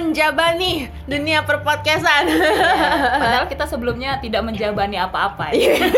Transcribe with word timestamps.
menjabani 0.00 0.72
dunia 1.04 1.42
perpodcastan. 1.42 2.30
Padahal 3.12 3.46
kita 3.52 3.64
sebelumnya 3.64 4.18
tidak 4.18 4.42
menjabani 4.42 4.94
apa-apa 4.96 5.50
Iya. 5.50 5.74
ya. 5.74 5.90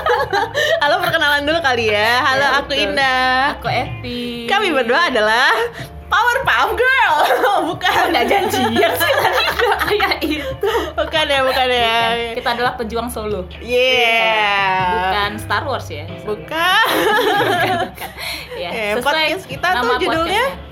Halo 0.82 0.98
perkenalan 0.98 1.44
dulu 1.44 1.58
kali 1.60 1.88
ya. 1.88 2.22
Halo 2.22 2.42
Ya, 2.42 2.50
aku 2.58 2.72
betul. 2.72 2.84
Indah. 2.88 3.36
Aku 3.54 3.68
Evi. 3.68 4.46
Kami 4.46 4.72
berdua 4.72 5.00
adalah 5.06 5.52
Powerpuff 6.08 6.70
Girl. 6.74 7.14
Bukan. 7.68 7.92
udah 8.10 8.24
janjian 8.26 8.92
sih 8.92 9.12
tadi 9.14 9.42
kayak 9.96 10.16
itu. 10.22 10.72
Bukan 10.92 11.24
ya, 11.26 11.40
bukan 11.40 11.68
ya. 11.68 12.00
Kita 12.32 12.48
adalah 12.52 12.72
pejuang 12.74 13.08
solo. 13.08 13.48
Yeah. 13.58 14.92
Bukan 14.92 15.30
Star 15.38 15.64
Wars 15.64 15.88
ya. 15.88 16.04
Bukan. 16.24 16.84
Ya, 18.52 18.68
Eh, 18.68 18.92
podcast 19.00 19.44
kita 19.44 19.68
tuh 19.74 19.96
judulnya? 19.98 20.44
podcastnya. 20.48 20.71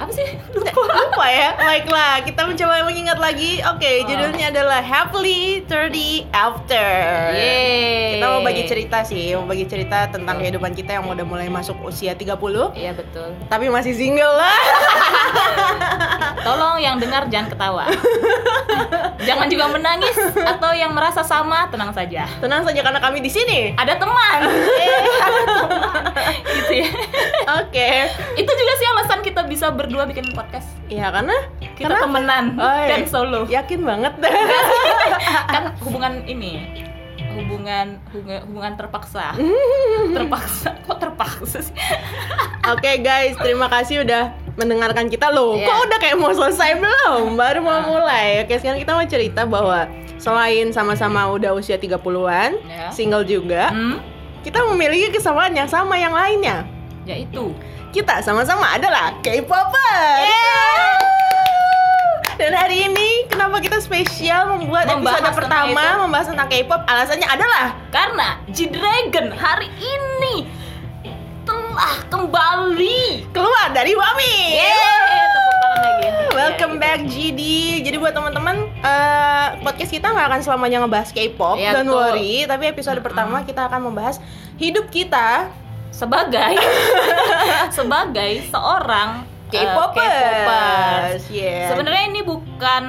Apa 0.00 0.10
sih? 0.10 0.24
Lupa 0.56 1.26
ya. 1.28 1.52
Baiklah, 1.54 2.24
kita 2.24 2.42
mencoba 2.42 2.82
mengingat 2.82 3.16
lagi. 3.16 3.60
Oke, 3.62 4.00
Oh. 4.00 4.08
judulnya 4.08 4.48
adalah 4.48 4.80
Happily 4.80 5.60
30 5.62 6.24
After. 6.30 6.88
Yeay. 7.30 8.16
Kita 8.16 8.26
mau 8.26 8.40
bagi 8.40 8.64
cerita 8.64 8.98
sih, 9.02 9.36
mau 9.36 9.44
bagi 9.44 9.64
cerita 9.64 10.08
tentang 10.08 10.40
kehidupan 10.40 10.72
kita 10.72 10.96
yang 10.96 11.04
udah 11.04 11.22
mulai 11.22 11.46
masuk 11.46 11.76
usia 11.82 12.12
30 12.12 12.72
Iya 12.72 12.92
betul. 12.92 13.28
tapi 13.46 13.68
masih 13.68 13.92
single 13.92 14.34
lah. 14.34 14.56
Tolong 16.46 16.80
yang 16.80 16.96
dengar 16.96 17.28
jangan 17.28 17.52
ketawa. 17.52 17.84
jangan 19.28 19.46
juga 19.46 19.68
menangis 19.68 20.16
atau 20.34 20.72
yang 20.72 20.90
merasa 20.90 21.20
sama 21.20 21.68
tenang 21.68 21.92
saja. 21.92 22.24
Tenang 22.40 22.64
saja 22.64 22.80
karena 22.80 22.96
kami 22.98 23.20
di 23.20 23.28
sini. 23.28 23.76
Ada 23.76 24.00
teman. 24.00 24.38
Eh, 24.48 24.88
ada 25.20 25.40
teman. 25.44 25.74
gitu 26.50 26.72
ya. 26.78 26.88
Oke. 27.60 27.90
Itu 28.34 28.50
juga 28.50 28.72
sih 28.74 28.86
alasan 28.88 29.20
kita 29.20 29.44
bisa 29.44 29.68
berdua 29.90 30.06
bikin 30.06 30.30
podcast. 30.30 30.70
Ya 30.86 31.10
karena 31.10 31.34
Kita 31.74 31.90
Kenapa? 31.90 32.06
temenan 32.06 32.44
Oh, 32.54 32.78
iya. 32.78 32.88
dan 32.88 33.02
solo. 33.04 33.42
yakin 33.50 33.82
banget 33.82 34.14
dah. 34.16 34.30
kan 35.50 35.62
hubungan 35.82 36.22
ini 36.24 36.86
hubungan 37.30 37.98
hubungan, 38.10 38.42
hubungan 38.42 38.72
terpaksa 38.74 39.34
terpaksa 40.18 40.74
kok 40.82 40.98
terpaksa 40.98 41.58
sih 41.62 41.74
Oke 42.74 42.98
guys, 42.98 43.34
terima 43.36 43.66
kasih 43.66 44.02
udah 44.04 44.30
mendengarkan 44.54 45.06
kita 45.06 45.26
loh. 45.28 45.54
Iya. 45.54 45.66
Kok 45.66 45.78
udah 45.80 45.98
kayak 45.98 46.16
mau 46.16 46.30
selesai 46.30 46.70
belum? 46.76 47.34
Baru 47.34 47.58
mau 47.60 47.80
mulai. 47.82 48.44
Oke, 48.44 48.58
sekarang 48.58 48.78
kita 48.78 48.92
mau 48.92 49.02
cerita 49.04 49.42
bahwa 49.42 49.90
selain 50.18 50.70
sama-sama 50.70 51.26
udah 51.30 51.50
usia 51.50 51.74
30-an, 51.74 52.60
Ya. 52.62 52.92
single 52.92 53.24
juga, 53.24 53.72
hmm? 53.72 53.96
kita 54.42 54.60
memiliki 54.68 55.10
kesamaan 55.10 55.50
yang 55.50 55.66
sama 55.66 55.96
yang 55.96 56.12
lainnya. 56.12 56.62
yaitu 57.02 57.50
Kita 57.90 58.22
sama-sama 58.22 58.70
adalah 58.70 59.18
K-popers. 59.18 60.30
Dan 62.38 62.54
hari 62.54 62.86
ini 62.86 63.26
kenapa 63.26 63.58
kita 63.58 63.82
spesial 63.82 64.48
membuat 64.48 64.88
Membahas 64.88 65.20
episode 65.20 65.36
pertama 65.36 65.82
itu? 65.84 66.00
membahas 66.00 66.26
tentang 66.30 66.48
K-pop? 66.48 66.80
Alasannya 66.86 67.28
adalah 67.28 67.76
karena 67.90 68.28
G-Dragon 68.48 69.28
hari 69.34 69.68
ini 69.76 70.48
telah 71.42 71.94
kembali 72.08 73.28
keluar 73.28 73.74
dari 73.74 73.92
Wami. 73.92 74.36
Tangan 74.56 75.76
lagi 75.76 76.08
Welcome 76.30 76.74
Ya, 76.74 76.80
back 76.80 77.00
GD. 77.04 77.40
Jadi 77.82 77.96
buat 77.98 78.14
teman-teman 78.14 78.56
eh, 78.80 79.46
podcast 79.60 79.90
kita 79.90 80.08
nggak 80.08 80.26
akan 80.30 80.40
selamanya 80.40 80.78
ngebahas 80.80 81.10
K-pop, 81.10 81.58
Iya, 81.58 81.76
don't 81.76 81.90
betul. 81.90 81.98
worry. 82.00 82.46
Tapi 82.46 82.64
episode 82.66 83.02
pertama 83.02 83.42
kita 83.42 83.66
akan 83.66 83.84
membahas 83.84 84.16
hidup 84.56 84.88
kita 84.88 85.52
sebagai 85.90 86.54
sebagai 87.76 88.30
seorang 88.48 89.26
eh, 89.50 89.60
K-popers. 89.60 90.06
K-popers. 90.06 91.22
Yeah. 91.30 91.68
Sebenarnya 91.74 92.02
ini 92.10 92.20
bukan 92.22 92.84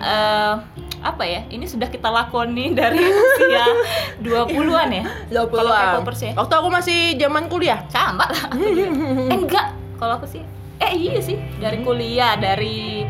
eh, 0.00 0.54
apa 0.98 1.24
ya? 1.24 1.46
Ini 1.46 1.64
sudah 1.68 1.86
kita 1.86 2.10
lakoni 2.10 2.74
dari 2.74 2.98
usia 2.98 3.64
20-an 4.26 4.88
ya. 4.90 5.04
20 5.30 5.54
Kalau 5.54 5.72
K-popers 5.72 6.20
ya. 6.24 6.32
Waktu 6.34 6.54
aku 6.58 6.68
masih 6.72 6.98
zaman 7.20 7.46
kuliah. 7.46 7.84
Sama 7.92 8.26
lah. 8.26 8.44
eh 9.32 9.36
enggak, 9.38 9.76
kalau 10.00 10.18
aku 10.18 10.26
sih 10.26 10.42
eh 10.78 10.94
iya 10.94 11.18
sih, 11.18 11.34
dari 11.58 11.82
kuliah, 11.82 12.38
dari 12.38 13.02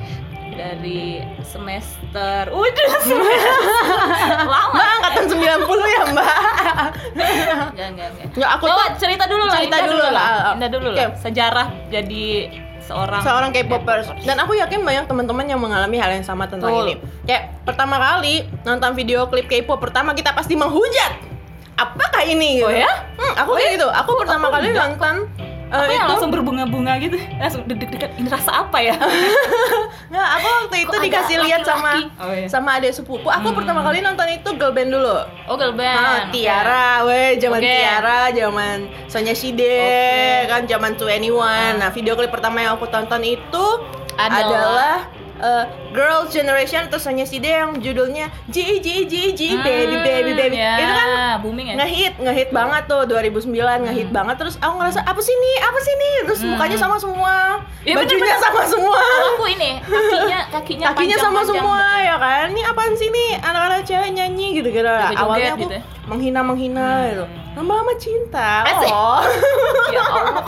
dari 0.56 1.20
semester. 1.44 2.07
Udah 2.48 2.88
semester. 3.02 3.58
Lama. 4.46 4.74
Mbak 4.74 4.88
angkatan 4.98 5.24
90 5.28 5.94
ya, 5.94 6.02
Mbak. 6.08 6.36
Enggak, 7.18 7.88
enggak, 7.92 8.08
enggak. 8.12 8.26
Nggak, 8.34 8.50
aku 8.54 8.64
tuh 8.66 8.86
cerita 8.98 9.24
dulu 9.26 9.44
lah. 9.44 9.54
cerita 9.58 9.76
Indah 9.76 9.90
dulu 9.90 10.06
lah. 10.08 10.28
Indah 10.54 10.70
dulu 10.70 10.88
lah. 10.94 11.08
Sejarah 11.18 11.66
jadi 11.88 12.26
seorang 12.88 13.20
seorang 13.20 13.50
K-popers 13.52 14.08
dan 14.24 14.40
aku 14.40 14.56
yakin 14.56 14.80
banyak 14.80 15.04
teman-teman 15.04 15.44
yang 15.44 15.60
mengalami 15.60 16.00
hal 16.00 16.08
yang 16.08 16.24
sama 16.24 16.48
tentang 16.48 16.72
Betul. 16.72 16.84
ini. 16.88 16.94
Kayak 17.28 17.60
pertama 17.68 18.00
kali 18.00 18.48
nonton 18.64 18.96
video 18.96 19.28
klip 19.28 19.44
K-pop 19.44 19.76
pertama 19.76 20.16
kita 20.16 20.32
pasti 20.32 20.56
menghujat. 20.56 21.20
Apakah 21.78 22.24
ini? 22.26 22.58
Oh 22.64 22.72
gitu. 22.72 22.82
ya? 22.82 22.90
Hmm, 23.20 23.34
aku 23.38 23.54
kayak 23.54 23.78
gitu. 23.78 23.86
Aku, 23.86 24.16
aku- 24.16 24.20
pertama 24.24 24.48
aku 24.50 24.54
kali 24.58 24.66
enggak. 24.72 24.98
Nonton 25.68 25.78
eh, 25.78 25.84
apa 25.84 25.92
yang 25.92 26.00
itu 26.00 26.10
langsung 26.10 26.30
berbunga-bunga 26.30 26.92
gitu 26.98 27.16
langsung 27.36 27.62
deg-degan 27.64 28.10
ini 28.16 28.28
rasa 28.28 28.64
apa 28.64 28.78
ya 28.80 28.96
Nggak, 30.08 30.28
aku 30.32 30.46
waktu 30.48 30.76
itu 30.78 30.88
Kok 30.90 31.04
dikasih 31.04 31.36
lihat 31.42 31.62
sama? 31.62 31.92
Oh, 32.16 32.32
iya. 32.32 32.48
sama 32.48 32.80
adik 32.80 32.96
sepupu. 32.96 33.28
Aku 33.28 33.52
Hmm. 33.52 33.56
pertama 33.56 33.84
kali 33.84 34.00
nonton 34.00 34.24
itu 34.30 34.48
girl 34.56 34.72
band 34.72 34.88
dulu. 34.88 35.20
oh 35.44 35.54
girl 35.54 35.76
band 35.76 36.00
Ah, 36.00 36.20
Tiara, 36.32 37.04
weh, 37.04 37.36
zaman 37.36 37.60
Oke. 37.60 37.68
Tiara, 37.68 38.20
zaman 38.32 38.76
Sonya 39.04 39.34
Shide, 39.34 39.60
Oke. 39.60 40.48
kan 40.48 40.62
zaman 40.64 40.96
21. 40.96 41.76
Nah, 41.76 41.90
video 41.90 42.16
klip 42.16 42.32
pertama 42.32 42.56
yang 42.58 42.72
aku 42.72 42.88
tonton 42.88 43.20
itu 43.20 43.64
Adalah- 44.16 44.40
adalah 44.40 44.96
eh, 45.38 45.64
Girl 45.90 46.26
Generation 46.26 46.84
atau 46.84 46.96
Sonya 46.96 47.22
Shide 47.22 47.46
yang 47.46 47.76
judulnya 47.76 48.26
G 48.46 48.78
G 48.78 49.04
G 49.04 49.14
G 49.32 49.40
Hmm, 49.50 49.62
Baby 49.62 49.96
Baby 49.98 50.32
Baby. 50.34 50.56
ya, 50.56 50.74
Itu 50.76 50.92
kan 50.92 51.08
booming 51.40 51.66
ya 51.68 51.74
ngehit, 51.76 52.14
ngehit 52.16 52.48
banget 52.50 52.82
tuh 52.84 53.02
2009 53.04 53.48
ngehit 53.84 54.08
banget 54.08 54.36
terus 54.36 54.54
aku 54.56 54.74
ngerasa 54.76 55.00
apa 55.00 55.18
sih 55.18 55.32
nih? 55.32 55.56
Apa 55.62 55.78
sih 55.78 55.94
nih? 55.94 56.14
Terus 56.24 56.40
Hmm. 56.40 56.50
mukanya 56.52 56.76
sama 56.76 56.96
semua. 56.96 57.34
Iya, 57.80 57.94
bajunya 57.96 58.18
bener-bener. 58.20 58.44
sama 58.44 58.62
semua. 58.66 59.00
aku 59.30 59.44
ini 59.48 59.70
kakinya 59.80 60.38
kakinya 60.50 60.86
Kakinya 60.88 61.16
sama 61.16 61.40
panjang-panjang. 61.40 61.46
semua 61.48 61.80
ya 62.00 62.16
kan? 62.16 62.46
Ini 62.50 62.62
apaan 62.64 62.92
sih 62.94 63.08
nih 63.08 63.30
anak-anak 63.38 63.80
cewek 63.82 64.10
nyanyi 64.12 64.46
gitu-gitu. 64.54 64.84
Joget-joget 64.84 65.18
Awalnya 65.18 65.50
aku 65.50 65.60
gitu 65.60 65.74
ya. 65.74 65.82
menghina-menghina 66.04 66.88
gitu. 67.08 67.24
Lama-lama 67.54 67.92
cinta. 67.96 68.50
Asik. 68.66 68.90
Oh. 68.90 69.22
ya 69.94 70.02
Allah 70.04 70.44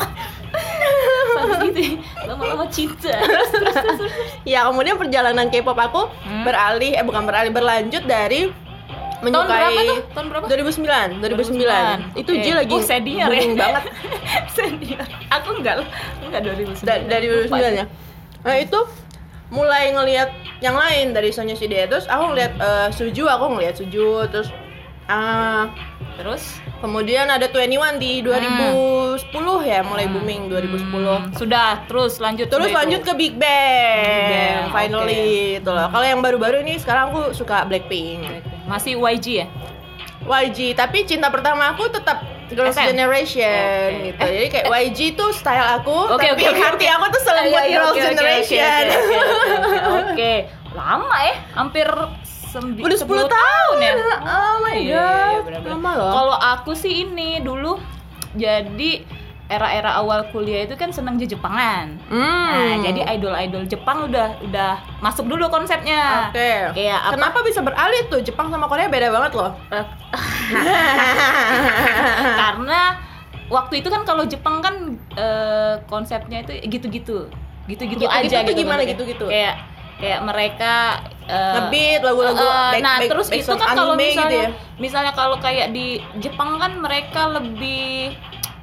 Sampai 1.31 1.71
gitu 1.71 1.81
ya. 1.81 1.93
lama-lama 2.27 2.67
cinta 2.69 3.15
terus 3.15 3.49
terus 3.49 3.71
terus, 3.71 3.75
terus. 3.75 3.80
Ya 4.45 4.65
kemudian 4.65 4.97
perjalanan 4.97 5.47
K-pop 5.47 5.75
aku 5.75 6.03
Hmm. 6.21 6.43
beralih 6.43 6.93
eh 6.93 7.03
bukan 7.03 7.23
beralih 7.23 7.51
berlanjut 7.51 8.03
dari 8.03 8.51
tahun 8.51 9.23
menyukai 9.23 9.53
berapa 9.53 9.81
tuh? 9.85 9.99
Tahun 10.11 10.27
berapa? 10.29 10.45
2009 10.49 11.21
2009 11.21 12.17
itu 12.17 12.31
Oke. 12.31 12.41
J 12.41 12.47
lagi 12.57 12.73
oh, 12.73 12.81
senior 12.81 13.29
ya? 13.29 13.41
banget. 13.53 13.83
Senior. 14.57 15.05
Aku 15.31 15.49
enggak 15.55 15.75
loh 15.77 15.89
enggak 16.23 16.41
2009 16.43 16.81
Da- 16.81 17.05
dari 17.05 17.27
Lupa 17.29 17.57
2009 17.59 17.77
ya? 17.77 17.87
Nah 18.41 18.57
itu 18.57 18.81
mulai 19.51 19.91
ngelihat 19.91 20.31
yang 20.61 20.73
lain 20.73 21.13
dari 21.13 21.29
Sonya 21.31 21.53
Shide. 21.53 21.85
Terus 21.85 22.07
aku 22.07 22.33
ngeliat 22.33 22.53
eh, 22.57 22.89
Suju 22.91 23.25
aku 23.27 23.45
ngeliat 23.51 23.77
Suju 23.77 24.25
terus 24.27 24.49
ah 25.05 25.69
terus 26.13 26.43
kemudian 26.79 27.27
ada 27.27 27.47
21 27.47 27.97
di 27.97 28.21
2010 28.21 29.21
ya 29.63 29.81
mulai 29.81 30.05
Hmm. 30.05 30.15
booming 30.15 30.43
2010 30.47 31.19
Hmm, 31.19 31.33
sudah 31.33 31.85
terus 31.85 32.17
lanjut 32.17 32.47
Terus 32.47 32.71
lanjut 32.71 33.01
itu. 33.01 33.07
ke 33.07 33.13
Big 33.15 33.35
Bang, 33.35 34.29
Bang, 34.29 34.65
finally 34.71 35.25
itu 35.57 35.71
loh. 35.71 35.87
Kalau 35.87 36.07
yang 36.07 36.21
baru-baru 36.21 36.61
ini 36.61 36.77
sekarang 36.77 37.11
aku 37.11 37.33
suka 37.33 37.65
Blackpink, 37.65 38.25
masih 38.65 38.97
YG 38.97 39.27
ya 39.37 39.49
YG. 40.23 40.75
Tapi 40.75 41.05
cinta 41.05 41.29
pertama 41.29 41.71
aku 41.71 41.89
tetap 41.89 42.21
Girls' 42.49 42.75
SM? 42.75 42.93
Generation 42.93 43.89
Oke. 43.91 44.05
gitu. 44.07 44.21
Jadi 44.23 44.47
kayak 44.49 44.67
YG 44.69 44.99
tuh 45.15 45.31
style 45.31 45.65
aku, 45.77 45.97
Oke, 46.09 46.27
tapi 46.27 46.45
oke, 46.45 46.45
oke, 46.47 46.61
hati 46.61 46.85
oke. 46.85 46.93
aku 46.93 47.05
tuh 47.09 47.23
selalu 47.25 47.49
Girls' 47.67 47.97
Generation. 47.97 48.85
oke. 50.05 50.35
lama 50.71 51.11
ya 51.21 51.35
hampir 51.53 51.83
sembi- 52.51 52.83
Udah 52.83 52.99
10 52.99 53.07
tahun 53.29 53.77
ya 53.79 53.93
Oh 54.21 54.55
my 54.61 54.75
Iya, 54.75 54.83
iya, 54.83 55.07
god, 55.33 55.43
benar-benar. 55.47 55.73
lama 55.73 55.91
loh. 55.95 56.13
kalau 56.13 56.37
aku 56.37 56.73
sih 56.75 57.05
ini 57.05 57.39
dulu 57.39 57.79
jadi 58.33 59.07
era-era 59.47 59.95
awal 59.97 60.31
kuliah 60.31 60.63
itu 60.63 60.75
kan 60.75 60.91
seneng 60.91 61.19
Jepangan 61.19 61.99
Hmm. 62.07 62.23
Nah, 62.23 62.79
jadi 62.81 63.03
idol-idol 63.09 63.67
Jepang 63.67 64.07
udah 64.07 64.39
udah 64.41 64.73
masuk 65.01 65.27
dulu 65.27 65.47
konsepnya. 65.47 66.31
Oke. 66.31 66.71
Kayak 66.73 66.99
apa? 67.01 67.13
Kenapa 67.15 67.39
bisa 67.43 67.59
beralih 67.59 68.07
tuh? 68.07 68.19
Jepang 68.21 68.47
sama 68.47 68.67
Korea 68.67 68.87
beda 68.87 69.11
banget 69.11 69.35
loh. 69.35 69.51
Eh, 69.71 69.85
Karena 72.37 72.81
waktu 73.49 73.75
itu 73.77 73.89
kan 73.89 74.03
kalau 74.05 74.23
Jepang 74.25 74.59
kan 74.61 74.75
eh, 75.15 75.83
konsepnya 75.87 76.43
itu 76.43 76.53
gitu-gitu. 76.69 77.27
Gitu-gitu 77.67 78.07
aja 78.07 78.43
tuh 78.43 78.51
gitu. 78.51 78.61
gimana 78.61 78.83
gitu-gitu? 78.83 79.27
Kayak 79.27 79.63
kayak 80.01 80.21
mereka 80.23 80.75
eh, 81.25 81.55
Ngebeat 81.55 82.01
lagu-lagu 82.03 82.41
eh, 82.41 82.51
back- 82.73 82.83
nah 82.83 82.97
back- 82.99 83.11
terus 83.13 83.29
back 83.29 83.39
itu 83.39 83.55
kan 83.55 83.69
kalau 83.71 83.95
gitu 83.95 84.03
misalnya 84.03 84.43
ya? 84.43 84.51
misalnya 84.77 85.13
kalau 85.13 85.37
kayak 85.39 85.69
di 85.71 85.87
Jepang 86.17 86.57
kan 86.57 86.73
mereka 86.77 87.29
lebih 87.31 88.17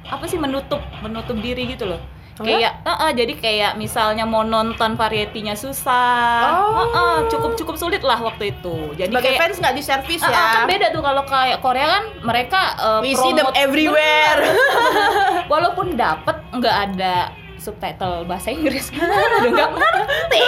apa 0.04 0.24
sih 0.24 0.36
menutup 0.36 0.82
menutup 0.98 1.38
diri 1.38 1.64
gitu 1.68 1.86
loh 1.86 2.02
Oh, 2.38 2.46
kayak 2.46 2.70
eh, 2.80 2.98
eh, 3.02 3.12
jadi 3.16 3.34
kayak 3.34 3.72
misalnya 3.74 4.22
mau 4.22 4.46
nonton 4.46 4.94
varietinya 4.94 5.58
susah 5.58 6.38
Oh. 6.54 6.70
Eh, 6.78 6.86
eh, 6.86 7.18
cukup 7.28 7.58
cukup 7.58 7.74
sulit 7.74 7.98
lah 8.00 8.14
waktu 8.16 8.54
itu 8.54 8.94
jadi 8.94 9.10
Sebagai 9.10 9.26
kayak 9.28 9.40
fans 9.42 9.56
nggak 9.58 9.74
di 9.74 9.82
servis 9.82 10.22
eh, 10.22 10.30
ya. 10.30 10.38
kan 10.54 10.62
beda 10.64 10.86
tuh 10.90 11.02
kalau 11.02 11.26
kayak 11.26 11.58
Korea 11.58 11.86
kan 11.90 12.04
mereka 12.22 12.60
eh, 12.78 13.00
We 13.02 13.12
see 13.12 13.34
them 13.34 13.50
everywhere. 13.56 14.54
walaupun 15.52 15.98
dapet 15.98 16.38
nggak 16.52 16.76
ada 16.88 17.34
subtitle 17.58 18.24
bahasa 18.24 18.48
Inggris. 18.48 18.88
Udah 19.38 19.50
nggak 19.50 19.70
ngerti. 19.72 20.42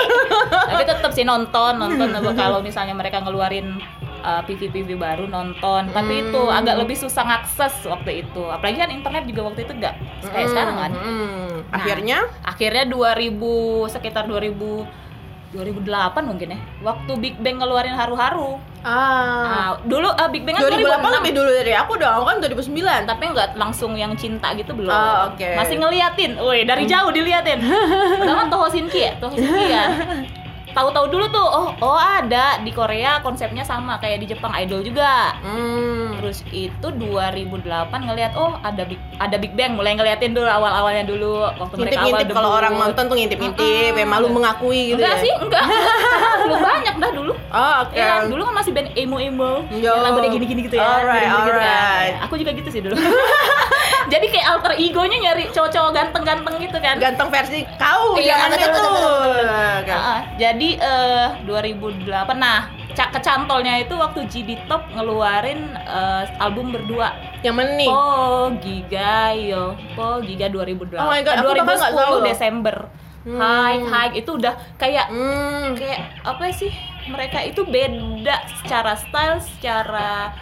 Tapi 0.48 0.82
tetap 0.84 1.10
sih 1.10 1.22
nonton 1.22 1.72
nonton. 1.74 2.08
Apa 2.12 2.32
kalau 2.32 2.58
misalnya 2.60 2.92
mereka 2.92 3.18
ngeluarin 3.18 3.78
uh, 4.20 4.42
PV 4.42 4.70
PV 4.70 4.88
baru 4.94 5.24
nonton. 5.26 5.90
Tapi 5.90 6.14
itu 6.24 6.40
Hmm. 6.40 6.56
agak 6.56 6.76
lebih 6.78 6.96
susah 6.96 7.22
ngakses 7.22 7.84
waktu 7.84 8.22
itu. 8.22 8.42
Apalagi 8.44 8.78
kan 8.78 8.90
internet 8.90 9.24
juga 9.24 9.46
waktu 9.46 9.62
itu 9.62 9.72
nggak 9.72 9.94
kayak 10.24 10.40
Hmm, 10.40 10.50
sekarang 10.50 10.76
kan. 10.76 10.90
hmm. 10.92 11.48
Nah, 11.60 11.76
Akhirnya? 11.76 12.18
akhirnya 12.42 12.84
2000 12.84 13.36
sekitar 13.86 14.24
2000 14.24 14.88
2008 15.50 16.30
mungkin 16.30 16.54
ya 16.54 16.58
waktu 16.80 17.12
Big 17.18 17.34
Bang 17.42 17.58
ngeluarin 17.58 17.94
haru-haru 17.98 18.58
ah 18.86 19.44
Nah, 19.44 19.70
dulu 19.84 20.08
uh, 20.08 20.28
Big 20.30 20.46
Bang 20.46 20.56
kan 20.56 20.70
2008 20.70 21.04
2006 21.04 21.18
lebih 21.20 21.32
dulu 21.36 21.50
dari 21.52 21.72
aku 21.76 21.92
dong, 22.00 22.12
aku 22.16 22.24
kan 22.24 22.36
2009. 22.40 23.10
tapi 23.10 23.24
nggak 23.28 23.48
langsung 23.60 23.92
yang 23.92 24.16
cinta 24.16 24.56
gitu 24.56 24.72
belum. 24.72 24.88
Oh, 24.88 25.28
oke. 25.28 25.48
Masih 25.58 25.76
ngeliatin, 25.76 26.40
woi 26.40 26.64
dari 26.64 26.88
jauh 26.88 27.12
diliatin. 27.12 27.60
Pertama 28.24 28.48
Toho 28.48 28.66
Shinki 28.72 29.00
ya, 29.04 29.12
Toho 29.20 29.36
Shinki 29.36 29.66
ya. 29.68 29.84
Tahu-tahu 30.70 31.06
dulu 31.10 31.26
tuh, 31.28 31.42
oh 31.44 31.68
oh 31.80 31.98
ada 31.98 32.58
di 32.60 32.70
Korea 32.70 33.18
konsepnya 33.20 33.62
sama 33.62 33.98
kayak 33.98 34.22
di 34.22 34.26
Jepang 34.30 34.54
Idol 34.54 34.80
juga. 34.80 35.34
Hmm. 35.42 36.16
Terus 36.20 36.44
itu 36.52 36.86
2008 36.86 37.64
ngeliat 37.90 38.32
oh 38.36 38.56
ada 38.60 38.84
Big 38.84 39.00
ada 39.16 39.36
Big 39.40 39.52
Bang 39.56 39.74
mulai 39.74 39.96
ngeliatin 39.96 40.36
dulu 40.36 40.46
awal-awalnya 40.46 41.04
dulu 41.08 41.48
waktu 41.48 41.74
mereka 41.76 42.00
awal 42.00 42.12
Ngintip-ngintip 42.12 42.36
kalau 42.36 42.50
orang 42.54 42.74
nonton 42.76 43.04
tuh 43.08 43.16
ngintip-ngintip, 43.16 43.92
ya 43.96 44.04
malu 44.06 44.28
mengakui 44.28 44.92
gitu 44.92 45.00
enggak 45.00 45.16
ya. 45.16 45.24
sih, 45.24 45.32
enggak. 45.40 45.64
Belum 46.44 46.60
banyak 46.60 46.94
dah 47.00 47.10
dulu. 47.12 47.32
Oh, 47.50 47.74
oke. 47.82 47.96
Ya, 47.96 48.24
dulu 48.30 48.42
kan 48.46 48.54
masih 48.62 48.70
band 48.70 48.88
emo-emo 48.94 49.64
lagunya 49.70 50.28
gini-gini 50.30 50.60
gitu 50.66 50.76
ya 50.78 50.86
Alright, 50.86 51.22
gini-gini 51.22 51.40
gitu 51.40 51.50
kan. 51.50 51.60
alright. 51.60 52.14
Aku 52.26 52.34
juga 52.38 52.50
gitu 52.54 52.68
sih 52.70 52.80
dulu 52.82 52.94
Jadi 54.12 54.26
kayak 54.32 54.46
alter 54.48 54.72
egonya 54.74 55.16
nyari 55.22 55.44
cowok-cowok 55.54 55.90
ganteng-ganteng 55.94 56.54
gitu 56.58 56.78
kan 56.82 56.96
Ganteng 56.98 57.28
versi 57.30 57.62
kau 57.78 58.18
Iya, 58.18 58.34
jangan 58.34 58.48
itu. 58.50 58.66
betul, 58.74 59.30
Jadi 60.60 60.76
eh 60.76 61.28
2008 61.42 62.04
Nah 62.36 62.68
ca- 62.92 63.08
kecantolnya 63.08 63.80
itu 63.80 63.96
waktu 63.96 64.28
GD 64.28 64.68
Top 64.68 64.84
ngeluarin 64.92 65.72
eh, 65.72 66.28
album 66.36 66.68
berdua 66.68 67.16
Yang 67.40 67.54
mana 67.56 67.70
nih? 67.74 67.88
Po 67.88 68.04
Giga 68.60 69.32
yo 69.32 69.64
Po 69.96 70.20
Giga 70.20 70.52
2008 70.52 71.00
Oh 71.00 71.08
my 71.08 71.24
God, 71.24 71.32
aku 71.34 71.48
nggak 71.56 71.92
tahu 71.96 72.12
loh. 72.12 72.20
2010 72.20 72.28
Desember 72.28 72.76
Hmm. 73.20 73.36
High 73.36 73.84
High 73.84 74.12
itu 74.16 74.32
udah 74.32 74.52
kayak 74.76 75.08
Hmm. 75.08 75.76
kayak 75.76 76.24
apa 76.24 76.40
sih 76.50 76.72
mereka 77.04 77.40
itu 77.40 77.64
beda 77.64 78.32
secara 78.56 78.96
style 78.96 79.40
secara 79.42 80.32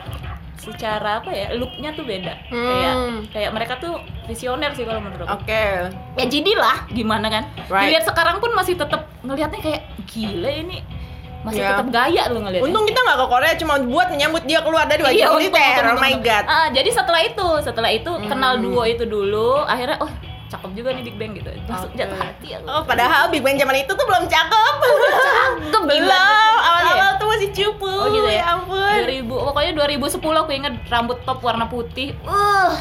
secara 0.59 1.19
apa 1.19 1.31
ya 1.31 1.55
looknya 1.55 1.95
tuh 1.95 2.03
beda 2.03 2.35
kayak 2.45 2.93
Hmm. 2.93 3.19
kayak 3.31 3.51
mereka 3.51 3.79
tuh 3.79 3.95
visioner 4.25 4.71
sih 4.73 4.83
kalau 4.83 4.99
menurut 4.99 5.25
aku 5.25 5.41
Oke. 5.41 5.67
ya 6.15 6.25
jadi 6.27 6.53
lah 6.53 6.85
gimana 6.89 7.27
kan 7.27 7.45
Right. 7.67 7.89
dilihat 7.89 8.05
sekarang 8.05 8.37
pun 8.37 8.51
masih 8.53 8.75
tetap 8.75 9.07
ngelihatnya 9.23 9.61
kayak 9.61 9.83
gila 10.05 10.51
ini 10.51 10.83
masih 11.41 11.63
Ya. 11.63 11.71
tetap 11.73 11.87
gaya 11.89 12.23
loh 12.29 12.43
ngelihatnya 12.43 12.67
Untung 12.67 12.85
kita 12.85 12.99
nggak 12.99 13.17
ke 13.17 13.27
Korea 13.29 13.53
cuma 13.55 13.75
buat 13.81 14.07
menyambut 14.09 14.43
dia 14.45 14.61
keluar 14.61 14.85
dari 14.85 15.01
wajib 15.01 15.17
Iya, 15.17 15.27
untung, 15.29 15.39
militer. 15.41 15.55
untung, 15.57 15.79
Oh 15.79 15.89
untung, 15.89 16.03
my 16.03 16.11
untung. 16.13 16.27
god. 16.27 16.45
Ah, 16.45 16.67
jadi 16.69 16.91
setelah 16.91 17.21
itu, 17.23 17.49
setelah 17.63 17.91
itu 17.91 18.11
kenal 18.27 18.53
Hmm. 18.53 18.63
duo 18.65 18.83
itu 18.85 19.05
dulu, 19.07 19.51
akhirnya 19.65 19.97
oh 19.97 20.11
cakep 20.49 20.71
juga 20.73 20.89
nih 20.91 21.05
Big 21.05 21.17
Bang 21.17 21.33
gitu. 21.33 21.50
Langsung 21.65 21.93
Oke. 21.93 22.00
jatuh 22.00 22.17
hati 22.17 22.49
aku. 22.56 22.65
Oh, 22.67 22.83
padahal 22.83 23.29
Big 23.29 23.41
Bang 23.41 23.55
zaman 23.55 23.77
itu 23.77 23.93
tuh 23.93 24.03
belum 24.03 24.25
cakep. 24.25 24.75
cakep 25.69 25.83
belum. 25.85 26.53
Awal-awal 26.59 27.11
tuh 27.17 27.27
masih 27.29 27.49
cupu. 27.53 27.85
Oh 27.87 28.09
gitu 28.09 28.27
ya? 28.27 28.41
Ya 28.41 28.45
ampun. 28.53 29.00
2000, 29.05 29.29
pokoknya 29.29 29.73
2010 29.77 30.17
aku 30.39 30.50
inget 30.50 30.75
rambut 30.89 31.19
top 31.23 31.39
warna 31.39 31.65
putih. 31.65 32.17
Uh, 32.25 32.73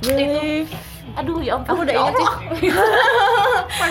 Itu. 0.00 0.64
aduh 1.14 1.38
ya 1.40 1.56
ampun. 1.56 1.70
Aku 1.70 1.80
udah 1.84 1.94
ya 1.94 2.00
inget 2.02 2.14
sih. 2.16 2.28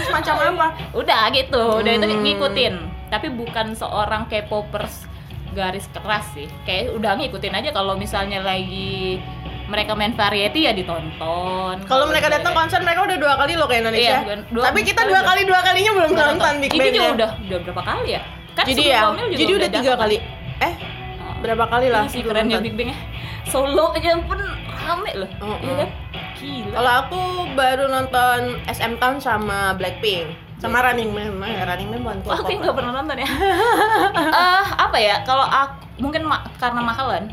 Macam 0.15 0.35
apa? 0.35 0.67
Udah 0.91 1.21
gitu, 1.31 1.63
udah 1.79 1.91
itu 1.91 2.05
Hmm. 2.05 2.21
ngikutin. 2.21 2.73
Tapi 3.07 3.27
bukan 3.29 3.73
seorang 3.73 4.25
K-popers 4.25 5.05
garis 5.53 5.87
keras 5.89 6.25
sih. 6.33 6.49
Kayak 6.65 6.97
udah 6.97 7.15
ngikutin 7.15 7.53
aja 7.53 7.69
kalau 7.71 7.95
misalnya 7.95 8.41
lagi 8.41 9.21
mereka 9.65 9.91
main 9.91 10.13
variety 10.13 10.59
ya 10.63 10.71
ditonton. 10.71 11.75
Kalau 11.81 12.05
mereka 12.05 12.29
datang 12.29 12.53
konser 12.53 12.79
mereka 12.79 13.01
udah 13.01 13.17
dua 13.17 13.33
kali 13.35 13.53
loh 13.53 13.65
ke 13.65 13.75
Indonesia. 13.75 14.21
Iya, 14.21 14.45
dua- 14.47 14.65
Tapi 14.65 14.79
kita 14.81 15.01
dua 15.03 15.21
kali 15.21 15.41
dua 15.43 15.59
kalinya 15.59 15.91
belum 15.93 16.11
nonton 16.11 16.53
Big 16.59 16.69
Ini 16.69 16.79
Bang. 16.79 16.93
juga 16.93 17.07
udah 17.11 17.29
udah 17.41 17.59
berapa 17.63 17.81
kali 17.83 18.07
ya? 18.11 18.21
Kan 18.53 18.65
Jadi 18.65 18.83
ya, 18.85 18.99
jadi 19.31 19.51
udah 19.53 19.69
tiga 19.69 19.91
kali. 19.95 20.17
Eh, 20.57 20.73
Oh. 21.17 21.33
berapa 21.41 21.65
kali 21.67 21.87
lah? 21.89 22.03
Ini 22.03 22.09
sih 22.09 22.21
belum 22.21 22.31
kerennya. 22.31 22.57
Big 22.61 22.75
Bang 22.75 22.89
ya. 22.89 22.97
Solo 23.45 23.85
aja 23.91 24.15
pun 24.19 24.39
rame 24.77 25.11
loh. 25.15 25.29
Oh, 25.39 25.57
Iya 25.59 25.73
kan? 25.77 25.89
Gila. 26.35 26.73
Kalau 26.73 26.91
aku 26.99 27.19
baru 27.53 27.85
nonton 27.87 28.39
SM 28.65 28.93
Town 28.95 29.17
sama 29.17 29.73
Blackpink 29.73 30.29
sama 30.55 30.81
Running 30.81 31.09
Man. 31.09 31.35
Nah, 31.35 31.63
Running 31.65 31.89
Man 31.89 32.01
bukan 32.21 32.31
aku 32.33 32.49
nggak 32.55 32.75
pernah 32.75 32.91
nonton 32.93 33.17
ya. 33.17 33.27
Eh, 34.35 34.65
apa 34.77 34.97
ya? 34.97 35.15
Kalau 35.21 35.43
aku 35.43 35.73
mungkin 35.97 36.21
ma- 36.23 36.43
karena 36.55 36.81
mahalan. 36.81 37.27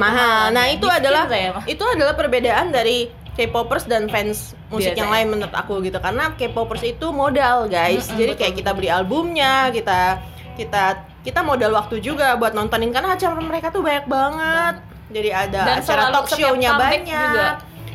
Mahal. 0.00 0.48
Nah, 0.56 0.64
itu 0.72 0.88
Miskin 0.88 1.00
adalah 1.04 1.22
saya 1.28 1.48
mah. 1.52 1.64
itu 1.68 1.84
adalah 1.84 2.14
perbedaan 2.16 2.72
dari 2.72 3.12
K-popers 3.36 3.84
dan 3.86 4.08
fans 4.08 4.56
musik 4.72 4.96
Biasa 4.96 5.00
yang 5.00 5.10
ya. 5.12 5.14
lain 5.20 5.26
menurut 5.36 5.54
aku 5.54 5.84
gitu. 5.84 6.00
Karena 6.00 6.32
K-popers 6.34 6.82
itu 6.82 7.06
modal, 7.12 7.68
guys. 7.68 8.08
Mm-mm, 8.08 8.18
Jadi 8.18 8.32
betul, 8.34 8.40
kayak 8.42 8.54
kita 8.58 8.70
beli 8.72 8.88
albumnya, 8.88 9.68
kita 9.70 10.18
kita 10.56 10.84
kita 11.20 11.40
modal 11.44 11.76
waktu 11.76 12.00
juga 12.00 12.36
buat 12.40 12.56
nontonin 12.56 12.90
karena 12.92 13.16
acara 13.16 13.36
mereka 13.38 13.68
tuh 13.68 13.84
banyak 13.84 14.08
banget. 14.08 14.74
Jadi 15.10 15.30
ada 15.30 15.60
Dan 15.66 15.76
acara 15.84 16.02
talk 16.14 16.26
show-nya 16.32 16.70
banyak. 16.80 17.06
juga 17.06 17.48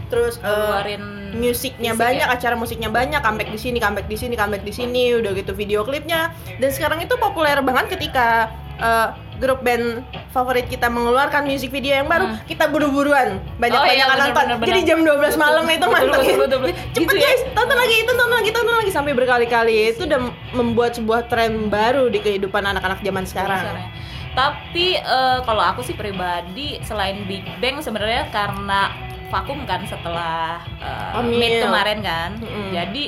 Terus 0.06 0.38
eh, 0.38 0.46
Ngeluarin 0.46 1.04
musiknya 1.36 1.92
musik 1.92 2.04
banyak, 2.06 2.28
ya. 2.30 2.36
acara 2.38 2.56
musiknya 2.56 2.90
banyak, 2.94 3.20
comeback 3.26 3.50
di 3.52 3.60
sini, 3.60 3.78
comeback 3.82 4.08
di 4.08 4.18
sini, 4.18 4.34
comeback 4.38 4.64
di 4.64 4.74
sini, 4.74 5.04
udah 5.18 5.32
gitu 5.34 5.52
video 5.58 5.82
klipnya. 5.82 6.30
Dan 6.62 6.70
sekarang 6.70 7.02
itu 7.02 7.18
populer 7.18 7.58
banget 7.66 7.98
ketika 7.98 8.54
eh, 8.78 9.10
grup 9.36 9.60
band 9.60 10.02
favorit 10.30 10.66
kita 10.66 10.88
mengeluarkan 10.88 11.44
musik 11.44 11.70
video 11.70 11.92
yang 11.94 12.06
baru, 12.06 12.26
Hmm. 12.28 12.40
kita 12.44 12.66
buru-buruan 12.66 13.38
banyak 13.56 13.76
Oh, 13.76 13.84
banyak 13.84 13.98
iya, 13.98 14.06
nonton. 14.08 14.32
bener, 14.34 14.56
bener. 14.58 14.68
Jadi 14.70 14.80
jam 14.84 15.00
12 15.00 15.36
malam 15.36 15.64
itu 15.66 15.86
mantengin. 15.86 16.36
betul, 16.38 16.60
betul. 16.62 16.76
Cepet 16.96 17.02
Gitu 17.02 17.14
ya? 17.14 17.24
guys, 17.26 17.42
tonton 17.52 17.78
lagi 17.78 17.96
itu, 17.98 18.12
tonton 18.12 18.32
lagi, 18.34 18.50
tonton 18.52 18.76
lagi 18.76 18.92
sampai 18.92 19.12
berkali-kali. 19.12 19.76
Itu 19.90 20.04
udah 20.06 20.20
membuat 20.52 20.92
sebuah 20.94 21.28
tren 21.28 21.68
baru 21.68 22.08
di 22.08 22.20
kehidupan 22.20 22.64
anak-anak 22.66 23.00
zaman 23.00 23.24
sekarang. 23.24 23.60
Sekarang. 23.62 23.88
Tapi 24.34 24.88
eh, 24.96 25.38
kalau 25.42 25.64
aku 25.64 25.80
sih 25.82 25.94
pribadi 25.94 26.80
selain 26.82 27.24
Big 27.24 27.44
Bang 27.58 27.80
sebenarnya 27.80 28.28
karena 28.30 28.92
vakum 29.26 29.64
kan 29.64 29.84
setelah 29.84 30.60
eh, 30.78 31.18
Omil. 31.18 31.40
Mid 31.40 31.56
kemarin 31.62 32.00
kan. 32.00 32.30
Mm-mm. 32.38 32.70
Jadi 32.70 33.04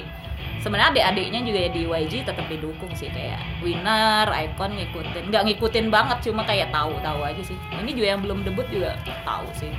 sebenarnya 0.60 0.90
adik-adiknya 0.92 1.42
juga 1.42 1.60
ya 1.60 1.70
di 1.70 1.82
YG 1.84 2.14
tetap 2.24 2.46
didukung 2.46 2.92
sih 2.92 3.08
kayak 3.08 3.40
Winner, 3.60 4.26
Icon 4.28 4.74
ngikutin. 4.74 5.24
Nggak 5.28 5.44
ngikutin 5.46 5.88
banget 5.88 6.18
cuma 6.22 6.42
kayak 6.44 6.70
tahu-tahu 6.70 7.20
aja 7.22 7.42
sih. 7.42 7.58
Ini 7.74 7.92
juga 7.92 8.08
yang 8.10 8.22
belum 8.22 8.40
debut 8.42 8.68
juga 8.68 8.94
tahu 9.22 9.48
sih. 9.54 9.72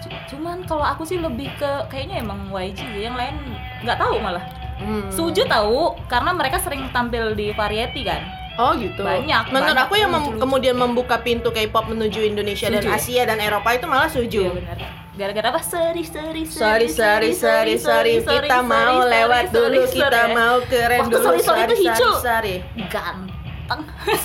C- 0.00 0.12
Cuman 0.28 0.64
kalau 0.64 0.82
aku 0.82 1.04
sih 1.04 1.16
lebih 1.16 1.52
ke 1.54 1.70
kayaknya 1.86 2.20
emang 2.20 2.48
YG 2.48 2.78
sih. 2.78 3.02
Yang 3.02 3.16
lain 3.16 3.34
nggak 3.80 3.96
tahu 3.96 4.16
malah. 4.18 4.44
Hmm. 4.76 5.08
Suju 5.08 5.44
tahu 5.44 5.92
karena 6.06 6.32
mereka 6.32 6.56
sering 6.56 6.88
tampil 6.88 7.34
di 7.34 7.52
variety 7.52 8.00
kan. 8.02 8.24
Oh 8.56 8.72
gitu. 8.74 9.00
Banyak, 9.00 9.48
Menurut 9.48 9.72
banyak 9.72 9.84
aku 9.86 9.94
yang 9.94 10.10
mem- 10.10 10.20
lucu-lucu. 10.26 10.40
kemudian 10.40 10.74
membuka 10.74 11.16
pintu 11.18 11.48
K-pop 11.48 11.86
menuju 11.86 12.20
Indonesia 12.22 12.66
dan 12.66 12.80
Suju 12.80 12.88
ya? 12.88 12.94
Asia 12.94 13.22
dan 13.24 13.38
Eropa 13.38 13.72
itu 13.72 13.84
malah 13.84 14.04
Iya 14.04 14.14
Suju. 14.18 14.42
benar. 14.52 14.78
Gara-gara 15.20 15.52
apa? 15.52 15.60
Sorry, 15.60 16.00
sorry, 16.00 16.48
Sorry, 16.48 16.88
sorry, 16.88 17.36
sorry, 17.36 17.76
sorry, 17.76 18.24
kita 18.24 18.64
mau 18.64 19.04
lewat 19.04 19.52
dulu, 19.52 19.84
kita 19.84 20.32
mau 20.32 20.64
keren 20.64 21.04
Waktu 21.04 21.12
dulu. 21.12 21.24
sorry, 21.28 21.40
sorry 21.44 21.60
itu 21.68 21.76
hijau. 21.84 22.12
sorry. 22.24 22.64
Ganteng. 22.88 23.80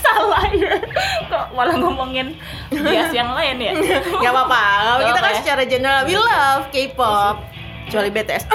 Salah 0.07 0.47
ya. 0.55 0.79
Kok 1.27 1.51
malah 1.51 1.75
ngomongin 1.83 2.39
bias 2.71 3.11
yang 3.11 3.35
lain 3.35 3.59
ya? 3.59 3.75
Gak 4.23 4.31
apa-apa, 4.31 4.63
kita 5.03 5.19
kan 5.19 5.31
ya? 5.35 5.39
secara 5.43 5.63
general 5.67 6.01
we 6.07 6.15
love 6.15 6.63
K-pop. 6.71 7.43
Kecuali 7.85 8.09
BTS. 8.09 8.47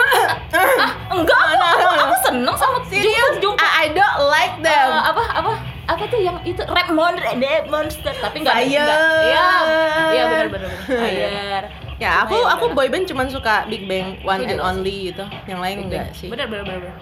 Enggak, 1.13 1.39
aku, 1.45 1.63
aku, 1.63 1.87
aku 2.09 2.17
seneng 2.25 2.57
sama 2.57 2.81
Serius? 2.89 3.37
Jungkook. 3.39 3.61
I, 3.61 3.85
I 3.85 3.87
don't 3.93 4.19
like 4.27 4.55
them. 4.65 4.89
Eh, 4.91 5.03
apa 5.13 5.23
apa 5.37 5.53
apa 5.87 6.03
tuh 6.07 6.19
yang 6.19 6.39
itu 6.43 6.63
rap 6.67 6.89
monster, 6.91 7.35
rap 7.39 7.65
monster 7.69 8.15
tapi 8.17 8.43
enggak 8.43 8.57
Fire. 8.59 8.91
Iya, 9.23 9.49
iya 10.11 10.23
benar 10.27 10.47
benar 10.51 10.71
benar. 10.73 10.83
Fire. 10.89 11.65
Ya, 12.01 12.25
aku 12.25 12.35
aku 12.35 12.65
boyband 12.73 13.05
cuman 13.05 13.29
suka 13.29 13.69
Big 13.69 13.85
Bang 13.85 14.19
One 14.23 14.43
and 14.43 14.59
Only 14.59 15.13
gitu. 15.13 15.23
Yang 15.45 15.61
lain 15.61 15.77
enggak 15.85 16.07
sih. 16.13 16.27
Benar 16.27 16.49
benar 16.49 16.65
benar. 16.67 16.97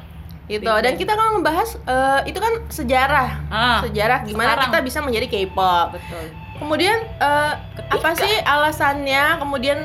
Gitu. 0.45 0.65
Dan 0.65 0.97
kita 0.97 1.13
kan 1.13 1.37
ngebahas 1.37 1.71
eh, 1.79 2.21
itu 2.27 2.39
kan 2.39 2.53
sejarah. 2.67 3.29
Ah, 3.47 3.79
Sejarah 3.81 4.25
gimana 4.25 4.57
sekarang. 4.57 4.65
kita 4.67 4.79
bisa 4.83 4.99
menjadi 5.01 5.27
K-pop. 5.29 5.95
betul. 5.95 6.25
Kemudian 6.59 6.99
Ketika- 7.15 7.95
apa 7.95 8.11
sih 8.17 8.35
alasannya? 8.43 9.39
Kemudian 9.39 9.79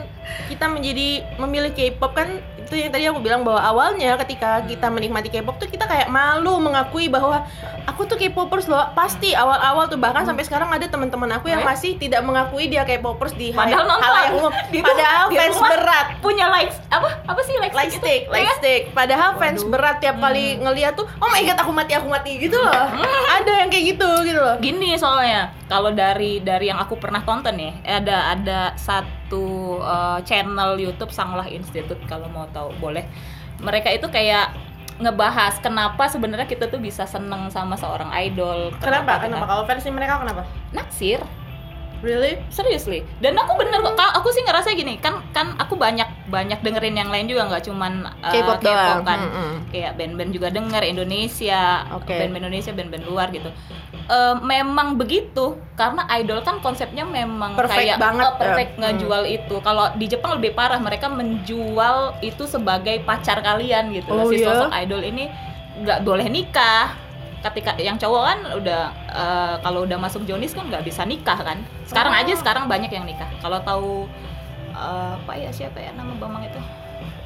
kita 0.45 0.65
menjadi 0.65 1.07
memilih 1.37 1.71
K-pop 1.71 2.11
kan 2.11 2.29
itu 2.55 2.79
yang 2.79 2.89
tadi 2.89 3.03
aku 3.05 3.19
bilang 3.19 3.43
bahwa 3.43 3.59
awalnya 3.59 4.15
ketika 4.17 4.63
kita 4.63 4.87
menikmati 4.87 5.27
K-pop 5.27 5.57
tuh 5.57 5.67
kita 5.67 5.83
kayak 5.83 6.07
malu 6.07 6.57
mengakui 6.57 7.05
bahwa 7.05 7.43
aku 7.83 8.07
tuh 8.07 8.15
K-popers 8.15 8.65
loh. 8.65 8.87
Pasti 8.93 9.31
awal-awal 9.31 9.85
tuh 9.85 9.99
bahkan 9.99 10.23
sampai 10.23 10.41
sekarang 10.41 10.71
ada 10.71 10.87
teman-teman 10.87 11.27
aku 11.33 11.47
yang 11.47 11.61
masih 11.61 11.95
tidak 11.95 12.23
mengakui 12.23 12.65
dia 12.65 12.81
K-popers 12.81 13.35
di 13.35 13.51
Padahal 13.51 13.83
nonton. 13.83 13.99
halayak 13.99 14.31
umum. 14.33 14.51
Di 14.73 14.79
ru- 14.79 14.87
padahal 14.87 15.25
di 15.27 15.37
fans 15.37 15.53
rumah 15.53 15.69
berat. 15.69 16.05
punya 16.17 16.45
likes 16.49 16.77
apa? 16.87 17.09
Apa 17.25 17.39
sih 17.43 17.53
likes 17.59 17.75
like 17.75 17.91
stick, 17.91 18.21
like 18.27 18.47
stick. 18.57 18.81
Padahal 18.91 19.35
fans 19.37 19.61
Waduh. 19.61 19.69
berat 19.69 19.95
tiap 19.99 20.17
kali 20.17 20.57
ngeliat 20.57 20.95
tuh, 20.95 21.05
oh 21.19 21.29
my 21.29 21.43
god 21.43 21.59
aku 21.59 21.69
mati 21.69 21.93
aku 21.93 22.07
mati 22.07 22.31
gitu 22.39 22.57
loh. 22.57 22.73
Ada 23.29 23.51
yang 23.59 23.69
kayak 23.69 23.85
gitu 23.93 24.09
gitu 24.23 24.39
loh. 24.39 24.55
gini 24.57 24.95
soalnya 24.95 25.51
kalau 25.67 25.91
dari 25.91 26.39
dari 26.39 26.69
yang 26.69 26.79
aku 26.79 26.95
pernah 26.95 27.21
tonton 27.21 27.53
nih 27.53 27.73
ada 27.83 28.31
ada 28.31 28.59
satu 28.75 29.11
uh, 29.35 30.19
channel 30.21 30.75
YouTube 30.75 31.09
Sanglah 31.09 31.45
Institute 31.45 31.99
kalau 32.05 32.27
mau 32.27 32.45
tahu 32.49 32.73
boleh 32.77 33.03
mereka 33.59 33.89
itu 33.89 34.05
kayak 34.07 34.53
ngebahas 34.95 35.57
kenapa 35.57 36.05
sebenarnya 36.05 36.45
kita 36.45 36.67
tuh 36.67 36.77
bisa 36.77 37.03
seneng 37.03 37.49
sama 37.49 37.73
seorang 37.73 38.13
idol 38.19 38.69
Kenapa? 38.77 39.17
kita- 39.17 39.25
Kenapa? 39.25 39.45
Kalau 39.47 39.63
versi 39.65 39.89
mereka 39.89 40.19
kenapa? 40.19 40.45
naksir 40.69 41.17
Really? 41.99 42.35
seriously 42.49 42.99
dan 43.17 43.33
aku 43.33 43.55
bener 43.55 43.79
kok 43.79 43.95
aku 43.95 44.27
sih 44.29 44.43
ngerasa 44.43 44.75
gini 44.75 44.99
kan 44.99 45.23
kan 45.31 45.55
aku 45.55 45.73
banyak 45.73 46.05
banyak 46.33 46.59
dengerin 46.59 46.95
yang 46.95 47.07
lain 47.07 47.29
juga 47.29 47.45
nggak 47.45 47.63
cuman 47.63 47.93
uh, 48.19 48.33
K-pop 48.33 48.59
doang. 48.59 49.05
kan 49.05 49.19
Mm-mm. 49.21 49.51
kayak 49.69 49.93
band-band 49.93 50.31
juga 50.31 50.47
denger 50.49 50.81
Indonesia 50.83 51.61
Oke. 51.93 52.17
band-band 52.17 52.43
Indonesia 52.43 52.71
band-band 52.71 53.05
luar 53.05 53.29
gitu 53.29 53.53
Eh, 54.03 54.35
memang 54.37 54.99
begitu 54.99 55.55
karena 55.73 56.03
idol 56.13 56.43
kan 56.43 56.59
konsepnya 56.59 57.07
memang 57.07 57.55
Perfect 57.55 57.79
kayak 57.87 57.97
banget, 57.97 58.27
eh, 58.27 58.35
perfect 58.35 58.71
ya. 58.73 58.79
ngejual 58.83 59.23
itu 59.23 59.55
kalau 59.61 59.95
di 59.95 60.05
Jepang 60.05 60.35
lebih 60.35 60.51
parah 60.51 60.75
mereka 60.77 61.07
menjual 61.07 61.97
itu 62.19 62.43
sebagai 62.43 62.99
pacar 63.01 63.39
kalian 63.39 63.95
gitu 63.95 64.11
Oh, 64.11 64.27
si 64.27 64.43
iya? 64.43 64.51
sosok 64.51 64.75
idol 64.75 64.99
ini 65.01 65.31
nggak 65.79 66.03
boleh 66.03 66.27
nikah 66.27 66.99
ketika 67.41 67.75
yang 67.77 67.95
cowok 67.95 68.23
kan 68.25 68.39
udah 68.53 68.81
eh, 69.07 69.55
kalau 69.61 69.83
udah 69.83 69.95
masuk 69.97 70.23
Jonis 70.23 70.51
kan 70.51 70.67
nggak 70.67 70.83
bisa 70.83 71.03
nikah 71.03 71.39
kan 71.39 71.63
sekarang 71.85 72.11
Oh. 72.11 72.19
aja 72.19 72.33
sekarang 72.35 72.67
banyak 72.67 72.87
yang 72.89 73.03
nikah 73.03 73.31
kalau 73.39 73.59
tahu 73.61 74.03
eh, 74.73 75.11
apa 75.15 75.33
ya 75.37 75.49
siapa 75.49 75.77
ya 75.77 75.93
nama 75.93 76.13
Bambang 76.17 76.43
itu 76.43 76.59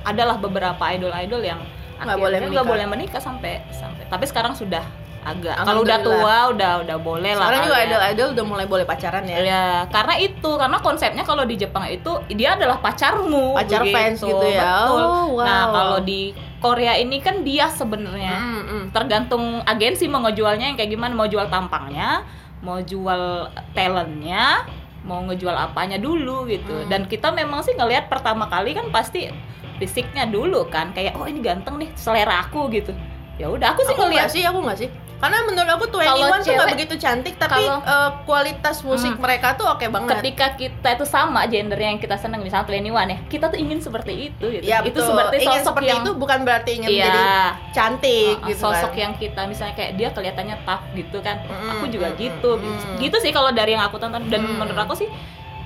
adalah 0.04 0.36
beberapa 0.38 0.84
idol-idol 0.94 1.42
yang 1.44 1.62
Nggak 1.98 2.18
boleh 2.22 2.38
nggak 2.46 2.68
boleh 2.68 2.86
menikah 2.86 3.18
sampai 3.18 3.58
sampai 3.74 4.06
tapi 4.06 4.30
sekarang 4.30 4.54
sudah 4.54 4.86
agak 5.26 5.60
kalau 5.60 5.84
udah 5.84 6.00
tua 6.00 6.38
udah 6.56 6.72
udah 6.88 6.98
boleh 7.04 7.36
lah 7.36 7.52
Sekarang 7.52 7.62
juga 7.68 7.76
kali 7.76 7.84
ya. 7.84 7.88
idol-idol 7.90 8.28
udah 8.32 8.46
mulai 8.48 8.66
boleh 8.70 8.86
pacaran 8.88 9.24
ya. 9.28 9.38
Ya, 9.44 9.66
karena 9.92 10.16
itu, 10.24 10.50
karena 10.56 10.78
konsepnya 10.80 11.24
kalau 11.28 11.44
di 11.44 11.60
Jepang 11.60 11.84
itu 11.92 12.12
dia 12.32 12.56
adalah 12.56 12.80
pacarmu, 12.80 13.60
Pacar 13.60 13.84
begitu. 13.84 13.96
fans 13.98 14.20
gitu 14.24 14.46
ya. 14.48 14.64
Betul. 14.88 15.04
Oh, 15.04 15.26
wow. 15.36 15.44
Nah, 15.44 15.64
kalau 15.68 15.98
di 16.00 16.32
Korea 16.64 16.96
ini 16.96 17.20
kan 17.20 17.44
dia 17.44 17.68
sebenarnya 17.68 18.40
Mm, 18.40 18.64
mm. 18.64 18.84
tergantung 18.96 19.60
agensi 19.68 20.08
mau 20.08 20.24
ngejualnya 20.24 20.72
yang 20.72 20.78
kayak 20.80 20.96
gimana, 20.96 21.12
mau 21.12 21.28
jual 21.28 21.52
tampangnya, 21.52 22.24
mau 22.64 22.80
jual 22.80 23.52
talentnya, 23.76 24.64
mau 25.08 25.24
ngejual 25.24 25.56
apanya 25.56 25.96
dulu 25.96 26.44
gitu. 26.52 26.84
Hmm. 26.84 26.88
Dan 26.92 27.02
kita 27.08 27.32
memang 27.32 27.64
sih 27.64 27.74
ngelihat 27.74 28.12
pertama 28.12 28.52
kali 28.52 28.76
kan 28.76 28.92
pasti 28.92 29.32
fisiknya 29.80 30.28
dulu 30.28 30.68
kan, 30.68 30.92
kayak 30.92 31.16
oh 31.16 31.26
ini 31.26 31.40
ganteng 31.40 31.80
nih, 31.80 31.90
selera 31.96 32.44
aku 32.44 32.68
gitu. 32.70 32.92
Ya 33.38 33.48
udah, 33.48 33.68
aku 33.72 33.82
sih 33.84 33.94
Aku 33.94 34.02
ngelihat 34.04 34.26
nggak 34.26 34.34
sih, 34.34 34.44
aku 34.44 34.60
nggak 34.60 34.80
sih. 34.80 34.90
Karena 35.18 35.42
menurut 35.42 35.66
aku 35.68 35.86
21 35.90 35.98
Kalau 36.04 36.26
tuh 36.38 36.54
nggak 36.54 36.70
begitu 36.74 36.96
cantik, 36.96 37.36
tapi 37.36 37.58
kalau- 37.60 37.82
eh, 37.82 38.10
kualitas 38.24 38.78
musik 38.82 39.14
Hmm. 39.14 39.22
mereka 39.22 39.54
tuh 39.54 39.66
oke 39.66 39.86
banget. 39.88 40.10
ketika 40.14 40.46
kita 40.54 40.88
itu 40.92 41.06
sama 41.06 41.42
gendernya 41.46 41.90
yang 41.90 41.98
kita 41.98 42.14
seneng 42.16 42.38
misalnya 42.40 42.66
21 42.68 43.10
ya 43.10 43.18
kita 43.26 43.50
tuh 43.50 43.58
ingin 43.58 43.80
seperti 43.80 44.14
itu 44.30 44.46
gitu 44.48 44.62
Ya, 44.62 44.78
itu 44.80 44.94
betul. 44.94 45.10
seperti 45.10 45.36
ingin 45.40 45.50
sosok 45.56 45.66
seperti 45.68 45.90
yang 45.90 46.02
itu 46.02 46.12
bukan 46.14 46.40
berarti 46.44 46.72
ingin 46.72 46.90
Iya. 46.92 47.04
jadi 47.04 47.22
cantik 47.74 48.36
uh, 48.36 48.46
gitu 48.46 48.62
sosok 48.64 48.92
kan. 48.92 48.98
yang 49.00 49.14
kita 49.16 49.42
misalnya 49.44 49.74
kayak 49.74 49.92
dia 49.96 50.10
kelihatannya 50.12 50.58
tough 50.62 50.84
gitu 50.94 51.18
kan 51.20 51.38
Mm, 51.44 51.70
aku 51.72 51.86
juga 51.88 52.08
mm, 52.08 52.16
gitu 52.16 52.52
mm, 52.54 52.62
mm. 52.62 52.96
gitu 53.00 53.18
sih 53.18 53.32
kalau 53.32 53.50
dari 53.52 53.72
yang 53.72 53.82
aku 53.84 53.98
tonton 53.98 54.22
dan 54.24 54.42
Mm. 54.44 54.54
menurut 54.56 54.82
aku 54.84 54.94
sih 54.96 55.10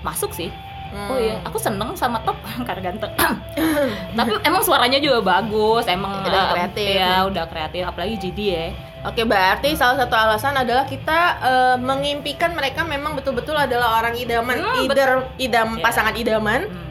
masuk 0.02 0.32
sih 0.32 0.48
Hmm. 0.92 1.08
oh 1.08 1.18
iya 1.18 1.40
aku 1.42 1.56
seneng 1.56 1.96
sama 1.96 2.20
top 2.22 2.36
karena 2.68 2.92
ganteng 2.92 3.12
tapi 4.18 4.32
emang 4.44 4.60
suaranya 4.60 5.00
juga 5.00 5.24
bagus 5.24 5.88
emang 5.88 6.20
Udah 6.22 6.44
uh, 6.44 6.52
kreatif. 6.52 6.94
ya 6.94 7.24
udah 7.26 7.44
kreatif 7.48 7.82
apalagi 7.84 8.16
GD 8.20 8.40
ya 8.42 8.68
Oke, 9.02 9.26
berarti 9.26 9.74
salah 9.74 9.98
satu 9.98 10.14
alasan 10.14 10.54
adalah 10.54 10.86
kita 10.86 11.20
eh, 11.42 11.78
mengimpikan 11.82 12.54
mereka 12.54 12.86
memang 12.86 13.18
betul-betul 13.18 13.58
adalah 13.58 13.98
orang 13.98 14.14
idaman, 14.14 14.62
Hmm, 14.62 14.86
either 14.86 15.26
idam 15.40 15.74
Iya. 15.74 15.82
pasangan 15.82 16.14
idaman 16.14 16.70
Hmm. 16.70 16.91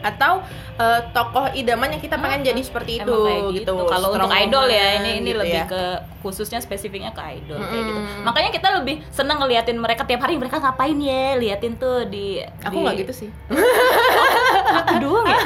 Atau 0.00 0.42
eh, 0.74 1.00
tokoh 1.10 1.50
idaman 1.52 1.90
yang 1.90 2.00
kita 2.00 2.16
pengen 2.16 2.38
Hmm, 2.38 2.48
jadi 2.48 2.60
seperti 2.60 2.92
itu 2.98 3.14
kayak 3.18 3.42
gitu. 3.52 3.72
Kalau 3.84 4.08
untuk 4.10 4.30
idol 4.30 4.66
ya 4.66 4.86
ini 4.96 5.10
ini 5.18 5.30
gitu 5.30 5.40
lebih 5.40 5.60
ya. 5.60 5.66
ke 5.66 5.82
khususnya 6.18 6.58
spesifiknya 6.58 7.10
ke 7.10 7.22
idol 7.34 7.58
kayak 7.60 7.84
gitu. 7.84 8.00
Makanya 8.22 8.50
kita 8.50 8.68
lebih 8.74 9.02
seneng 9.08 9.38
ngeliatin 9.38 9.74
mereka 9.74 10.02
tiap 10.02 10.20
hari 10.20 10.34
mereka 10.34 10.58
ngapain 10.58 10.94
ya, 10.96 11.34
liatin 11.34 11.74
tuh 11.74 12.04
di 12.04 12.38
Aku 12.60 12.72
di- 12.72 12.82
nggak 12.82 12.96
gitu 13.02 13.12
sih. 13.16 13.28
Aku 14.78 14.94
doang 14.98 15.26
ya. 15.26 15.38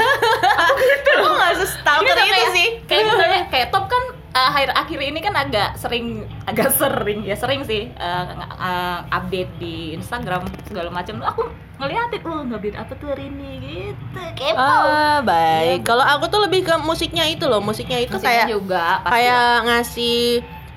Aku 1.12 1.28
nggak 1.30 1.52
sestalker 1.56 2.08
Jadi 2.08 2.22
itu 2.22 2.34
kayak, 2.34 2.50
sih. 2.52 2.68
Kayak 2.84 3.02
misalnya 3.06 3.40
kayak 3.48 3.68
top 3.68 3.84
kan 3.86 4.02
uh, 4.32 4.48
akhir-akhir 4.52 5.00
ini 5.00 5.20
kan 5.20 5.34
agak 5.36 5.76
sering 5.78 6.24
agak 6.48 6.72
sering 6.80 7.24
ya 7.24 7.36
sering 7.36 7.62
sih 7.64 7.92
uh, 8.00 8.24
uh, 8.56 8.98
update 9.12 9.52
di 9.60 9.96
Instagram 9.96 10.48
segala 10.66 10.88
macam. 10.88 11.20
Aku 11.22 11.52
ngeliatin, 11.78 12.20
oh 12.24 12.42
ngupdate 12.46 12.78
apa 12.78 12.92
tuh 12.96 13.12
hari 13.12 13.28
ini 13.28 13.50
gitu. 13.60 14.20
Kepo. 14.38 14.58
Ah, 14.58 15.18
baik. 15.22 15.82
Iya. 15.82 15.86
Kalau 15.86 16.04
aku 16.04 16.24
tuh 16.30 16.40
lebih 16.46 16.66
ke 16.66 16.74
musiknya 16.80 17.24
itu 17.28 17.44
loh. 17.46 17.60
Musiknya 17.60 17.98
itu 18.00 18.16
Musiknya 18.16 18.46
kayak 18.46 18.46
juga 18.50 18.84
pasti 19.02 19.12
kayak 19.12 19.52
ngasih 19.68 20.20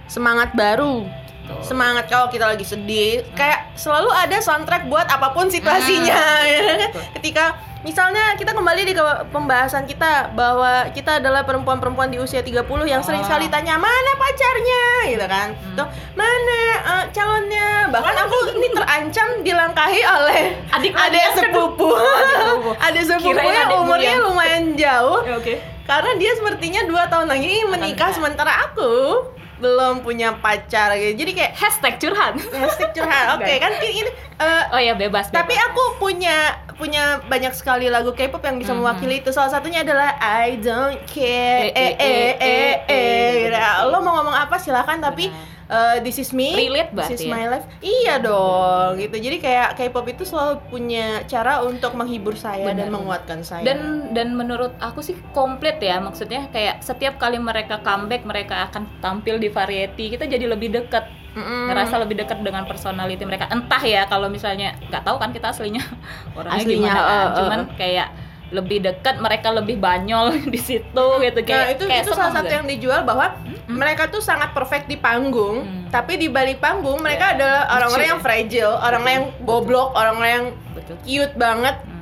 semangat 0.09 0.49
baru. 0.53 1.05
Tuh. 1.45 1.61
Semangat 1.61 2.09
kalau 2.09 2.27
kita 2.33 2.49
lagi 2.49 2.65
sedih, 2.65 3.21
kayak 3.37 3.64
selalu 3.75 4.09
ada 4.09 4.37
soundtrack 4.37 4.85
buat 4.85 5.05
apa 5.05 5.29
pun 5.29 5.47
situasinya. 5.47 6.21
ya 6.43 6.59
kan? 6.61 6.77
Betul. 6.89 7.03
Ketika 7.15 7.45
misalnya 7.81 8.33
kita 8.33 8.51
kembali 8.51 8.81
di 8.83 8.93
ke 8.93 9.03
pembahasan 9.29 9.85
kita 9.85 10.33
bahwa 10.33 10.89
kita 10.89 11.19
adalah 11.19 11.43
perempuan-perempuan 11.43 12.07
di 12.07 12.17
usia 12.17 12.41
30 12.41 12.65
yang 12.83 12.99
sering 12.99 13.21
Ah. 13.21 13.27
sekali 13.27 13.45
tanya 13.45 13.75
mana 13.75 14.11
pacarnya 14.15 14.83
gitu 15.07 15.25
kan. 15.25 15.47
Hmm. 15.53 15.75
Tuh, 15.75 15.87
mana 16.13 16.59
eh, 16.75 17.03
calonnya? 17.11 17.69
Bahkan 17.87 18.15
aku 18.17 18.35
ini 18.55 18.67
terancam 18.71 19.27
dilangkahi 19.39 20.01
oleh 20.01 20.41
Adik 20.71 20.91
adik 20.91 21.21
sepupu. 21.35 21.93
sepupu. 21.93 22.71
adik 22.85 23.03
sepupu 23.03 23.29
Kirain 23.29 23.53
yang 23.53 23.69
adik 23.69 23.77
umurnya 23.77 24.13
lumayan 24.19 24.65
jauh 24.73 25.21
Ya, 25.21 25.37
Oke. 25.37 25.53
karena 25.85 26.11
dia 26.15 26.31
sepertinya 26.33 26.81
dua 26.83 27.05
tahun 27.05 27.27
lagi 27.27 27.61
menikah 27.63 28.09
nikah. 28.09 28.11
sementara 28.11 28.53
aku 28.65 29.21
belum 29.55 30.01
punya 30.01 30.35
pacar 30.35 30.91
gitu. 30.93 31.15
Jadi 31.17 31.31
kayak 31.33 31.51
Hashtag 31.53 31.95
curhat. 31.95 32.35
hashtag 32.51 32.91
curhat. 32.91 33.25
Oke, 33.33 33.47
Enggak. 33.47 33.59
kan 33.61 33.71
ini 33.81 34.01
eh, 34.35 34.63
Oh 34.69 34.79
ya 34.79 34.93
bebas. 34.93 35.29
tapi 35.29 35.51
bebas. 35.51 35.65
aku 35.65 35.83
punya 35.97 36.35
punya 36.75 37.03
banyak 37.23 37.51
sekali 37.51 37.87
lagu 37.87 38.11
K-pop 38.11 38.43
yang 38.43 38.59
bisa 38.59 38.71
Mhm. 38.71 38.79
mewakili 38.81 39.15
itu. 39.19 39.31
Salah 39.31 39.47
satunya 39.49 39.79
adalah 39.81 40.15
I 40.17 40.59
don't 40.59 40.99
care. 41.05 41.67
Eh, 41.67 41.71
Eh 41.71 41.91
eh, 41.91 41.95
eh 41.95 41.95
eh 41.95 42.33
eh, 42.35 42.35
eh. 42.35 42.73
eh, 42.85 43.31
gitu. 43.47 43.87
Lo 43.87 43.99
mau 44.01 44.13
ngomong 44.13 44.35
apa 44.35 44.55
silakan 44.57 44.99
tapi 44.99 45.27
eh, 45.27 45.54
this 45.99 46.17
is 46.17 46.29
me. 46.29 46.53
Relate 46.53 46.93
This 46.93 47.17
is 47.17 47.25
ya? 47.25 47.33
my 47.33 47.45
life. 47.49 47.65
Iya 47.79 48.21
dong, 48.21 48.97
gitu. 48.97 49.17
Jadi 49.17 49.37
kayak 49.39 49.73
K-pop 49.73 50.05
itu 50.05 50.21
selalu 50.21 50.61
punya 50.69 51.25
cara 51.25 51.61
untuk 51.61 51.93
menghibur 51.93 52.33
saya 52.35 52.69
dan 52.69 52.85
Bener. 52.85 52.93
menguatkan 52.93 53.41
saya. 53.41 53.65
dan 53.65 53.79
dan 54.11 54.33
menurut 54.33 54.77
aku 54.77 55.01
sih 55.01 55.17
komplit 55.31 55.77
ya 55.77 55.97
maksudnya 55.97 56.45
kayak 56.49 56.81
setiap 56.81 57.17
kali 57.17 57.41
mereka 57.41 57.81
comeback 57.81 58.23
mereka 58.23 58.69
akan 58.69 58.85
tampil 58.99 59.37
di 59.37 59.49
variety 59.49 60.09
kita 60.09 60.25
jadi 60.25 60.45
lebih 60.45 60.69
dekat 60.71 61.05
Mm-mm. 61.33 61.67
ngerasa 61.67 61.99
lebih 61.99 62.15
dekat 62.15 62.39
dengan 62.41 62.63
personality 62.63 63.19
mereka 63.21 63.51
entah 63.51 63.83
ya 63.83 64.07
kalau 64.07 64.31
misalnya 64.31 64.71
nggak 64.87 65.03
tahu 65.03 65.17
kan 65.17 65.35
kita 65.35 65.51
aslinya 65.51 65.83
orangnya 66.37 66.63
Aslinya, 66.63 66.93
gimana 66.93 67.01
kan. 67.01 67.11
eh, 67.11 67.19
eh, 67.19 67.29
cuman 67.35 67.59
eh. 67.59 67.65
kayak 67.75 68.07
lebih 68.55 68.79
dekat 68.81 69.15
mereka 69.17 69.51
lebih 69.51 69.75
banyol 69.77 70.31
di 70.53 70.57
situ 70.57 71.05
gitu 71.19 71.39
Nah 71.39 71.45
kayak 71.45 71.67
itu 71.73 71.83
kayak 71.83 72.01
itu 72.01 72.11
salah 72.11 72.33
satu 72.33 72.47
yang 72.49 72.65
dijual 72.65 73.03
bahwa 73.03 73.35
mereka 73.67 74.07
tuh 74.07 74.19
sangat 74.19 74.49
perfect 74.51 74.85
di 74.85 74.95
panggung, 74.95 75.61
Hmm. 75.61 75.89
tapi 75.89 76.15
di 76.15 76.27
balik 76.27 76.57
panggung 76.57 76.97
mereka 76.97 77.25
Ya. 77.27 77.35
adalah 77.35 77.61
orang-orang 77.71 78.07
yang 78.07 78.19
ya. 78.19 78.25
fragile, 78.25 78.73
orang-orang 78.77 79.13
yang 79.13 79.27
goblok, 79.41 79.89
orang-orang 79.91 80.31
yang 80.31 80.45
betul 80.71 80.95
cute 81.01 81.35
banget. 81.35 81.75
Hmm. 81.77 81.93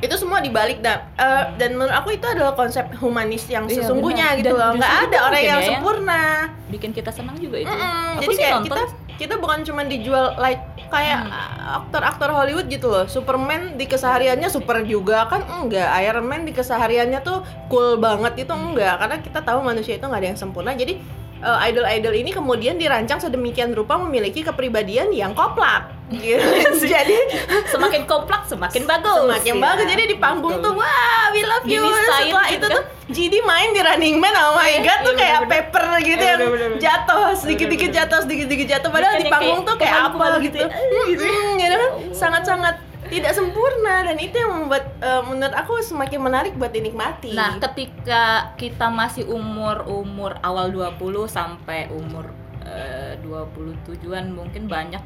Itu 0.00 0.14
semua 0.16 0.38
dibalik 0.38 0.80
dan 0.80 1.06
eh, 1.14 1.44
dan 1.56 1.70
menurut 1.72 1.94
aku 1.94 2.12
itu 2.12 2.26
adalah 2.26 2.52
konsep 2.52 2.84
humanis 2.98 3.46
yang 3.46 3.64
Iya, 3.64 3.80
sesungguhnya 3.80 4.26
benar. 4.28 4.40
gitu 4.42 4.54
loh. 4.54 4.70
Nggak 4.74 4.92
ada 5.02 5.18
orang 5.24 5.40
yang 5.40 5.60
ya 5.60 5.68
sempurna. 5.70 6.22
bikin 6.66 6.90
kita 6.90 7.08
senang 7.08 7.38
juga 7.38 7.56
itu 7.58 7.70
Mm-mm. 7.70 8.18
aku 8.18 8.20
Jadi 8.20 8.26
sih 8.28 8.40
kayak 8.40 8.54
nonton 8.58 8.66
kita 8.66 8.82
kita 9.14 9.34
bukan 9.38 9.58
cuma 9.62 9.82
dijual 9.84 10.34
like 10.36 10.58
kayak 10.92 11.20
Hmm. 11.24 11.86
aktor-aktor 11.86 12.30
Hollywood 12.34 12.66
gitu 12.68 12.90
loh. 12.90 13.06
Superman 13.06 13.78
di 13.78 13.86
kesehariannya 13.86 14.50
super 14.50 14.82
juga 14.82 15.30
kan 15.30 15.46
enggak. 15.46 15.88
Iron 16.04 16.26
Man 16.26 16.42
di 16.44 16.52
kesehariannya 16.52 17.22
tuh 17.22 17.46
cool 17.70 17.96
banget 18.02 18.44
itu 18.44 18.52
enggak 18.52 18.98
karena 18.98 19.16
kita 19.22 19.40
tahu 19.40 19.62
manusia 19.62 19.94
itu 19.96 20.04
nggak 20.04 20.20
ada 20.20 20.28
yang 20.34 20.40
sempurna. 20.40 20.74
Jadi 20.74 20.98
uh, 21.40 21.58
idol-idol 21.64 22.14
ini 22.18 22.30
kemudian 22.34 22.74
dirancang 22.74 23.22
sedemikian 23.22 23.70
rupa 23.70 23.94
memiliki 24.00 24.42
kepribadian 24.42 25.14
yang 25.14 25.32
koplak. 25.32 25.93
Gitu. 26.12 26.84
jadi 26.94 27.16
semakin 27.72 28.04
kompleks 28.04 28.52
semakin 28.52 28.84
bagus. 28.84 29.24
semakin 29.24 29.54
ya. 29.56 29.62
bagus. 29.62 29.86
Jadi 29.88 30.02
di 30.04 30.16
panggung 30.20 30.60
Betul. 30.60 30.64
tuh 30.68 30.74
wah 30.76 31.24
we 31.32 31.40
love 31.42 31.64
you. 31.64 31.80
Dinisain 31.80 32.28
setelah 32.28 32.46
gitu 32.48 32.56
itu 32.56 32.66
kan. 32.68 32.76
tuh 32.76 32.84
GD 33.04 33.34
main 33.44 33.68
di 33.72 33.80
Running 33.84 34.16
Man 34.16 34.32
oh 34.32 34.56
my 34.56 34.64
Iya, 34.64 34.80
god 34.80 34.98
tuh 35.04 35.12
iya, 35.12 35.20
kayak 35.20 35.40
paper 35.48 35.86
gitu 36.00 36.24
Iya, 36.24 36.34
yang 36.40 36.76
jatuh 36.80 37.22
sedikit-sedikit 37.36 37.90
jatuh 37.92 38.18
sedikit-sedikit 38.24 38.66
jatuh. 38.68 38.88
Padahal 38.88 39.14
di 39.16 39.24
yang 39.24 39.32
panggung 39.32 39.60
kayak 39.60 39.68
tuh 39.68 39.76
kayak 39.76 39.96
apa 40.08 40.24
gitu 40.24 40.40
gitu. 40.44 40.58
ya, 40.60 40.68
gitu 41.08 41.24
gitu. 41.24 41.24
Kan 41.24 41.58
Ya 41.60 41.68
Allah. 41.76 42.16
sangat-sangat 42.16 42.76
tidak 43.04 43.32
sempurna 43.36 44.00
dan 44.02 44.16
itu 44.16 44.32
yang 44.32 44.50
membuat 44.50 44.84
eh, 44.98 45.22
menurut 45.28 45.52
aku 45.52 45.76
semakin 45.80 46.20
menarik 46.20 46.52
buat 46.56 46.72
dinikmati. 46.72 47.36
Nah, 47.36 47.60
ketika 47.60 48.56
kita 48.56 48.88
masih 48.88 49.28
umur-umur 49.28 50.40
awal 50.40 50.72
20 50.72 50.96
sampai 51.28 51.92
umur 51.92 52.32
eh, 52.64 53.20
27-an 53.20 54.32
mungkin 54.32 54.66
banyak 54.66 55.04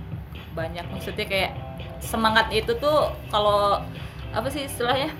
banyak 0.58 0.82
maksudnya 0.90 1.22
kayak 1.24 1.52
semangat 2.02 2.50
itu 2.50 2.74
tuh 2.74 2.98
kalau 3.30 3.78
apa 4.30 4.48
sih 4.50 4.66
istilahnya 4.66 5.14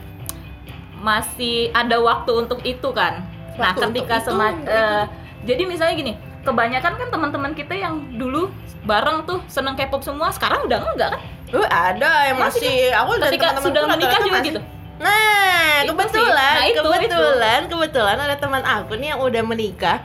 masih 0.99 1.71
ada 1.71 1.97
waktu 1.99 2.30
untuk 2.35 2.59
itu 2.62 2.90
kan. 2.90 3.23
nah, 3.54 3.71
Waktu 3.71 3.87
ketika 3.90 4.18
untuk 4.18 4.18
itu, 4.18 4.28
sema- 4.28 4.50
untuk 4.52 4.66
eh, 4.68 5.04
jadi 5.47 5.62
misalnya 5.64 5.95
gini, 5.95 6.12
kebanyakan 6.42 6.92
kan 6.99 7.09
teman-teman 7.09 7.52
kita 7.54 7.75
yang 7.75 8.18
dulu 8.18 8.50
bareng 8.83 9.23
tuh 9.23 9.38
seneng 9.47 9.78
K-pop 9.78 10.02
semua, 10.02 10.35
sekarang 10.35 10.66
udah 10.66 10.78
enggak 10.95 11.11
kan? 11.14 11.23
Uh, 11.49 11.64
ada 11.64 12.28
yang 12.28 12.37
Masih 12.37 12.61
masih, 12.61 12.78
aku 12.92 13.12
dari 13.16 13.33
Ketika 13.33 13.47
teman-teman 13.57 13.64
sudah 13.64 13.83
menikah 13.88 14.21
juga 14.21 14.33
masih- 14.35 14.49
gitu. 14.52 14.61
Nah, 14.99 15.71
Itu 15.78 15.92
kebetulan, 15.95 16.35
sih. 16.35 16.59
Nah, 16.59 16.66
itu, 16.66 16.80
kebetulan, 16.83 17.61
kebetulan 17.71 18.16
ada 18.18 18.37
teman 18.37 18.62
aku 18.66 18.92
nih 18.99 19.09
yang 19.14 19.21
udah 19.23 19.42
menikah. 19.47 19.99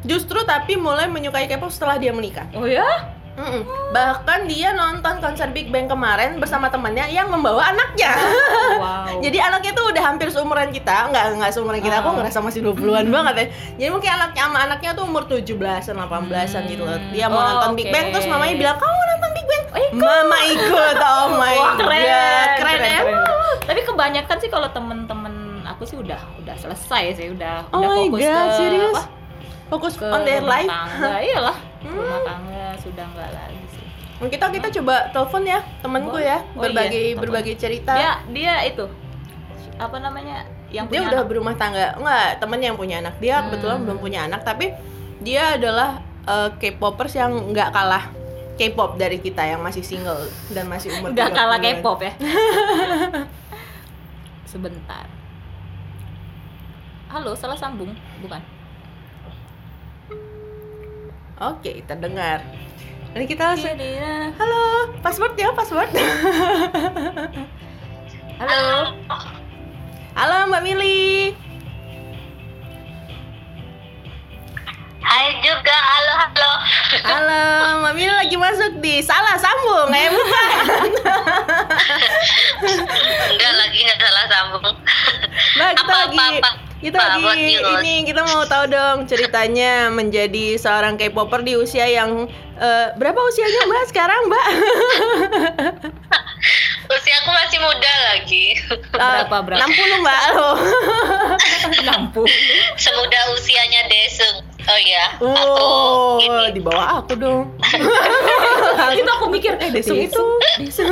Justru 0.00 0.44
tapi 0.44 0.76
mulai 0.76 1.08
menyukai 1.08 1.48
K-pop 1.48 1.72
setelah 1.72 1.96
dia 1.96 2.12
menikah. 2.12 2.44
Oh 2.52 2.68
ya? 2.68 2.84
Mm-mm. 3.32 3.62
Bahkan 3.90 4.46
dia 4.46 4.70
nonton 4.70 5.18
konser 5.18 5.48
Big 5.48 5.68
Bang 5.68 5.86
kemarin 5.86 6.36
bersama 6.36 6.66
temannya 6.66 7.08
yang 7.08 7.26
membawa 7.26 7.70
anaknya. 7.70 8.12
Wow. 8.76 9.18
Jadi 9.24 9.38
anaknya 9.38 9.72
tuh 9.72 9.86
udah 9.86 10.02
hampir 10.04 10.28
seumuran 10.28 10.70
kita, 10.70 11.08
nggak 11.08 11.38
nggak 11.38 11.50
seumuran 11.50 11.78
kita, 11.78 11.98
aku 11.98 12.10
Ah. 12.10 12.16
ngerasa 12.18 12.38
masih 12.38 12.60
20-an 12.60 13.06
banget 13.06 13.34
ya. 13.34 13.46
Jadi 13.76 13.88
mungkin 13.88 14.10
anaknya 14.12 14.42
sama 14.44 14.58
anaknya 14.62 14.90
tuh 14.92 15.04
umur 15.04 15.22
17-an, 15.24 15.96
18-an 15.96 16.62
gitu 16.66 16.82
loh. 16.82 16.98
Dia 17.08 17.26
mau 17.26 17.38
Oh, 17.38 17.46
nonton 17.48 17.70
Big 17.74 17.88
Bang 17.88 18.10
terus 18.10 18.26
mamanya 18.26 18.54
bilang, 18.56 18.76
"Kamu 18.76 18.98
nonton 19.08 19.30
Big 19.32 19.46
Bang?" 19.46 19.62
Oh, 19.68 19.78
ikut. 19.80 19.94
Mama 19.96 20.38
ikut. 20.46 20.96
Oh 21.00 21.26
my 21.32 21.56
Wah, 21.56 21.74
keren. 21.76 22.02
god. 22.02 22.48
Keren, 22.58 22.78
ya. 22.80 23.00
Tapi 23.62 23.80
kebanyakan 23.84 24.36
sih 24.36 24.48
kalau 24.48 24.68
temen-temen 24.68 25.34
aku 25.64 25.82
sih 25.84 25.94
udah 25.94 26.18
udah 26.36 26.56
selesai 26.56 27.14
sih, 27.14 27.26
udah 27.30 27.62
Oh 27.70 27.78
udah 27.78 27.90
fokus 27.96 28.20
God, 28.20 28.34
ke 28.36 28.52
serius? 28.58 28.90
apa? 28.92 29.02
Fokus 29.70 29.94
Ke 29.94 30.06
on 30.08 30.22
their 30.24 30.42
life. 30.42 30.66
Tangga, 30.66 31.14
iyalah. 31.20 31.56
Hmm. 31.80 31.92
Rumah 31.92 32.20
tangga 32.22 32.64
sudah 32.76 33.04
enggak 33.06 33.30
lagi 33.32 33.62
sih. 33.70 33.86
Kita 34.20 34.46
kita 34.48 34.68
coba 34.76 35.08
telepon 35.08 35.42
ya 35.42 35.60
temanku 35.80 36.16
ya, 36.16 36.44
Oh, 36.52 36.60
berbagi 36.60 37.02
iya, 37.06 37.16
berbagi 37.16 37.52
cerita. 37.56 37.92
Dia 37.94 38.12
dia 38.28 38.54
itu 38.64 38.84
apa 39.76 39.96
namanya? 39.96 40.44
Yang 40.68 40.86
dia 40.86 40.92
punya 40.92 41.08
udah 41.08 41.18
anak. 41.18 41.28
berumah 41.28 41.54
tangga 41.56 41.86
enggak 41.94 42.26
temennya 42.36 42.66
yang 42.68 42.78
punya 42.78 42.96
anak 43.00 43.14
dia 43.16 43.34
Hmm. 43.34 43.44
kebetulan 43.48 43.78
belum 43.80 43.98
punya 43.98 44.20
anak 44.22 44.40
tapi 44.42 44.76
dia 45.18 45.56
adalah 45.56 45.98
eh, 46.22 46.48
K-popers 46.54 47.16
yang 47.16 47.32
nggak 47.50 47.72
kalah 47.72 48.12
K-pop 48.54 48.94
dari 48.94 49.16
kita 49.16 49.40
yang 49.42 49.58
masih 49.58 49.80
single 49.80 50.20
dan 50.48 50.68
masih 50.68 50.92
umur 50.94 51.10
Nggak 51.10 51.32
kalah 51.32 51.56
30-an. 51.56 51.80
K-pop 51.80 51.98
ya. 51.98 52.12
Sebentar. 54.44 55.08
Halo, 57.08 57.32
salah 57.32 57.56
sambung, 57.56 57.90
bukan? 58.20 58.38
Oke, 61.40 61.80
kita 61.80 61.96
dengar. 61.96 62.44
Jadi 63.16 63.24
kita 63.24 63.56
langsung 63.56 63.72
Halo, 64.36 64.92
password 65.00 65.32
ya, 65.40 65.48
password. 65.56 65.88
Halo. 68.44 68.92
Halo 70.12 70.36
Mbak 70.52 70.62
Mili. 70.68 71.32
Hai 75.00 75.32
juga, 75.40 75.72
halo 75.80 76.12
halo. 76.12 76.50
Halo, 77.08 77.42
Mbak 77.88 77.92
Mili 77.96 78.12
lagi 78.12 78.36
masuk 78.36 78.76
di 78.84 79.00
salah 79.00 79.40
sambung, 79.40 79.88
kayak 79.88 80.12
bukan. 80.12 80.52
Enggak 83.32 83.52
lagi 83.56 83.78
nggak 83.88 83.96
salah 83.96 84.24
sambung. 84.28 84.76
Mbak, 85.56 85.70
kita 85.72 85.88
Apa, 85.88 85.94
lagi 86.04 86.20
apa, 86.20 86.36
apa? 86.36 86.69
Kita 86.80 86.96
Apa, 86.96 87.36
lagi 87.36 87.60
ini 87.60 87.94
kita 88.02 88.24
mau 88.24 88.40
tahu 88.42 88.64
dong 88.66 89.04
ceritanya 89.04 89.88
menjadi 89.88 90.56
seorang 90.56 90.96
K-popper 90.96 91.40
di 91.40 91.52
usia 91.52 91.84
yang 91.84 92.24
eh, 92.56 92.86
berapa 92.94 93.20
usianya 93.20 93.60
Mbak 93.66 93.84
sekarang, 93.86 94.20
Mbak? 94.26 94.46
Usia 96.90 97.14
aku 97.22 97.30
masih 97.30 97.58
muda 97.62 97.92
lagi. 98.08 98.44
Berapa, 98.90 99.30
Eh, 99.30 99.42
berapa? 99.46 99.62
60 99.62 100.02
Mbak. 100.02 100.20
Loh. 100.34 100.56
Lampu. 101.86 102.22
Semuda 102.74 103.30
usianya 103.30 103.86
Desung. 103.86 104.42
Oh 104.60 104.76
iya, 104.76 105.04
Oh, 105.18 106.18
aku 106.18 106.20
ini. 106.20 106.52
di 106.52 106.60
bawah 106.60 107.00
aku 107.00 107.14
dong. 107.14 107.48
itu 108.98 109.06
aku 109.08 109.26
mikir 109.30 109.54
Eh, 109.56 109.70
Desung 109.70 109.96
itu. 109.96 110.18
itu 110.58 110.82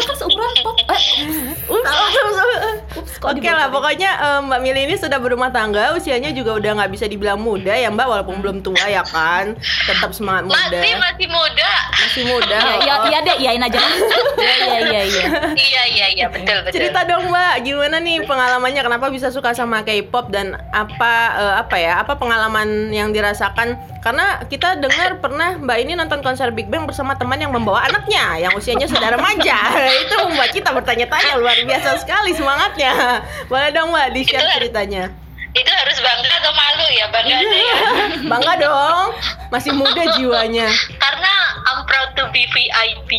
kan 0.00 0.16
seumuran 0.16 0.52
pop 0.64 0.74
eh, 0.88 2.79
Oke 3.20 3.46
lah, 3.46 3.68
pokoknya 3.68 4.10
eh, 4.10 4.40
Mbak 4.42 4.60
Mili 4.60 4.80
ini 4.84 4.94
sudah 4.94 5.16
berumah 5.16 5.48
tangga, 5.48 5.92
usianya 5.92 6.30
juga 6.30 6.56
udah 6.56 6.70
nggak 6.76 6.90
bisa 6.90 7.04
dibilang 7.04 7.38
muda 7.38 7.70
ya 7.70 7.88
Mbak, 7.88 8.06
walaupun 8.06 8.36
belum 8.38 8.56
tua 8.60 8.82
ya 8.82 9.04
kan, 9.04 9.54
tetap 9.84 10.10
semangat 10.10 10.48
muda, 10.48 10.58
Masih 10.72 10.94
masih 10.96 11.28
muda. 11.28 11.72
masih 11.96 12.22
muda. 12.26 12.58
ya 12.58 12.74
ya 12.80 12.94
Oh. 12.96 13.06
iya 13.06 13.18
deh 13.22 13.36
iyain 13.38 13.62
aja 13.62 13.78
iya 14.40 14.54
iya 14.66 14.80
iya 14.80 15.00
iya 15.02 15.22
iya 15.54 15.82
iya 15.86 16.06
iya 16.10 16.26
betul 16.28 16.58
betul. 16.62 16.74
Cerita 16.74 17.04
dong 17.04 17.28
Mbak, 17.28 17.54
gimana 17.62 17.96
nih 17.98 18.24
pengalamannya? 18.24 18.82
Kenapa 18.82 19.06
bisa 19.08 19.28
suka 19.28 19.52
sama 19.52 19.80
K-pop 19.80 20.28
dan 20.28 20.52
apa 20.70 21.12
eh, 21.34 21.54
apa 21.58 21.76
ya? 21.76 22.00
Apa 22.00 22.16
pengalaman 22.16 22.90
yang 22.90 23.10
dirasakan? 23.10 23.74
Karena 24.00 24.40
kita 24.42 24.76
dengar 24.76 25.20
pernah 25.20 25.56
Mbak 25.56 25.78
ini 25.78 25.92
nonton 25.94 26.20
konser 26.20 26.48
Big 26.50 26.66
Bang 26.66 26.84
bersama 26.84 27.12
teman 27.14 27.36
yang 27.36 27.52
membawa 27.52 27.84
anaknya 27.84 28.40
yang 28.40 28.52
usianya 28.52 28.84
sudah 28.84 29.12
remaja. 29.12 29.56
Itu 30.04 30.14
membuat 30.22 30.50
kita 30.50 30.72
bertanya-tanya 30.72 31.36
luar 31.36 31.56
biasa 31.62 32.00
sekali 32.00 32.32
semangatnya. 32.80 33.48
Boleh 33.48 33.68
dong 33.72 33.88
Mbak 33.92 34.08
di 34.16 34.22
share 34.24 34.48
ceritanya. 34.56 35.04
Itu 35.50 35.66
harus 35.66 35.98
bangga 35.98 36.30
atau 36.30 36.52
malu 36.54 36.86
ya 36.94 37.06
bangga 37.10 37.34
aja 37.42 37.58
ya. 37.58 37.78
Bangga 38.32 38.52
dong, 38.62 39.08
masih 39.50 39.72
muda 39.74 40.02
jiwanya. 40.16 40.70
Karena 41.02 41.32
I'm 41.66 41.82
proud 41.90 42.14
to 42.14 42.24
be 42.30 42.46
VIP. 42.54 43.10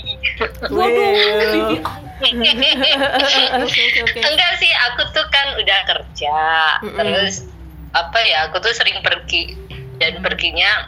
Waduh. 0.71 1.75
Enggak 4.21 4.51
sih, 4.61 4.71
aku 4.87 5.01
tuh 5.11 5.25
kan 5.33 5.57
udah 5.59 5.79
kerja. 5.89 6.37
Terus 6.85 7.49
apa 7.91 8.19
ya? 8.23 8.47
Aku 8.47 8.63
tuh 8.63 8.71
sering 8.71 9.03
pergi 9.03 9.57
dan 9.99 10.23
perginya 10.23 10.87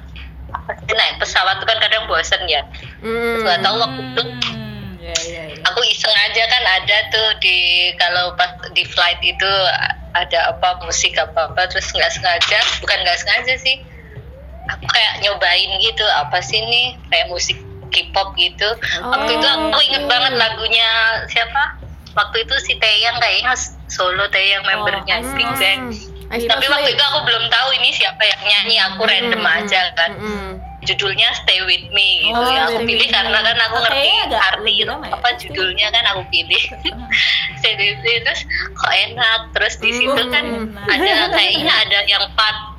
naik 0.88 1.20
pesawat 1.20 1.60
tuh 1.60 1.68
kan 1.68 1.76
kadang 1.84 2.08
bosen 2.08 2.40
ya. 2.48 2.64
Hmm. 3.04 3.44
Nggak 3.44 3.60
tahu 3.66 3.76
waktu 3.84 4.02
itu 4.16 4.24
Hmm, 5.04 5.12
ya 5.12 5.18
ya 5.28 5.44
ya 5.52 5.56
aku 5.68 5.84
iseng 5.92 6.16
aja 6.16 6.44
kan 6.48 6.64
ada 6.64 6.98
tuh 7.12 7.28
di 7.44 7.92
kalau 8.00 8.32
pas 8.40 8.56
di 8.72 8.88
flight 8.88 9.20
itu 9.20 9.52
ada 10.16 10.56
apa 10.56 10.80
musik 10.88 11.12
apa 11.20 11.52
apa 11.52 11.68
terus 11.68 11.92
nggak 11.92 12.08
sengaja 12.08 12.60
bukan 12.80 12.98
nggak 13.04 13.20
sengaja 13.20 13.54
sih. 13.60 13.84
Aku 14.72 14.88
kayak 14.88 15.20
nyobain 15.20 15.76
gitu 15.84 16.08
apa 16.08 16.40
sih 16.40 16.64
nih 16.64 16.96
kayak 17.12 17.28
musik 17.28 17.60
K-pop 17.92 18.32
gitu. 18.40 18.70
Waktu 19.04 19.32
itu 19.36 19.48
aku 19.48 19.80
inget 19.92 20.04
oke. 20.08 20.10
banget 20.10 20.34
lagunya 20.40 20.88
siapa? 21.28 21.84
Waktu 22.16 22.48
itu 22.48 22.56
si 22.64 22.74
Taeyang 22.80 23.20
kayaknya 23.20 23.60
solo 23.92 24.24
Taeyang 24.32 24.64
membernya 24.64 25.20
Oh, 25.20 25.36
Big 25.36 25.52
Bang. 25.60 25.92
Tapi 26.32 26.66
waktu 26.66 26.90
itu 26.96 27.04
aku 27.04 27.20
belum 27.28 27.46
tahu 27.52 27.70
ini 27.78 27.90
siapa 27.92 28.24
yang 28.24 28.42
nyanyi 28.42 28.78
aku 28.82 29.04
random 29.04 29.44
Mm-mm. 29.44 29.58
aja 29.68 29.82
kan. 30.00 30.12
Mm-mm. 30.16 30.73
Judulnya 30.84 31.28
Stay 31.36 31.60
With 31.62 31.90
Me 31.90 32.08
gitu 32.22 32.36
Oh, 32.36 32.46
ya. 32.46 32.68
Aku 32.68 32.84
pilih 32.84 33.08
karena 33.08 33.40
kan 33.40 33.58
aku 33.58 33.76
Oh, 33.76 33.82
ngerti 33.82 34.10
arti 34.30 34.74
lama 34.84 35.04
ya? 35.04 35.14
apa 35.14 35.30
judulnya 35.36 35.88
kan 35.90 36.04
aku 36.10 36.22
pilih. 36.30 36.64
Stay 37.60 37.74
With 37.74 38.00
Me 38.00 38.14
terus 38.22 38.42
kok 38.72 38.92
enak? 38.92 39.40
Terus 39.52 39.74
di 39.78 39.92
situ 39.92 40.22
kan 40.28 40.44
Hmm. 40.44 40.76
ada 40.84 41.12
kayaknya 41.36 41.74
ada 41.80 42.00
yang 42.06 42.24
part 42.34 42.76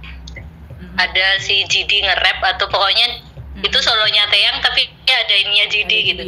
ada 0.94 1.26
si 1.38 1.64
GD 1.64 1.90
nge-rap 2.00 2.38
atau 2.46 2.68
pokoknya 2.68 3.18
itu 3.56 3.78
solonya 3.78 4.28
Teyang 4.28 4.60
tapi 4.60 4.86
ada 5.04 5.34
ininya 5.36 5.66
GD 5.66 5.92
gitu. 6.06 6.22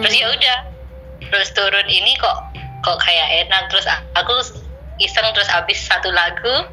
terus 0.00 0.14
ya 0.14 0.28
udah 0.28 0.56
terus 1.24 1.48
turun 1.50 1.86
ini 1.86 2.12
kok 2.16 2.36
kok 2.80 2.98
kayak 2.98 3.46
enak. 3.46 3.68
Terus 3.68 3.86
aku 4.12 4.34
iseng 4.98 5.24
terus 5.32 5.48
abis 5.48 5.80
satu 5.80 6.08
lagu 6.08 6.66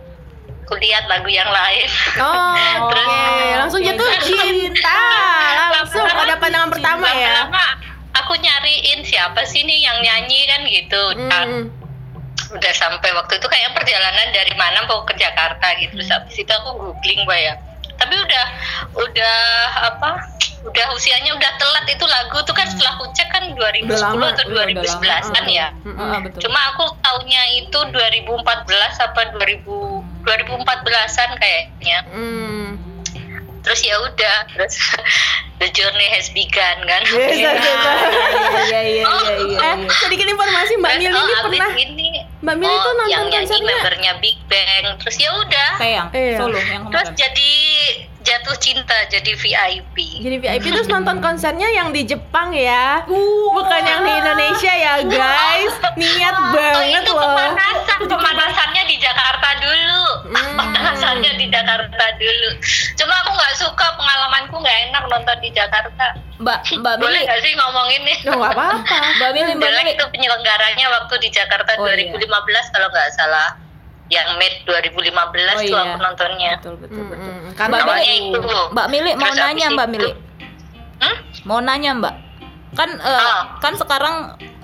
lihat 0.76 1.06
lagu 1.06 1.28
yang 1.28 1.48
lain 1.48 1.88
Oh. 2.16 2.54
Terus- 2.88 3.58
Langsung 3.58 3.82
jatuh 3.82 4.08
cinta. 4.20 5.02
Langsung 5.72 6.04
pada 6.04 6.36
pandangan 6.36 6.70
pertama 6.70 7.08
ya. 7.10 7.46
Lama-lama 7.46 7.66
aku 8.12 8.34
nyariin 8.36 9.02
siapa 9.02 9.42
sih 9.44 9.62
nih 9.62 9.80
yang 9.82 9.98
nyanyi 10.00 10.42
kan 10.46 10.62
gitu 10.64 11.04
Nah, 11.22 11.44
Hmm. 11.44 11.66
udah 12.52 12.74
sampai 12.74 13.10
waktu 13.12 13.34
itu 13.36 13.46
kayak 13.46 13.72
perjalanan 13.72 14.30
dari 14.30 14.54
mana 14.54 14.82
mau 14.84 15.02
ke 15.04 15.14
Jakarta 15.14 15.70
gitu 15.78 15.94
terus 15.94 16.10
habis 16.10 16.34
itu 16.36 16.50
aku 16.50 16.74
googling 16.74 17.22
mbak 17.22 17.40
ya 17.40 17.54
tapi 17.94 18.16
udah 18.16 18.46
udah 18.96 19.38
apa 19.86 20.10
udah 20.62 20.86
usianya 20.92 21.30
udah 21.32 21.52
telat 21.56 21.86
itu 21.86 22.02
lagu 22.02 22.42
tuh 22.42 22.52
kan 22.52 22.66
setelah 22.66 22.98
aku 22.98 23.06
cek 23.12 23.30
kan 23.30 23.44
2010 23.50 23.86
Udah 23.86 24.00
lama, 24.02 24.26
atau 24.30 24.44
udah- 24.46 24.66
udah 24.66 24.82
2011 24.82 25.26
kan 25.30 25.44
lama. 25.44 25.52
ya. 25.54 25.68
Mm-mm. 25.80 26.00
Ah, 26.02 26.20
betul. 26.20 26.40
Cuma 26.42 26.60
aku 26.70 26.84
tahunnya 27.00 27.44
itu 27.56 27.80
2014 27.86 28.94
apa 29.00 29.22
2000 29.32 29.99
2014-an 30.22 31.30
kayaknya. 31.36 31.98
Hmm. 32.10 32.68
Terus 33.60 33.84
ya 33.84 34.00
udah, 34.00 34.38
terus 34.50 34.76
the 35.60 35.68
journey 35.70 36.08
has 36.08 36.32
begun 36.32 36.78
kan. 36.82 37.02
Yes, 37.06 37.36
Iya, 37.36 37.52
iya, 37.52 37.52
iya, 37.52 39.04
Oh. 39.04 39.20
iya, 39.20 39.36
iya, 39.36 39.60
Eh, 39.60 39.76
iya. 39.78 39.90
sedikit 40.00 40.26
informasi 40.26 40.80
Mbak 40.80 40.90
Terus, 40.90 41.02
Mili 41.02 41.12
oh, 41.12 41.28
ini 41.28 41.36
pernah 41.36 41.72
ini, 41.76 42.08
Mbak 42.40 42.56
Mili 42.56 42.72
oh, 42.72 42.80
tuh 42.80 42.94
nonton 42.94 43.08
yang 43.10 43.24
nyanyi 43.28 43.46
konsernya 43.46 43.76
membernya 43.76 44.12
Big 44.18 44.38
Bang. 44.48 44.86
Terus 44.98 45.16
ya 45.18 45.30
udah, 45.36 45.72
Kayak 45.76 45.94
yang 45.94 46.08
Iya. 46.10 46.38
solo 46.38 46.58
yang 46.58 46.84
terus 46.88 47.08
kemarin. 47.10 47.20
jadi 47.20 47.52
jatuh 48.20 48.56
cinta 48.60 48.94
jadi 49.08 49.32
VIP. 49.32 49.96
jadi 50.20 50.38
VIP 50.38 50.66
terus 50.68 50.86
nonton 50.86 51.20
konsernya 51.20 51.70
yang 51.70 51.90
di 51.90 52.04
Jepang 52.04 52.52
ya 52.52 53.08
bukan 53.50 53.82
yang 53.82 54.04
di 54.04 54.12
Indonesia 54.14 54.74
ya 54.74 54.94
guys 55.02 55.74
niat 55.96 56.36
Oh, 56.36 56.52
banget 56.52 57.04
itu 57.04 57.12
loh 57.12 57.22
pemanasan, 57.22 58.00
pemanasannya 58.06 58.84
di 58.86 58.96
Jakarta 58.98 59.50
dulu. 59.60 60.02
Hmm. 60.30 60.56
Pemanasannya 60.56 61.32
di 61.36 61.46
Jakarta 61.48 62.06
dulu. 62.16 62.50
Cuma 62.96 63.14
aku 63.22 63.32
nggak 63.34 63.54
suka 63.56 63.86
pengalamanku 63.96 64.56
nggak 64.56 64.78
enak 64.90 65.04
nonton 65.08 65.38
di 65.40 65.50
Jakarta. 65.52 66.06
Mbak 66.40 66.60
Mbak 66.80 66.94
Boleh 66.98 67.22
nggak 67.22 67.40
sih 67.44 67.52
ngomong 67.54 67.88
ini? 67.92 68.14
Oh, 68.32 68.40
nggak 68.40 68.56
apa-apa 68.56 68.96
Mbak 69.20 69.30
Mili, 69.36 69.52
Mbak 69.60 69.72
Mili. 69.76 69.92
itu 69.94 70.06
penyelenggaranya 70.08 70.86
waktu 70.90 71.14
di 71.20 71.30
Jakarta 71.30 71.72
Oh, 71.76 71.88
iya. 71.92 72.16
2015 72.16 72.74
kalau 72.76 72.88
nggak 72.90 73.10
salah. 73.14 73.50
Yang 74.10 74.30
Mid 74.36 74.54
2015 74.65 74.74
Oh, 74.89 75.30
tuh 75.56 75.63
iya. 75.63 75.80
aku 75.80 75.98
nontonnya. 76.00 76.52
Betul, 76.58 76.76
betul, 76.78 77.04
betul. 77.06 77.30
mm, 77.30 77.50
karena 77.54 77.76
Mbak 77.76 77.86
Mili, 77.88 78.17
itu. 78.28 78.39
Mbak 78.69 78.88
Mili 78.89 79.12
mau 79.13 79.22
Terus 79.24 79.38
nanya 79.39 79.67
Mbak 79.69 79.88
Mili. 79.88 80.12
Hmm? 81.00 81.17
Mau 81.45 81.60
nanya 81.60 81.91
Mbak. 81.95 82.15
Kan 82.72 82.89
eh, 82.95 83.22
Ah. 83.22 83.41
kan 83.58 83.74
sekarang 83.74 84.15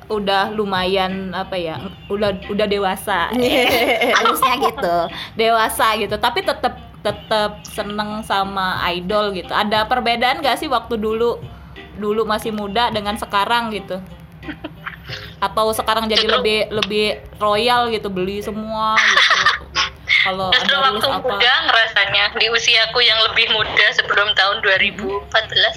udah 0.06 0.50
lumayan 0.52 1.34
apa 1.34 1.58
ya 1.58 1.82
udah 2.08 2.30
udah 2.46 2.68
dewasa 2.68 3.34
harusnya 4.18 4.54
gitu 4.62 4.96
dewasa 5.34 5.98
gitu 5.98 6.14
tapi 6.16 6.46
tetap 6.46 6.78
tetap 7.02 7.66
seneng 7.66 8.22
sama 8.22 8.78
idol 8.88 9.34
gitu 9.34 9.50
ada 9.50 9.82
perbedaan 9.84 10.46
gak 10.46 10.62
sih 10.62 10.70
waktu 10.70 10.94
dulu 10.96 11.42
dulu 11.98 12.22
masih 12.22 12.54
muda 12.54 12.94
dengan 12.94 13.18
sekarang 13.18 13.74
gitu 13.74 13.98
atau 15.46 15.70
sekarang 15.72 16.06
jadi 16.06 16.22
Justru- 16.22 16.36
lebih 16.36 16.60
lebih 16.72 17.06
royal 17.38 17.88
gitu 17.88 18.08
beli 18.08 18.40
semua 18.40 18.96
gitu 18.96 19.22
kalau 20.22 20.50
Justru 20.50 20.74
ada 20.74 20.86
waktu 20.88 21.06
apa 21.08 21.22
muda 21.24 21.54
ngerasanya 21.64 22.24
di 22.34 22.48
usiaku 22.50 23.00
yang 23.00 23.20
lebih 23.24 23.46
muda 23.52 23.86
sebelum 23.92 24.34
tahun 24.34 24.58
2014 24.60 25.22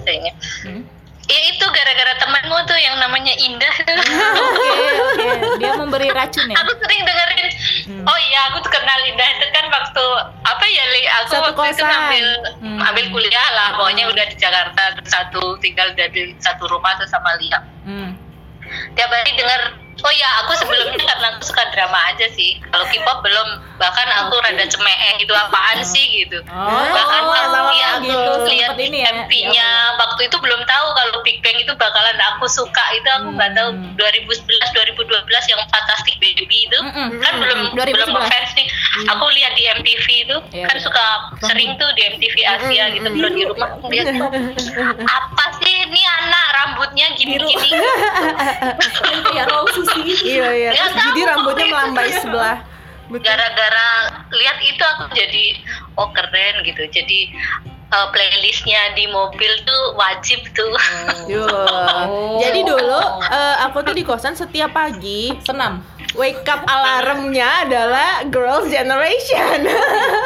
kayaknya. 0.02 0.33
Hmm? 0.64 0.83
Ya 1.28 1.40
itu 1.46 1.61
gara-gara 1.61 2.16
temanmu 2.16 2.57
tuh 2.64 2.78
yang 2.78 2.96
namanya 2.96 3.37
Indah. 3.37 3.68
oke 3.68 4.64
oke 5.04 5.26
dia 5.61 5.72
memberi 5.76 6.09
racun 6.09 6.48
ya 6.48 6.57
aku 6.57 6.72
sering 6.78 7.04
dengerin. 7.04 7.48
Hmm. 7.85 8.04
Oh 8.04 8.18
iya, 8.22 8.48
aku 8.48 8.61
tuh 8.62 8.72
kenal 8.72 8.96
Indah 9.02 9.28
itu 9.31 9.46
kan 9.50 9.68
waktu 9.68 10.04
apa 10.42 10.64
ya 10.66 10.85
Li? 10.88 11.02
Aku 11.04 11.28
Satu 11.31 11.52
waktu 11.52 11.68
itu 11.68 11.76
kosan. 11.76 11.85
ngambil 11.87 12.26
Hmm. 12.59 12.78
ambil 12.83 13.04
kuliah 13.11 13.48
lah. 13.52 13.68
Pokoknya 13.76 14.09
udah 14.09 14.24
di 14.24 14.37
Jakarta 14.37 14.83
satu 15.04 15.57
tinggal 15.59 15.92
dari 15.92 16.33
satu 16.38 16.64
rumah 16.66 16.96
tuh 16.96 17.04
sama 17.04 17.37
Lia. 17.37 17.61
Hmm. 17.85 18.16
Tiap 18.94 19.11
hari 19.11 19.33
denger 19.35 19.62
Oh 19.98 20.14
ya, 20.14 20.31
aku 20.38 20.54
sebelumnya 20.54 20.94
karena 21.11 21.35
aku 21.35 21.42
suka 21.42 21.74
drama 21.74 21.98
aja 22.07 22.31
sih. 22.31 22.54
Kalau 22.70 22.87
K-pop 22.87 23.18
belum, 23.18 23.48
bahkan 23.83 24.07
aku 24.14 24.38
rada 24.38 24.62
cemeh 24.62 24.94
gitu 25.18 25.35
apaan 25.35 25.83
sih 25.83 26.22
gitu. 26.22 26.38
Oh, 26.46 26.87
bahkan 26.87 27.26
oh, 27.26 27.35
pas 27.35 27.50
sama 27.50 27.74
lihat 27.74 27.98
gitu, 28.07 28.31
lihat 28.46 28.78
sempet 28.78 28.87
ini 28.87 29.02
ya. 29.02 29.11
MP-nya 29.18 29.68
waktu 29.98 30.31
itu 30.31 30.38
belum 30.38 30.62
tahu 30.62 30.87
kalau 30.94 31.18
Big 31.26 31.42
Bang 31.42 31.59
itu 31.59 31.74
bakalan 31.74 32.14
aku 32.31 32.46
suka 32.46 32.78
itu 32.94 33.09
aku 33.11 33.35
nggak 33.35 33.50
tahu 33.52 33.68
Hmm. 33.74 33.98
2011 33.98 34.46
2012 34.70 35.18
yang 35.50 35.61
Fantastic 35.66 36.14
Baby 36.22 36.46
itu 36.46 36.78
Mm-mm. 36.78 37.18
kan 37.18 37.33
belum 37.35 37.59
2011. 37.74 37.90
belum 37.90 38.09
ngefans 38.14 38.50
nih. 38.54 38.66
Aku 39.11 39.24
lihat 39.28 39.52
di 39.52 39.64
MTV 39.68 40.07
itu 40.22 40.37
Iya, 40.54 40.64
kan 40.64 40.76
iya. 40.78 40.85
suka 40.87 41.04
sering 41.42 41.74
tuh 41.74 41.90
di 41.92 42.07
MTV 42.09 42.37
Asia 42.46 42.85
gitu 42.94 43.09
kalau 43.11 43.31
di 43.35 43.42
rumah 43.44 43.68
lihat 43.90 44.14
apa 45.18 45.44
sih 45.59 45.74
ini 45.83 46.02
anak 46.22 46.47
rambutnya 46.59 47.07
gini-gini. 47.14 47.71
Kayak 49.29 49.47
susi 49.75 50.01
iya 50.27 50.49
iya. 50.55 50.71
Terus 50.75 50.94
jadi 50.94 51.21
rambutnya 51.35 51.66
melambai 51.71 52.11
sebelah. 52.18 52.59
Gara-gara 53.09 53.88
lihat 54.37 54.59
itu 54.61 54.83
aku 54.85 55.05
jadi 55.16 55.47
oh 55.97 56.09
keren 56.12 56.61
gitu. 56.66 56.83
Jadi 56.90 57.33
eh, 57.88 58.07
playlistnya 58.12 58.92
di 58.99 59.09
mobil 59.09 59.53
tuh 59.64 59.83
wajib 59.97 60.40
tuh. 60.53 60.75
Yo. 61.33 61.47
Oh. 61.47 62.37
Jadi 62.42 62.66
dulu 62.66 63.03
eh, 63.31 63.57
aku 63.64 63.81
tuh 63.87 63.94
di 63.97 64.05
kosan 64.05 64.35
setiap 64.37 64.75
pagi 64.75 65.33
senam. 65.47 65.81
Wake 66.16 66.49
up 66.49 66.64
alarmnya 66.64 67.68
adalah 67.68 68.25
Girls 68.33 68.73
Generation. 68.73 69.68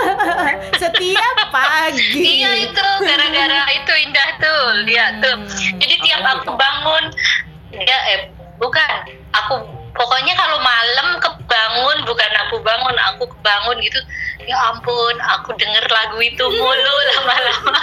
setiap 0.82 1.36
pagi. 1.50 2.42
iya 2.42 2.70
itu 2.70 2.86
gara-gara 3.32 3.72
itu 3.72 3.92
indah 4.06 4.28
tuh 4.38 4.60
lihat 4.86 5.12
tuh. 5.24 5.36
Jadi 5.80 5.94
tiap 6.04 6.22
aku 6.22 6.52
bangun 6.54 7.04
ya 7.72 7.98
eh 8.12 8.20
bukan 8.60 8.88
aku 9.32 9.64
pokoknya 9.96 10.36
kalau 10.36 10.60
malam 10.60 11.16
kebangun 11.52 12.08
bukan 12.08 12.32
aku 12.48 12.56
bangun 12.64 12.96
aku 13.12 13.28
kebangun 13.28 13.76
gitu 13.78 14.00
ya 14.42 14.56
ampun 14.72 15.14
aku 15.20 15.52
denger 15.52 15.84
lagu 15.84 16.16
itu 16.18 16.40
mulu 16.48 16.94
lama-lama 17.12 17.76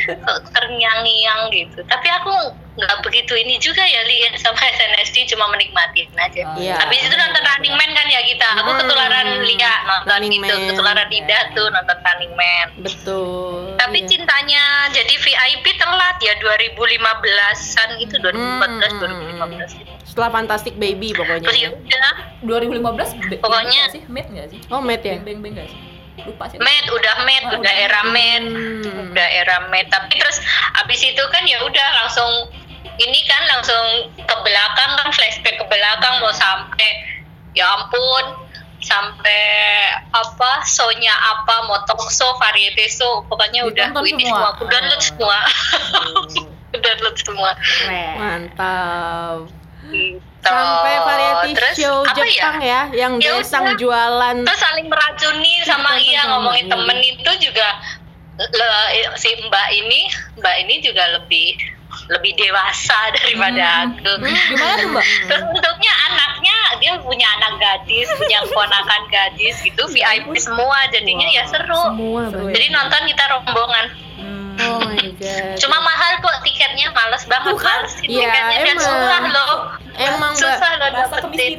kok 0.00 0.38
terngiang-ngiang 0.50 1.52
gitu 1.52 1.84
tapi 1.84 2.08
aku 2.08 2.32
nggak 2.74 3.06
begitu 3.06 3.36
ini 3.36 3.54
juga 3.60 3.84
ya 3.84 4.02
Li 4.02 4.16
ya, 4.18 4.34
sama 4.34 4.58
SNSD 4.58 5.30
cuma 5.30 5.46
menikmatin 5.46 6.08
aja 6.16 6.42
Iya. 6.56 6.74
habis 6.74 7.04
itu 7.04 7.14
nonton 7.14 7.38
Running 7.38 7.70
Man 7.70 7.90
kan 7.92 8.06
ya 8.08 8.18
kita 8.24 8.48
aku 8.56 8.66
Hmm. 8.66 8.80
ketularan 8.82 9.26
lihat 9.44 9.78
nonton 9.84 10.08
Running 10.10 10.42
Man. 10.42 10.58
ketularan 10.66 11.08
Indah 11.08 11.42
tuh 11.54 11.66
nonton 11.68 11.98
Running 12.00 12.32
Man 12.34 12.66
Betul. 12.82 13.78
tapi 13.78 13.98
iya. 14.00 14.08
cintanya 14.08 14.64
jadi 14.90 15.14
VIP 15.14 15.66
telat 15.76 16.16
ya 16.18 16.34
2015-an 16.40 17.88
gitu 18.00 18.14
2014 18.18 18.90
Hmm. 18.90 19.00
2015 19.38 19.70
gitu. 19.76 19.93
Setelah 20.14 20.30
Fantastic 20.32 20.74
Baby 20.76 21.10
pokoknya. 21.10 21.42
Terus 21.42 21.58
ya 21.58 21.70
udah 21.74 22.14
2015 22.40 23.18
be- 23.26 23.40
Pokoknya- 23.40 23.90
sih 23.90 24.06
mid 24.06 24.22
nggak 24.24 24.46
sih 24.48 24.60
Oh, 24.70 24.78
Matt 24.78 25.02
ya? 25.02 25.18
beng 25.18 25.42
beng 25.42 25.52
nggak 25.52 25.66
sih 25.66 25.80
lupa 26.16 26.46
sih 26.46 26.56
med 26.56 26.86
udah 26.86 27.16
med 27.20 27.42
Oh, 27.44 27.50
udah 27.52 27.66
udah. 27.66 27.74
era 27.74 28.00
med 28.06 28.42
Hmm. 28.46 29.10
udah 29.10 29.28
era 29.34 29.66
med 29.66 29.90
tapi 29.90 30.14
terus 30.14 30.38
abis 30.76 31.02
itu 31.02 31.18
kan 31.26 31.42
ya 31.42 31.58
udah 31.60 31.88
langsung 31.96 32.30
ini 32.94 33.18
kan 33.24 33.42
langsung 33.48 33.84
ke 34.14 34.36
belakang 34.38 34.90
kan 34.94 35.10
flashback 35.10 35.58
ke 35.58 35.66
belakang 35.66 36.22
mau 36.22 36.30
sampai 36.30 37.18
ya 37.50 37.66
ampun 37.68 38.46
sampai 38.78 39.42
apa 40.08 40.62
show-nya 40.62 41.10
apa 41.10 41.66
mau 41.66 41.82
talk 41.82 41.98
show 42.06 42.30
variety 42.36 42.86
show 42.86 43.24
pokoknya 43.24 43.64
udah 43.64 43.90
Ditonton 43.90 44.06
ini 44.06 44.24
semua. 44.24 44.54
aku 44.54 44.62
download 44.64 44.94
Oh. 44.94 45.02
semua 45.02 45.38
download 46.84 47.16
semua. 47.16 47.50
Mantap. 48.14 49.50
Gitu. 49.86 50.18
Sampai 50.40 50.94
variety 50.98 51.50
Terus, 51.54 51.74
show 51.74 51.96
apa 52.02 52.20
Jepang 52.20 52.56
ya, 52.58 52.80
yang 52.90 53.12
Ya 53.16 53.32
desang 53.34 53.64
udah. 53.66 53.76
jualan. 53.76 54.36
terus 54.42 54.60
saling 54.60 54.86
meracuni 54.86 55.54
sama 55.62 55.96
iya 55.96 56.20
ngomongin 56.26 56.64
iya. 56.64 56.72
temen 56.74 56.98
itu 57.00 57.30
juga 57.42 57.68
le- 58.36 59.14
si 59.14 59.30
mbak 59.40 59.68
ini 59.72 60.00
mbak 60.36 60.54
ini 60.60 60.74
juga 60.80 61.04
lebih 61.14 61.56
lebih 62.06 62.34
dewasa 62.34 62.98
daripada 63.16 63.64
Hmm. 63.64 63.94
aku 63.94 64.10
Hmm, 64.20 64.34
gimana 64.50 64.74
tuh 64.76 64.88
mbak 64.90 65.04
terus 65.24 65.42
untuknya 65.48 65.92
anaknya 66.04 66.56
dia 66.76 66.92
punya 66.98 67.28
anak 67.32 67.52
gadis 67.56 68.08
punya 68.12 68.42
keponakan 68.42 69.02
gadis 69.08 69.56
gitu 69.60 69.82
VIP 69.86 70.28
semua 70.36 70.76
jadinya 70.90 71.28
ya 71.30 71.46
seru 71.46 71.72
Semua 71.88 72.20
Seru 72.26 72.42
banyak. 72.42 72.52
jadi 72.52 72.66
nonton 72.70 73.02
kita 73.06 73.24
rombongan 73.30 73.86
Hmm. 74.14 74.43
Oh 74.66 74.80
my 74.80 75.08
god. 75.14 75.56
cuma 75.56 75.78
mahal 75.78 76.12
kok 76.18 76.36
tiketnya 76.40 76.88
males 76.90 77.24
banget 77.24 77.48
Tuh 77.48 77.58
kan? 77.58 77.80
males 77.80 77.92
sih 77.94 78.06
Iya, 78.06 78.26
tiketnya 78.26 78.56
dan 78.56 78.64
emang. 78.66 78.80
susah 78.80 79.20
loh 79.26 79.52
Emang, 79.94 80.32
susah 80.34 80.70
loh 80.74 80.88
dapetin 80.90 81.54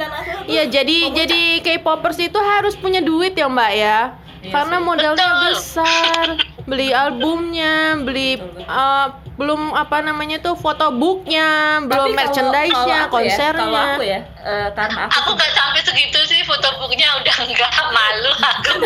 Iya, 0.46 0.64
jadi 0.68 0.98
jadi 1.14 1.42
K-popers 1.62 2.20
itu 2.20 2.36
harus 2.36 2.76
punya 2.76 3.00
duit 3.00 3.32
ya, 3.32 3.48
Mbak 3.48 3.72
ya. 3.74 4.00
Iya 4.42 4.52
Karena 4.52 4.78
sih. 4.78 4.84
modalnya 4.84 5.26
Betul. 5.32 5.44
besar. 5.48 6.26
Beli 6.66 6.90
albumnya, 6.92 7.74
beli 7.98 8.36
eh, 8.60 9.08
belum 9.36 9.72
apa 9.72 10.02
namanya 10.02 10.40
tuh 10.40 10.56
fotobooknya, 10.56 11.48
belum 11.84 12.12
merchandise-nya, 12.12 13.00
ya, 13.02 13.12
konsernya. 13.12 13.60
kalau 13.62 13.84
aku 13.92 14.04
ya 14.04 14.20
eh, 14.42 14.68
karena 14.72 15.02
aku, 15.06 15.16
aku 15.16 15.30
gak 15.36 15.52
sampai 15.52 15.82
segitu 15.82 16.20
sih 16.26 16.35
fotobooknya 16.46 17.08
udah 17.18 17.36
enggak 17.42 17.72
malu 17.90 18.32
aku 18.34 18.72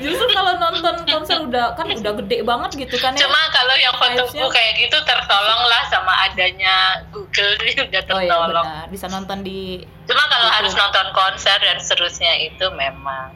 justru 0.00 0.26
kalau 0.30 0.52
nonton 0.56 0.96
konser 1.04 1.38
udah 1.40 1.72
kan 1.72 1.86
udah 1.86 2.12
gede 2.20 2.42
banget 2.42 2.70
gitu 2.78 2.96
kan 2.98 3.12
ya 3.12 3.24
Cuma 3.24 3.40
kalau 3.50 3.74
yang 3.74 3.94
fotobook 3.94 4.32
Vibes-nya- 4.32 4.52
kayak 4.52 4.72
gitu 4.80 4.96
tertolong 5.00 5.62
lah 5.62 5.82
sama 5.86 6.12
adanya 6.24 6.74
Google 7.08 7.54
ini 7.62 7.72
udah 7.78 8.02
oh 8.06 8.20
iya 8.20 8.30
tertolong. 8.30 8.66
benar 8.66 8.86
bisa 8.88 9.06
nonton 9.06 9.38
di 9.40 9.84
Cuma 10.04 10.22
kalau 10.26 10.48
harus 10.50 10.72
nonton 10.72 11.06
konser 11.12 11.56
dan 11.58 11.78
seterusnya 11.78 12.32
itu 12.42 12.66
memang 12.72 13.32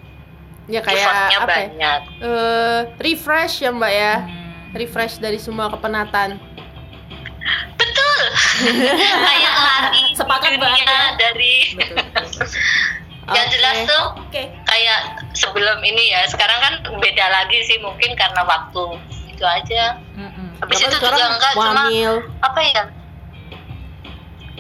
Ya 0.68 0.85
kayak 0.85 1.00
apa 1.00 1.33
ya? 1.33 1.40
banyak. 1.48 2.00
Eh, 2.20 2.81
refresh 3.00 3.64
ya, 3.64 3.72
Mbak 3.72 3.88
ya. 3.90 4.14
Hmm. 4.20 4.76
refresh 4.76 5.16
dari 5.16 5.40
semua 5.40 5.72
kepenatan. 5.72 6.37
kayak 9.28 9.54
lari 9.57 10.04
Sepakat 10.14 10.52
banget 10.57 10.85
ya. 10.85 11.00
dari 11.18 11.54
betul, 11.74 11.96
betul. 11.96 12.46
yang 13.37 13.44
Oke. 13.44 13.52
jelas 13.61 13.76
tuh 13.85 14.04
oke 14.24 14.42
kayak 14.64 14.98
sebelum 15.37 15.78
ini 15.85 16.16
ya 16.16 16.24
sekarang 16.33 16.59
kan 16.64 16.74
beda 16.96 17.26
lagi 17.28 17.61
sih 17.68 17.76
mungkin 17.76 18.16
karena 18.16 18.40
waktu 18.40 18.96
itu 19.28 19.44
aja 19.44 20.00
Mm-mm. 20.16 20.57
habis 20.64 20.81
Apa 20.81 20.88
itu 20.88 20.96
juga 20.96 21.24
enggak 21.37 21.52
cuma 21.52 21.85
apa 22.40 22.61
ya 22.64 22.83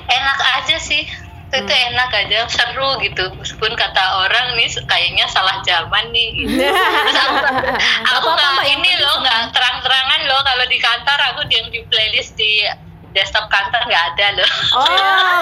enak 0.04 0.38
aja 0.60 0.76
sih 0.76 1.04
itu 1.48 1.64
Hmm. 1.64 1.88
enak 1.96 2.12
aja 2.12 2.44
seru 2.44 3.00
gitu 3.00 3.24
meskipun 3.40 3.72
kata 3.72 4.04
orang 4.20 4.52
nih 4.52 4.68
kayaknya 4.84 5.24
salah 5.32 5.64
zaman 5.64 6.12
nih 6.12 6.44
gitu. 6.44 6.60
Terus 6.60 7.16
aku, 7.16 7.36
aku 8.04 8.28
nggak 8.36 8.50
Mbak, 8.52 8.66
yang 8.68 8.80
ini 8.84 8.92
loh 9.00 9.16
nggak 9.24 9.56
terang-terangan 9.56 10.20
loh 10.28 10.40
kalau 10.44 10.64
di 10.68 10.76
kantor 10.76 11.18
aku 11.32 11.40
yang 11.48 11.72
di 11.72 11.80
playlist 11.88 12.36
di 12.36 12.68
desktop 13.18 13.46
kantor 13.48 13.82
nggak 13.82 14.04
ada 14.08 14.26
loh 14.36 14.50
Oh, 14.70 14.86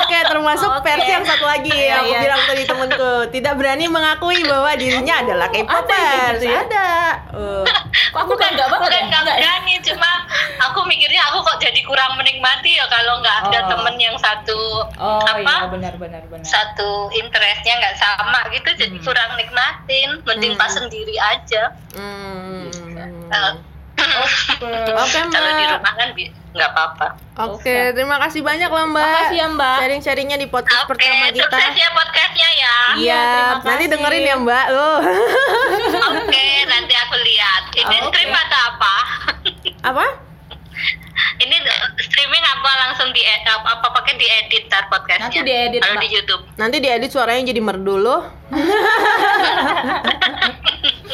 oke 0.01 0.17
termasuk 0.25 0.71
Oke. 0.71 0.83
versi 0.87 1.11
yang 1.11 1.23
satu 1.23 1.45
lagi 1.45 1.69
Iya, 1.69 1.85
yang 1.87 2.01
aku 2.01 2.09
iya. 2.09 2.21
bilang 2.23 2.43
tadi 2.43 2.63
temenku 2.65 3.11
tidak 3.29 3.53
berani 3.55 3.85
mengakui 3.87 4.41
bahwa 4.43 4.71
dirinya 4.73 5.15
adalah 5.19 5.47
Ada 5.47 5.61
K-popers. 5.61 6.33
gitu 6.35 6.47
ya? 6.47 6.61
Ada. 6.63 6.89
Uh. 7.31 7.65
kok 8.07 8.21
aku 8.23 8.35
kan 8.35 8.51
nggak 8.51 8.65
banget 8.67 8.81
bukan 8.83 8.97
ya 8.97 9.05
nggak 9.05 9.21
Nggak 9.21 9.37
ya? 9.37 9.43
berani 9.43 9.75
cuma 9.83 10.11
aku 10.63 10.81
mikirnya 10.85 11.23
aku 11.27 11.39
kok 11.43 11.59
jadi 11.59 11.81
kurang 11.83 12.17
menikmati 12.17 12.71
ya 12.73 12.87
kalau 12.87 13.21
nggak 13.21 13.37
ada 13.45 13.59
Oh. 13.59 13.69
temen 13.69 13.95
yang 13.97 14.17
satu 14.17 14.59
oh 14.97 15.21
apa 15.21 15.37
iya 15.39 15.67
benar 15.67 15.95
benar 15.97 16.23
benar 16.25 16.45
satu 16.45 16.89
interestnya 17.13 17.77
nggak 17.77 17.97
sama 17.97 18.41
gitu 18.51 18.71
jadi 18.75 18.95
Hmm. 18.95 19.05
kurang 19.05 19.31
nikmatin 19.35 20.09
mending 20.23 20.55
Hmm. 20.55 20.61
pas 20.61 20.71
sendiri 20.71 21.17
aja 21.19 21.75
Hmm. 21.93 22.71
Eh, 23.27 23.53
Oke, 24.07 25.21
kalau 25.29 25.51
di 25.51 25.61
Mbak. 25.61 25.75
rumah 25.75 25.93
kan 25.93 26.09
nggak 26.57 26.71
apa-apa 26.73 27.07
Oke, 27.47 27.93
terima 27.93 28.17
kasih 28.19 28.41
banyak 28.41 28.67
loh 28.67 28.87
Mbak. 28.87 29.05
Makasih 29.05 29.37
ya, 29.37 29.47
Mbak. 29.51 29.77
Sharing-sharingnya 29.79 30.37
di 30.37 30.47
podcast 30.47 30.83
oke 30.83 30.89
pertama 30.91 31.25
kita. 31.29 31.43
sukses 31.45 31.75
ya 31.75 31.89
podcastnya 31.93 32.49
ya 32.51 32.77
Iya, 32.97 33.21
terima 33.21 33.63
nanti 33.63 33.79
kasih. 33.79 33.93
dengerin 33.93 34.25
ya 34.25 34.37
Mbak. 34.39 34.65
Oh. 34.71 34.99
oke 36.17 36.45
nanti 36.67 36.95
aku 36.97 37.15
lihat 37.19 37.63
ini 37.75 37.97
Oke. 37.99 38.07
stream 38.11 38.33
atau 38.33 38.61
apa 38.67 38.95
Apa? 39.85 40.05
ini 41.39 41.57
streaming 41.99 42.45
apa 42.47 42.71
langsung 42.79 43.11
di 43.11 43.21
apa, 43.21 43.69
apa 43.75 43.87
pakai 43.91 44.15
diedit 44.15 44.67
tar 44.67 44.87
podcastnya 44.87 45.27
Nanti 45.37 45.45
diedit, 45.45 45.81
kalau 45.81 45.95
Mbak. 45.95 46.03
di 46.03 46.09
YouTube 46.11 46.43
Nanti 46.57 46.77
diedit 46.79 47.11
suaranya 47.11 47.43
jadi 47.47 47.61
merdu 47.61 47.95
loh. 47.99 48.23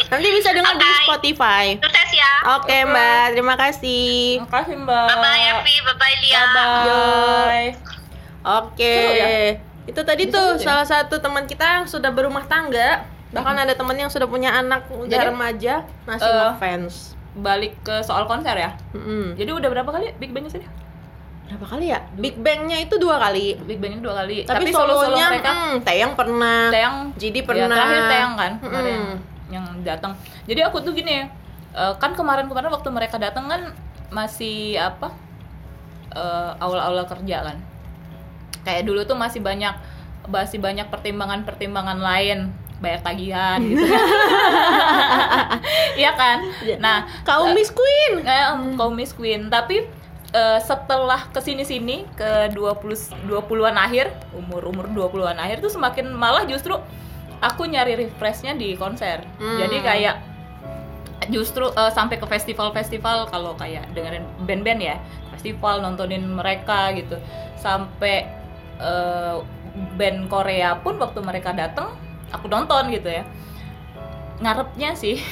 Nanti 0.08 0.28
bisa 0.30 0.50
dengar 0.50 0.74
di 0.74 0.82
Oke. 0.82 0.98
Spotify. 1.04 1.64
sukses 1.76 2.10
ya 2.12 2.32
Oke 2.54 2.76
Mbak, 2.82 3.24
terima 3.32 3.54
kasih. 3.54 4.40
makasih 4.40 4.76
mbak 4.78 5.06
bye 5.06 5.18
bye 5.18 5.42
Evi 5.54 5.74
bye 5.80 5.94
bye 5.94 6.16
Lia 6.18 6.42
bye 6.48 7.66
Oke. 8.42 8.92
Seru 8.92 9.12
ya? 9.14 9.28
Itu 9.84 10.00
tadi 10.02 10.24
Bisa 10.24 10.34
tuh 10.34 10.48
ya? 10.52 10.62
salah 10.64 10.86
satu 10.86 11.18
teman 11.18 11.44
kita 11.44 11.62
yang 11.62 11.86
sudah 11.86 12.10
berumah 12.10 12.42
tangga. 12.44 13.06
Bahkan 13.30 13.56
ada 13.56 13.72
teman 13.72 13.94
yang 13.94 14.06
sudah 14.06 14.26
punya 14.26 14.52
anak 14.52 14.86
udah 14.88 15.08
Jadi, 15.08 15.26
remaja 15.26 15.74
masih 16.04 16.26
eh, 16.26 16.44
ngefans. 16.50 16.94
balik 17.32 17.80
ke 17.80 18.04
soal 18.04 18.28
konser 18.28 18.52
ya 18.52 18.76
Mm-mm. 18.92 19.32
jadi 19.32 19.56
udah 19.56 19.72
berapa 19.72 19.88
kali 19.88 20.12
Big 20.16 20.30
Bang 20.30 20.44
sih 20.46 20.60
Berapa 21.42 21.64
kali 21.66 21.88
ya? 21.88 22.04
Big 22.14 22.36
Bang-nya 22.36 22.76
itu 22.78 22.96
dua 22.96 23.16
kali. 23.16 23.56
Big 23.62 23.76
Bang 23.76 24.00
dua 24.00 24.20
kali 24.20 24.44
Tapi, 24.44 24.68
solo-solo 24.68 25.08
solonya 25.08 25.26
mereka 25.30 25.48
hmm, 25.50 25.74
Taeyang 25.80 26.12
pernah. 26.12 26.68
Teyang 26.68 26.96
Jadi 27.14 27.38
ya, 27.38 27.44
pernah. 27.44 27.68
terakhir 27.72 28.02
Teyang 28.06 28.32
kan 28.36 28.52
kemarin 28.60 28.84
Mm-mm. 28.92 29.16
Yang, 29.52 29.66
datang. 29.84 30.16
Jadi 30.48 30.60
aku 30.64 30.80
tuh 30.80 30.96
gini 30.96 31.28
eh, 31.76 31.94
kan 32.00 32.16
kemarin-kemarin 32.16 32.72
waktu 32.72 32.88
mereka 32.88 33.20
datang 33.20 33.46
kan 33.46 33.76
masih 34.08 34.80
apa 34.80 35.12
eh, 36.16 36.50
awal-awal 36.58 37.04
kerja 37.04 37.52
kan. 37.52 37.56
Kayak 38.64 38.88
dulu 38.88 39.04
tuh 39.04 39.18
masih 39.18 39.44
banyak 39.44 39.74
masih 40.30 40.62
banyak 40.62 40.86
pertimbangan-pertimbangan 40.86 41.98
lain 41.98 42.54
bayar 42.82 43.00
tagihan 43.02 43.62
gitu. 43.62 43.78
Iya 45.92 46.10
kan? 46.18 46.38
Nah 46.82 47.06
Kaum 47.22 47.54
Miss 47.54 47.70
Queen. 47.70 48.26
eh, 48.26 48.44
kaum 48.74 48.94
Miss 48.96 49.14
Queen. 49.14 49.46
Tapi 49.52 49.86
eh, 50.34 50.58
setelah 50.64 51.30
ke 51.30 51.38
sini 51.38 51.62
sini 51.62 51.96
ke 52.18 52.50
20 52.50 53.30
20-an 53.30 53.76
akhir 53.78 54.10
umur 54.34 54.66
umur 54.66 54.90
20-an 54.90 55.38
akhir 55.38 55.62
tuh 55.62 55.70
semakin 55.70 56.10
malah 56.10 56.42
justru 56.48 56.74
aku 57.42 57.66
nyari 57.66 57.98
refreshnya 57.98 58.54
di 58.54 58.72
konser 58.72 59.20
Hmm. 59.36 59.58
jadi 59.58 59.76
kayak 59.78 60.16
justru 61.28 61.66
eh, 61.68 61.90
sampai 61.90 62.16
ke 62.16 62.24
festival-festival 62.24 63.26
kalau 63.26 63.54
kayak 63.54 63.86
dengerin 63.92 64.22
band-band 64.40 64.80
ya 64.80 64.96
festival 65.30 65.78
nontonin 65.78 66.22
mereka 66.24 66.90
gitu 66.92 67.18
sampai 67.56 68.26
eh, 68.76 69.36
band 69.92 70.26
Korea 70.26 70.76
pun 70.76 70.96
waktu 70.96 71.18
mereka 71.18 71.50
datang 71.52 71.94
aku 72.28 72.46
nonton 72.46 72.90
gitu 72.90 73.08
ya 73.08 73.22
ngarepnya 74.38 74.94
sih 74.94 75.18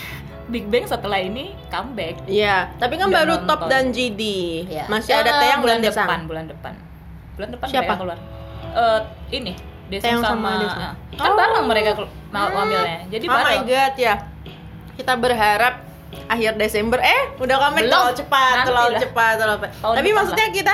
Big 0.48 0.66
Bang 0.66 0.82
setelah 0.84 1.18
ini 1.18 1.54
comeback 1.68 2.26
Iya, 2.26 2.74
tapi 2.76 2.98
kan 2.98 3.06
Udah 3.06 3.16
baru 3.16 3.32
nonton. 3.36 3.46
Top 3.46 3.70
dan 3.70 3.94
GD. 3.94 4.22
Ya. 4.66 4.82
Masih 4.90 5.14
ada 5.14 5.30
Eh, 5.30 5.38
Taeyang 5.38 5.62
bulan 5.62 5.78
dan 5.78 5.84
Desang. 5.84 6.02
depan, 6.04 6.20
bulan 6.26 6.44
depan. 6.44 6.74
Bulan 7.38 7.48
depan 7.54 7.66
Siapa? 7.70 7.92
keluar. 7.94 8.18
Eh 8.68 9.00
ini 9.32 9.54
Taeyang 9.98 10.22
sama 10.22 10.30
sama, 10.30 10.50
Desang. 10.60 10.82
ah, 10.84 10.94
kan 11.16 11.26
Oh. 11.26 11.36
bareng 11.36 11.64
mereka 11.66 11.90
kelu- 11.94 12.12
mau 12.30 12.46
Hmm. 12.46 13.10
Jadi 13.10 13.24
oh 13.24 13.30
my 13.30 13.36
bareng. 13.36 13.62
god 13.64 13.94
ya. 13.96 14.14
Kita 14.94 15.12
berharap 15.16 15.74
akhir 16.26 16.52
Desember 16.54 16.98
eh 16.98 17.34
udah 17.36 17.56
Belum. 17.72 17.90
terlalu 17.90 18.12
cepat, 18.14 18.54
terlalu 18.62 18.92
cepat, 19.00 19.32
terlalu 19.36 19.58
cepat. 19.58 19.70
Tahun 19.80 19.94
Tapi 19.96 20.10
maksudnya 20.12 20.46
lah. 20.46 20.54
kita 20.54 20.72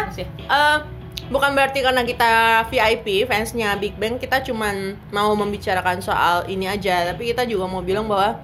eh, 0.51 0.79
bukan 1.27 1.51
berarti 1.53 1.79
karena 1.81 2.03
kita 2.03 2.33
VIP 2.67 3.07
fansnya 3.25 3.73
Big 3.75 3.95
Bang 3.95 4.17
kita 4.17 4.41
cuman 4.43 4.77
mau 5.11 5.33
membicarakan 5.33 5.99
soal 5.99 6.45
ini 6.47 6.67
aja, 6.67 7.07
tapi 7.07 7.31
kita 7.31 7.45
juga 7.45 7.65
mau 7.65 7.81
bilang 7.81 8.05
bahwa 8.05 8.37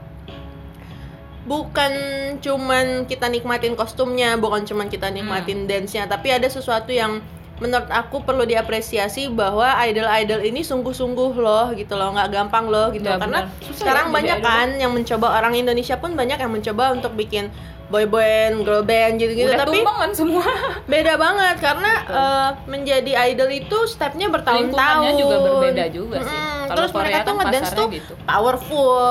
bukan 1.43 1.93
cuman 2.39 2.87
kita 3.05 3.27
nikmatin 3.27 3.75
kostumnya, 3.75 4.37
bukan 4.37 4.63
cuman 4.63 4.87
kita 4.87 5.09
Hmm. 5.09 5.17
nikmatin 5.17 5.67
dance-nya, 5.67 6.07
tapi 6.07 6.31
ada 6.31 6.47
sesuatu 6.47 6.89
yang 6.89 7.19
menurut 7.63 7.87
aku 7.87 8.27
perlu 8.27 8.43
diapresiasi 8.43 9.31
bahwa 9.31 9.79
idol-idol 9.87 10.43
ini 10.43 10.67
sungguh-sungguh 10.67 11.39
loh 11.39 11.71
gitu 11.79 11.95
loh, 11.95 12.11
nggak 12.11 12.29
gampang 12.35 12.67
loh 12.67 12.91
gitu. 12.91 13.07
Ya, 13.07 13.23
Karena. 13.23 13.47
Susah 13.63 13.79
sekarang 13.79 14.07
ya 14.11 14.15
banyak 14.19 14.39
idol. 14.43 14.51
kan 14.51 14.69
yang 14.83 14.91
mencoba 14.91 15.27
orang 15.39 15.55
Indonesia 15.55 15.95
pun 16.03 16.19
banyak 16.19 16.43
yang 16.43 16.51
mencoba 16.51 16.91
untuk 16.91 17.15
bikin 17.15 17.55
boy 17.93 18.09
band, 18.09 18.65
girl 18.65 18.81
band 18.81 19.21
gitu-gitu, 19.21 19.53
Udah 19.53 19.69
tapi 19.69 19.85
kan 19.85 20.11
semua. 20.17 20.41
beda 20.93 21.21
banget 21.21 21.57
karena 21.61 21.93
Betul. 22.01 22.17
eh, 22.17 22.51
menjadi 22.65 23.13
idol 23.29 23.51
itu 23.53 23.79
stepnya 23.85 24.33
bertahun-tahun 24.33 25.13
juga 25.21 25.37
berbeda 25.45 25.85
juga 25.93 26.17
sih. 26.25 26.39
Kalau 26.73 26.73
terus 26.73 26.91
mereka 26.97 27.05
Korea 27.05 27.21
tuh 27.21 27.35
kan 27.37 27.39
ngedance 27.45 27.65
pasarnya 27.69 27.81
tuh 27.85 27.89
gitu. 27.93 28.13
powerful 28.25 29.05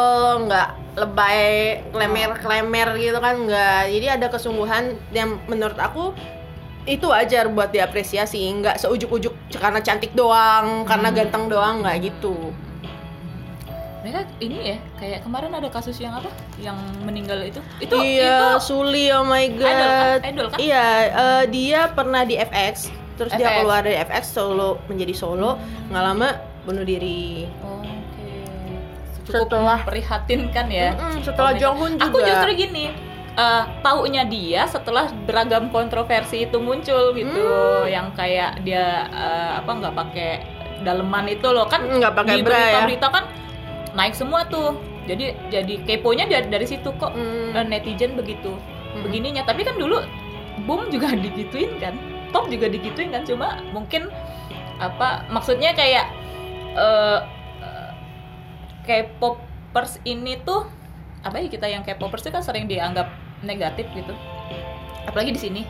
nggak 0.50 0.70
lebay 0.92 1.50
klemer-klemer 1.94 2.90
gitu 3.00 3.18
kan 3.22 3.36
nggak 3.48 3.82
jadi 3.96 4.08
ada 4.20 4.28
kesungguhan 4.34 4.98
yang 5.14 5.40
menurut 5.46 5.78
aku 5.78 6.12
itu 6.84 7.06
wajar 7.06 7.46
buat 7.48 7.70
diapresiasi 7.70 8.41
nggak 8.56 8.78
seujuk-ujuk 8.78 9.32
karena 9.54 9.80
cantik 9.80 10.12
doang 10.12 10.82
karena 10.84 11.08
Hmm. 11.08 11.17
ganteng 11.20 11.44
doang 11.48 11.76
nggak 11.80 11.98
gitu 12.04 12.54
Mereka 14.02 14.17
ini 14.39 14.58
ya, 14.65 14.78
kayak 14.98 15.22
kemarin 15.22 15.54
ada 15.54 15.70
kasus 15.70 15.94
yang 15.96 16.10
apa? 16.12 16.26
Yang 16.58 16.74
meninggal 17.06 17.38
itu. 17.39 17.62
Itu 17.78 18.02
iya 18.02 18.58
itu 18.58 18.74
Suli 18.74 19.13
oh 19.13 19.22
my 19.22 19.46
god 19.54 19.70
idol 19.70 19.86
kan? 19.86 20.20
Idol 20.26 20.48
kan? 20.50 20.58
iya 20.58 20.86
eh, 21.06 21.44
dia 21.48 21.86
pernah 21.88 22.22
di 22.24 22.34
FX 22.34 22.89
terus 23.13 23.30
dia 23.32 23.46
FX. 23.46 23.58
keluar 23.62 23.80
dari 23.80 23.98
FX 24.02 24.24
solo 24.28 24.82
menjadi 24.89 25.13
solo 25.13 25.62
nggak 25.86 26.02
lama 26.04 26.30
bunuh 26.63 26.82
diri 26.82 27.46
Oke. 27.62 28.26
Cukup 29.22 29.46
Setelah- 29.46 29.86
prihatinkan 29.86 30.65
ya. 30.67 30.98
Mm-mm, 30.98 31.22
setelah 31.22 31.54
Oh. 31.54 31.60
Jonghoon 31.62 31.94
juga 31.96 32.10
Aku 32.10 32.17
justru 32.26 32.52
gini, 32.58 32.84
eh 33.32 33.63
taunya 33.80 34.28
dia 34.28 34.67
setelah 34.67 35.08
beragam 35.24 35.72
kontroversi 35.72 36.44
itu 36.46 36.60
muncul 36.60 37.15
gitu, 37.15 37.39
Hmm. 37.39 37.88
yang 37.88 38.08
kayak 38.12 38.60
dia 38.62 39.08
eh, 39.08 39.52
apa 39.56 39.72
nggak 39.72 39.96
pakai 39.96 40.32
daleman 40.84 41.30
itu 41.30 41.48
loh 41.48 41.63
kan 41.65 41.86
nggak 41.86 42.12
pakai 42.12 42.36
di 42.36 42.41
ya 42.41 42.46
berita-berita 42.46 43.08
kan 43.08 43.24
naik 43.96 44.15
semua 44.15 44.44
tuh. 44.46 44.76
Jadi 45.08 45.34
jadi 45.50 45.74
keponya 45.82 46.28
dari 46.28 46.48
dari 46.48 46.67
situ 46.67 46.91
kok 46.96 47.15
Mm. 47.15 47.56
dan 47.56 47.65
netizen 47.72 48.13
begitu 48.13 48.52
Hmm. 48.94 49.08
begininya. 49.08 49.48
Tapi 49.48 49.63
kan 49.63 49.80
dulu 49.80 50.04
boom 50.67 50.91
juga 50.91 51.15
digituin 51.26 51.72
kan, 51.80 51.96
top 52.30 52.52
juga 52.52 52.67
digituin 52.67 53.10
kan, 53.10 53.24
cuma 53.24 53.63
mungkin 53.72 54.12
apa 54.78 55.24
maksudnya 55.30 55.72
kayak 55.72 56.06
eh 56.76 57.20
eh, 57.63 57.89
K-popers 58.82 60.02
ini 60.04 60.36
tuh 60.41 60.65
apa 61.21 61.38
ya 61.38 61.47
kita 61.47 61.65
yang 61.65 61.81
K-popers 61.81 62.25
itu 62.25 62.34
kan 62.34 62.41
sering 62.41 62.65
dianggap 62.65 63.07
negatif 63.41 63.86
gitu. 63.93 64.13
Apalagi 65.05 65.34
di 65.34 65.41
sini. 65.41 65.63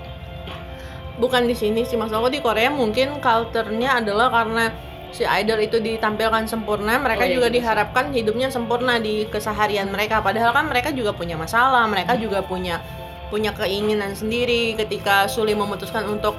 bukan 1.14 1.46
di 1.46 1.54
sini 1.54 1.86
sih 1.86 2.00
maksud 2.00 2.18
aku 2.18 2.34
di 2.34 2.42
Korea 2.42 2.74
mungkin 2.74 3.22
culture-nya 3.22 4.02
adalah 4.02 4.34
karena 4.34 4.74
si 5.12 5.22
idol 5.22 5.60
itu 5.62 5.78
ditampilkan 5.78 6.50
sempurna 6.50 6.98
mereka 6.98 7.28
Oh, 7.28 7.30
iya 7.30 7.36
juga 7.38 7.48
sih. 7.52 7.56
diharapkan 7.62 8.06
hidupnya 8.10 8.48
sempurna 8.50 8.98
di 8.98 9.30
keseharian 9.30 9.92
mereka 9.92 10.24
padahal 10.24 10.50
kan 10.50 10.66
mereka 10.66 10.90
juga 10.90 11.14
punya 11.14 11.38
masalah 11.38 11.86
mereka 11.86 12.18
juga 12.18 12.42
punya 12.42 12.82
punya 13.30 13.54
keinginan 13.54 14.18
sendiri 14.18 14.74
ketika 14.74 15.30
Suli 15.30 15.54
memutuskan 15.54 16.10
untuk 16.10 16.34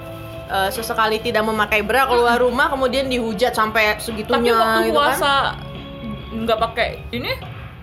eh, 0.50 0.72
sesekali 0.72 1.22
tidak 1.22 1.46
memakai 1.46 1.84
bra 1.86 2.08
keluar 2.10 2.40
rumah 2.42 2.66
kemudian 2.66 3.06
dihujat 3.06 3.54
sampai 3.54 3.94
Tapi 3.94 4.02
segitunya 4.02 4.50
waktu 4.56 4.90
gitu 4.90 4.98
kan 4.98 5.14
puasa 5.14 5.32
nggak 6.32 6.58
pakai 6.58 6.90
ini 7.12 7.32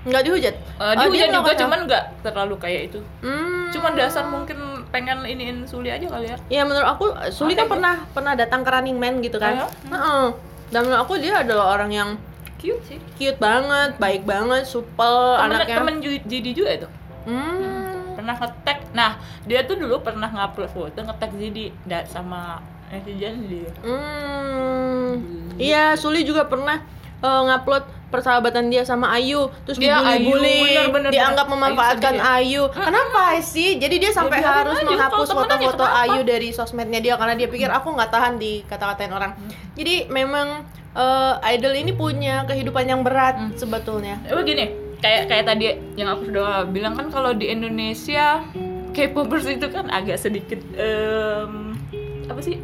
nggak 0.02 0.24
dihujat 0.24 0.56
uh, 0.76 0.96
Oh, 0.96 1.06
dihujat 1.06 1.28
dia 1.28 1.36
juga 1.36 1.52
cuman 1.56 1.80
nggak 1.84 2.04
terlalu 2.22 2.56
kayak 2.56 2.82
itu. 2.88 3.00
Hmm. 3.20 3.68
Cuman 3.70 3.92
dasar 3.94 4.24
mungkin 4.26 4.58
pengen 4.88 5.22
iniin 5.24 5.64
Suli 5.64 5.88
aja 5.88 6.04
kali 6.04 6.28
ya. 6.28 6.38
Ya 6.50 6.64
menurut 6.64 6.88
aku 6.88 7.06
Suli 7.30 7.52
kan 7.52 7.66
Makanya. 7.66 7.70
pernah 7.70 7.96
pernah 8.10 8.34
datang 8.34 8.62
ke 8.62 8.70
Running 8.70 8.96
Man 8.96 9.20
gitu 9.20 9.38
kan. 9.38 9.54
Oh 9.54 9.60
ya? 9.60 9.68
Heeh. 9.92 10.26
Dan 10.70 10.80
menurut 10.84 11.02
aku 11.02 11.14
dia 11.16 11.40
adalah 11.40 11.74
orang 11.74 11.92
yang 11.92 12.10
Cute 12.56 12.84
sih. 12.86 13.00
cute 13.16 13.40
banget, 13.40 13.96
baik 13.98 14.24
banget, 14.24 14.64
supel 14.64 15.16
Temen, 15.38 15.56
anaknya. 15.58 15.76
temen 15.80 15.96
Jidi 16.28 16.52
juga 16.52 16.72
itu. 16.76 16.88
Hmm. 17.24 18.12
Pernah 18.14 18.36
ngetek. 18.36 18.80
Nah, 18.92 19.16
dia 19.44 19.64
tuh 19.64 19.76
dulu 19.76 20.00
pernah 20.00 20.28
ngupload 20.28 20.68
foto 20.68 21.00
ngetek 21.00 21.32
Jidi 21.36 21.72
da- 21.84 22.04
sama 22.04 22.60
netizen 22.90 23.48
dia. 23.48 23.72
Hmm. 23.80 25.12
Iya, 25.56 25.96
Suli 25.96 26.24
juga 26.24 26.44
pernah 26.46 26.84
eh, 27.20 27.42
ngupload 27.46 27.84
persahabatan 28.10 28.68
dia 28.68 28.82
sama 28.82 29.14
Ayu, 29.14 29.48
terus 29.64 29.78
Dia 29.78 30.02
Ayu, 30.02 30.28
dibully-bully, 30.28 30.60
bener, 30.66 30.86
bener, 30.90 31.10
dianggap 31.14 31.46
bener. 31.46 31.56
memanfaatkan 31.58 32.16
Ayu 32.18 32.38
Ayu. 32.40 32.64
Kenapa 32.74 33.38
sih? 33.40 33.78
Jadi 33.78 33.96
dia 34.02 34.12
sampai 34.12 34.42
harus 34.42 34.76
aja, 34.76 34.86
menghapus 34.86 35.30
foto-foto? 35.30 35.86
Ayu 35.86 36.22
dari 36.24 36.50
sosmednya 36.50 37.00
dia 37.00 37.14
karena 37.16 37.34
dia 37.34 37.46
pikir 37.46 37.70
aku 37.70 37.94
nggak 37.94 38.10
tahan 38.10 38.36
di 38.36 38.66
kata-katain 38.66 39.14
orang. 39.14 39.32
Jadi 39.74 40.10
memang 40.10 40.66
eh, 40.90 41.54
idol 41.54 41.74
ini 41.74 41.94
punya 41.94 42.44
kehidupan 42.44 42.84
yang 42.84 43.02
berat 43.02 43.38
Hmm. 43.38 43.54
sebetulnya. 43.54 44.18
Oh 44.34 44.42
gini, 44.42 44.74
kayak 44.98 45.30
kayak 45.30 45.46
tadi 45.46 45.66
yang 45.94 46.10
aku 46.10 46.28
sudah 46.28 46.66
bilang 46.66 46.98
kan 46.98 47.08
kalau 47.08 47.32
di 47.32 47.46
Indonesia 47.46 48.42
K-popers 48.90 49.46
itu 49.46 49.70
kan 49.70 49.86
agak 49.88 50.18
sedikit 50.18 50.58
em, 50.74 51.78
apa 52.26 52.42
sih? 52.42 52.58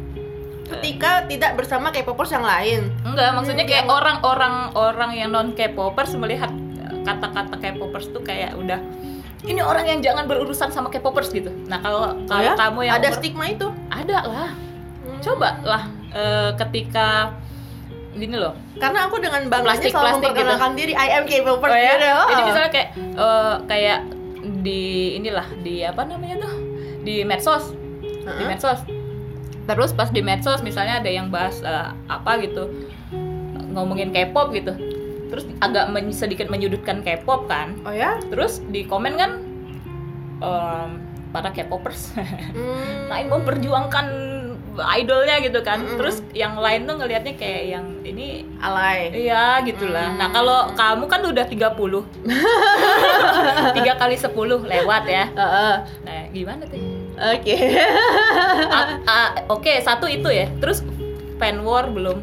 Ketika 0.68 1.24
tidak 1.24 1.54
bersama 1.54 1.88
K-popers 1.88 2.30
yang 2.30 2.42
lain. 2.42 2.90
Enggak, 3.02 3.30
maksudnya 3.32 3.62
Hmm, 3.62 3.70
kayak 3.70 3.84
yang- 3.84 3.92
orang-orang 3.92 4.54
orang 4.74 5.10
yang 5.12 5.28
non 5.30 5.48
K-popers 5.52 6.12
melihat 6.14 6.50
kata-kata 7.02 7.54
K-popers 7.54 8.10
tuh 8.10 8.20
kayak 8.20 8.54
udah 8.54 8.82
ini 9.42 9.60
orang 9.60 9.86
yang 9.86 10.00
jangan 10.00 10.26
berurusan 10.26 10.68
sama 10.68 10.88
K-popers 10.88 11.30
gitu. 11.30 11.54
Nah, 11.66 11.78
kalau 11.78 12.18
kalau 12.26 12.42
ya? 12.42 12.54
kamu 12.56 12.80
yang 12.82 12.94
ada 12.98 13.08
stigma 13.12 13.46
itu. 13.46 13.68
ada 13.88 14.18
lah. 14.20 14.50
Hmm. 14.50 15.18
Coba 15.20 15.48
lah 15.62 15.82
eh, 16.10 16.50
ketika 16.56 17.30
gini 18.12 18.34
loh. 18.34 18.56
Karena 18.74 19.06
aku 19.06 19.20
dengan 19.20 19.46
bangganya 19.46 19.76
Plastik- 19.76 19.92
selalu 19.92 20.02
plastik 20.02 20.18
gitu. 20.18 20.34
memperkenalkan 20.34 20.72
diri 20.74 20.92
I 20.92 21.08
am 21.14 21.24
K-popers 21.24 21.68
Oh 21.68 21.78
ya? 21.78 21.94
gitu. 21.94 22.10
Jadi 22.26 22.42
misalnya 22.42 22.70
kayak 22.72 22.88
eh, 22.96 23.54
kayak 23.66 23.98
di 24.62 24.82
inilah 25.14 25.46
di 25.60 25.74
apa 25.80 26.02
namanya 26.02 26.42
tuh? 26.42 26.54
Di 27.02 27.22
medsos. 27.22 27.70
Di 28.02 28.26
Heeh. 28.26 28.46
medsos. 28.48 28.80
Terus 29.66 29.90
pas 29.90 30.08
di 30.08 30.20
medsos 30.20 30.62
misalnya 30.62 30.98
ada 30.98 31.10
yang 31.10 31.28
bahas 31.28 31.58
eh, 31.60 31.90
apa 32.06 32.38
gitu 32.38 32.70
ngomongin 33.68 34.08
K-pop 34.08 34.50
gitu. 34.50 34.72
Terus 35.26 35.42
agak 35.58 35.90
men- 35.90 36.14
sedikit 36.14 36.46
menyudutkan 36.46 37.02
K-pop 37.02 37.44
kan. 37.44 37.74
Oh 37.82 37.90
ya? 37.90 38.16
Terus 38.24 38.62
di 38.64 38.82
komen 38.82 39.14
kan 39.14 39.42
em, 40.38 40.90
para 41.28 41.50
K-popers 41.50 42.14
Hmm. 42.14 43.06
lain 43.12 43.26
memperjuangkan 43.28 44.06
idolnya 44.76 45.40
gitu 45.40 45.60
kan. 45.60 45.82
Mm-mm. 45.82 45.96
Terus 45.96 46.22
yang 46.30 46.54
lain 46.54 46.84
tuh 46.84 46.96
ngelihatnya 46.96 47.34
kayak 47.34 47.62
yang 47.66 47.86
ini 48.00 48.44
alay. 48.56 49.08
Iya 49.10 49.60
gitulah. 49.62 50.14
Hmm. 50.14 50.20
Nah 50.20 50.28
kalau 50.30 50.58
kamu 50.72 51.04
kan 51.04 51.20
udah 51.22 51.44
30 51.44 51.74
Tiga 53.76 53.92
kali 53.96 54.16
10 54.16 54.30
lewat 54.62 55.02
ya 55.06 55.24
Heeh. 55.28 55.74
Nah 56.02 56.20
gimana 56.30 56.62
tuh? 56.64 56.78
Oke. 57.16 57.54
Oke 59.48 59.72
satu 59.80 60.04
itu 60.04 60.28
ya 60.28 60.46
Terus 60.56 60.84
fan 61.36 61.60
war 61.60 61.88
belum? 61.88 62.20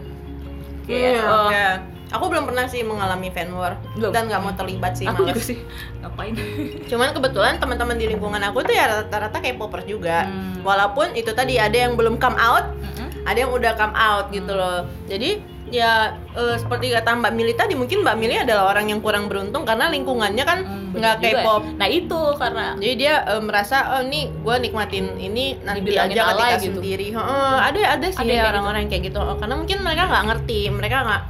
Kayak, 0.84 0.99
Iya, 1.15 1.21
oh, 1.23 1.47
oke. 1.47 1.65
Aku 2.13 2.29
belum 2.29 2.45
pernah 2.45 2.69
sih 2.69 2.86
mengalami 2.86 3.34
fan 3.34 3.49
war 3.51 3.73
Belum. 3.97 4.13
dan 4.13 4.29
nggak 4.29 4.41
mau 4.41 4.53
terlibat 4.53 4.93
sih 4.93 5.10
Aku 5.10 5.25
males. 5.25 5.34
juga 5.34 5.41
sih 5.43 5.58
Ngapain? 5.97 6.34
Cuman 6.91 7.10
kebetulan 7.10 7.58
teman-teman 7.58 7.97
di 7.97 8.06
lingkungan 8.06 8.41
aku 8.43 8.62
tuh 8.62 8.73
ya 8.73 9.01
rata-rata 9.01 9.39
K-popers 9.39 9.86
juga. 9.86 10.29
Hmm. 10.29 10.62
Walaupun 10.62 11.17
itu 11.17 11.34
tadi 11.34 11.58
ada 11.58 11.73
yang 11.73 11.97
belum 11.97 12.21
come 12.21 12.38
out, 12.38 12.69
Mm-mm. 12.77 13.10
ada 13.25 13.38
yang 13.39 13.49
udah 13.49 13.73
come 13.73 13.91
out 13.93 14.29
gitu 14.29 14.51
loh. 14.51 14.86
Jadi 15.08 15.41
ya 15.74 15.94
eh, 16.32 16.56
seperti 16.56 16.94
kata 16.94 17.18
Mbak 17.18 17.34
Mili 17.34 17.58
tadi 17.58 17.74
mungkin 17.74 18.06
Mbak 18.06 18.16
Mili 18.16 18.38
adalah 18.38 18.70
orang 18.70 18.94
yang 18.94 19.02
kurang 19.02 19.26
beruntung 19.26 19.66
karena 19.66 19.90
lingkungannya 19.90 20.46
kan 20.46 20.60
Hmm, 20.64 20.94
nggak 20.94 21.16
juga 21.18 21.42
K-pop. 21.42 21.62
ya. 21.66 21.74
Nah 21.82 21.88
itu 21.90 22.22
karena 22.38 22.66
Jadi 22.78 22.94
dia 22.94 23.14
eh, 23.26 23.42
merasa 23.42 23.78
oh 23.98 24.06
nih 24.06 24.30
gue 24.30 24.56
nikmatin 24.62 25.06
ini 25.18 25.58
nanti 25.60 25.98
aja 25.98 26.14
ketika 26.14 26.58
gitu. 26.62 26.78
sendiri. 26.78 27.08
Heeh, 27.10 27.56
ada 27.58 27.80
ada 27.98 28.06
sih 28.06 28.22
Ada 28.22 28.30
kayak 28.30 28.46
orang-orang 28.54 28.80
yang 28.86 28.92
kayak 28.94 29.04
gitu. 29.10 29.18
Oh, 29.18 29.34
karena 29.34 29.56
mungkin 29.58 29.78
mereka 29.82 30.04
nggak 30.06 30.24
ngerti, 30.30 30.60
mereka 30.70 30.98
nggak. 31.02 31.22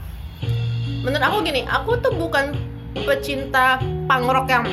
Menurut 1.07 1.23
aku 1.23 1.37
gini, 1.41 1.61
aku 1.63 1.91
tuh 1.99 2.11
bukan 2.11 2.45
pecinta 2.93 3.79
punk 4.05 4.27
rock 4.27 4.47
yang 4.47 4.63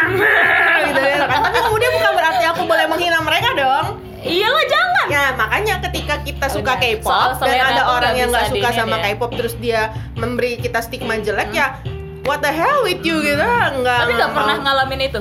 gitu 0.88 1.00
ya 1.00 1.16
kan. 1.22 1.40
Tapi 1.44 1.58
kemudian 1.60 1.92
bukan 1.92 2.12
berarti 2.16 2.44
aku 2.48 2.62
boleh 2.64 2.86
menghina 2.88 3.20
mereka 3.20 3.48
dong. 3.52 3.86
Iyalah 4.26 4.64
jangan 4.66 5.04
Ya 5.06 5.24
makanya 5.32 5.74
ketika 5.86 6.14
kita 6.20 6.46
suka. 6.50 6.74
K-pop 6.76 7.38
dan 7.40 7.62
ada 7.62 7.82
orang 7.86 8.12
yang 8.14 8.28
nggak 8.28 8.50
suka 8.50 8.68
sama 8.74 8.98
ya. 8.98 9.14
K-pop 9.14 9.30
terus 9.38 9.54
dia 9.56 9.94
memberi 10.14 10.58
kita 10.58 10.82
stigma 10.82 11.14
jelek 11.16 11.50
ya 11.50 11.78
what 12.26 12.42
the 12.42 12.50
hell 12.50 12.82
with 12.82 13.00
you 13.00 13.22
gitu 13.22 13.38
nggak 13.38 13.98
Tapi 14.02 14.12
nggak 14.12 14.30
pernah 14.34 14.56
ngalamin 14.60 15.00
itu 15.06 15.20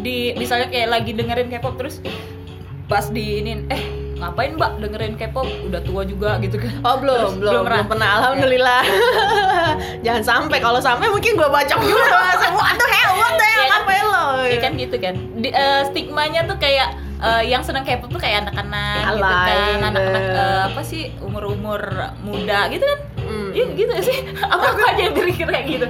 Di 0.00 0.16
misalnya 0.34 0.70
kayak 0.70 0.88
lagi 0.88 1.10
dengerin 1.12 1.50
K-pop 1.50 1.74
terus 1.74 1.98
Pas 2.86 3.10
di 3.10 3.42
ini 3.42 3.66
Eh 3.66 3.82
ngapain 4.14 4.54
mbak 4.54 4.78
dengerin 4.78 5.18
K-pop 5.18 5.50
Udah 5.66 5.82
tua 5.82 6.06
juga 6.06 6.38
gitu 6.38 6.62
kan 6.62 6.70
Oh 6.86 7.02
belum, 7.02 7.18
Terus 7.18 7.34
belum, 7.42 7.52
belum 7.58 7.64
belum, 7.66 7.86
pernah. 7.90 8.08
Alhamdulillah. 8.22 8.80
Jangan 10.06 10.22
sampai 10.22 10.58
kalau 10.60 10.78
sampai 10.78 11.10
mungkin 11.10 11.34
gue 11.34 11.48
bacok 11.48 11.80
juga. 11.82 12.06
The 12.06 12.46
hell, 12.46 12.54
what 12.54 12.76
the 12.78 12.86
hell, 12.86 13.12
Iya 13.18 13.56
kan? 13.58 13.68
ngapain 13.72 14.04
lo? 14.04 14.24
Ya 14.46 14.58
kan 14.62 14.72
gitu 14.76 14.96
kan. 15.00 15.14
Di, 15.34 15.48
eh, 15.50 15.80
stigmanya 15.90 16.46
tuh 16.46 16.56
kayak 16.60 16.94
eh, 17.24 17.42
yang 17.46 17.60
seneng 17.60 17.82
K-pop 17.82 18.08
tuh 18.08 18.18
kayak 18.18 18.44
anak-anak 18.44 19.16
gitu 19.16 19.24
kan, 19.24 19.78
anak-anak 19.82 20.24
eh, 20.30 20.60
apa 20.68 20.80
sih 20.80 21.02
umur-umur 21.18 21.80
muda 22.20 22.68
gitu 22.68 22.84
kan? 22.84 22.98
Hmm. 23.18 23.48
Iya 23.50 23.64
gitu 23.72 23.92
sih. 24.04 24.18
Apa 24.52 24.64
aku 24.68 24.80
aja 24.84 25.00
yang 25.00 25.14
berpikir 25.14 25.46
kayak 25.46 25.66
gitu. 25.66 25.86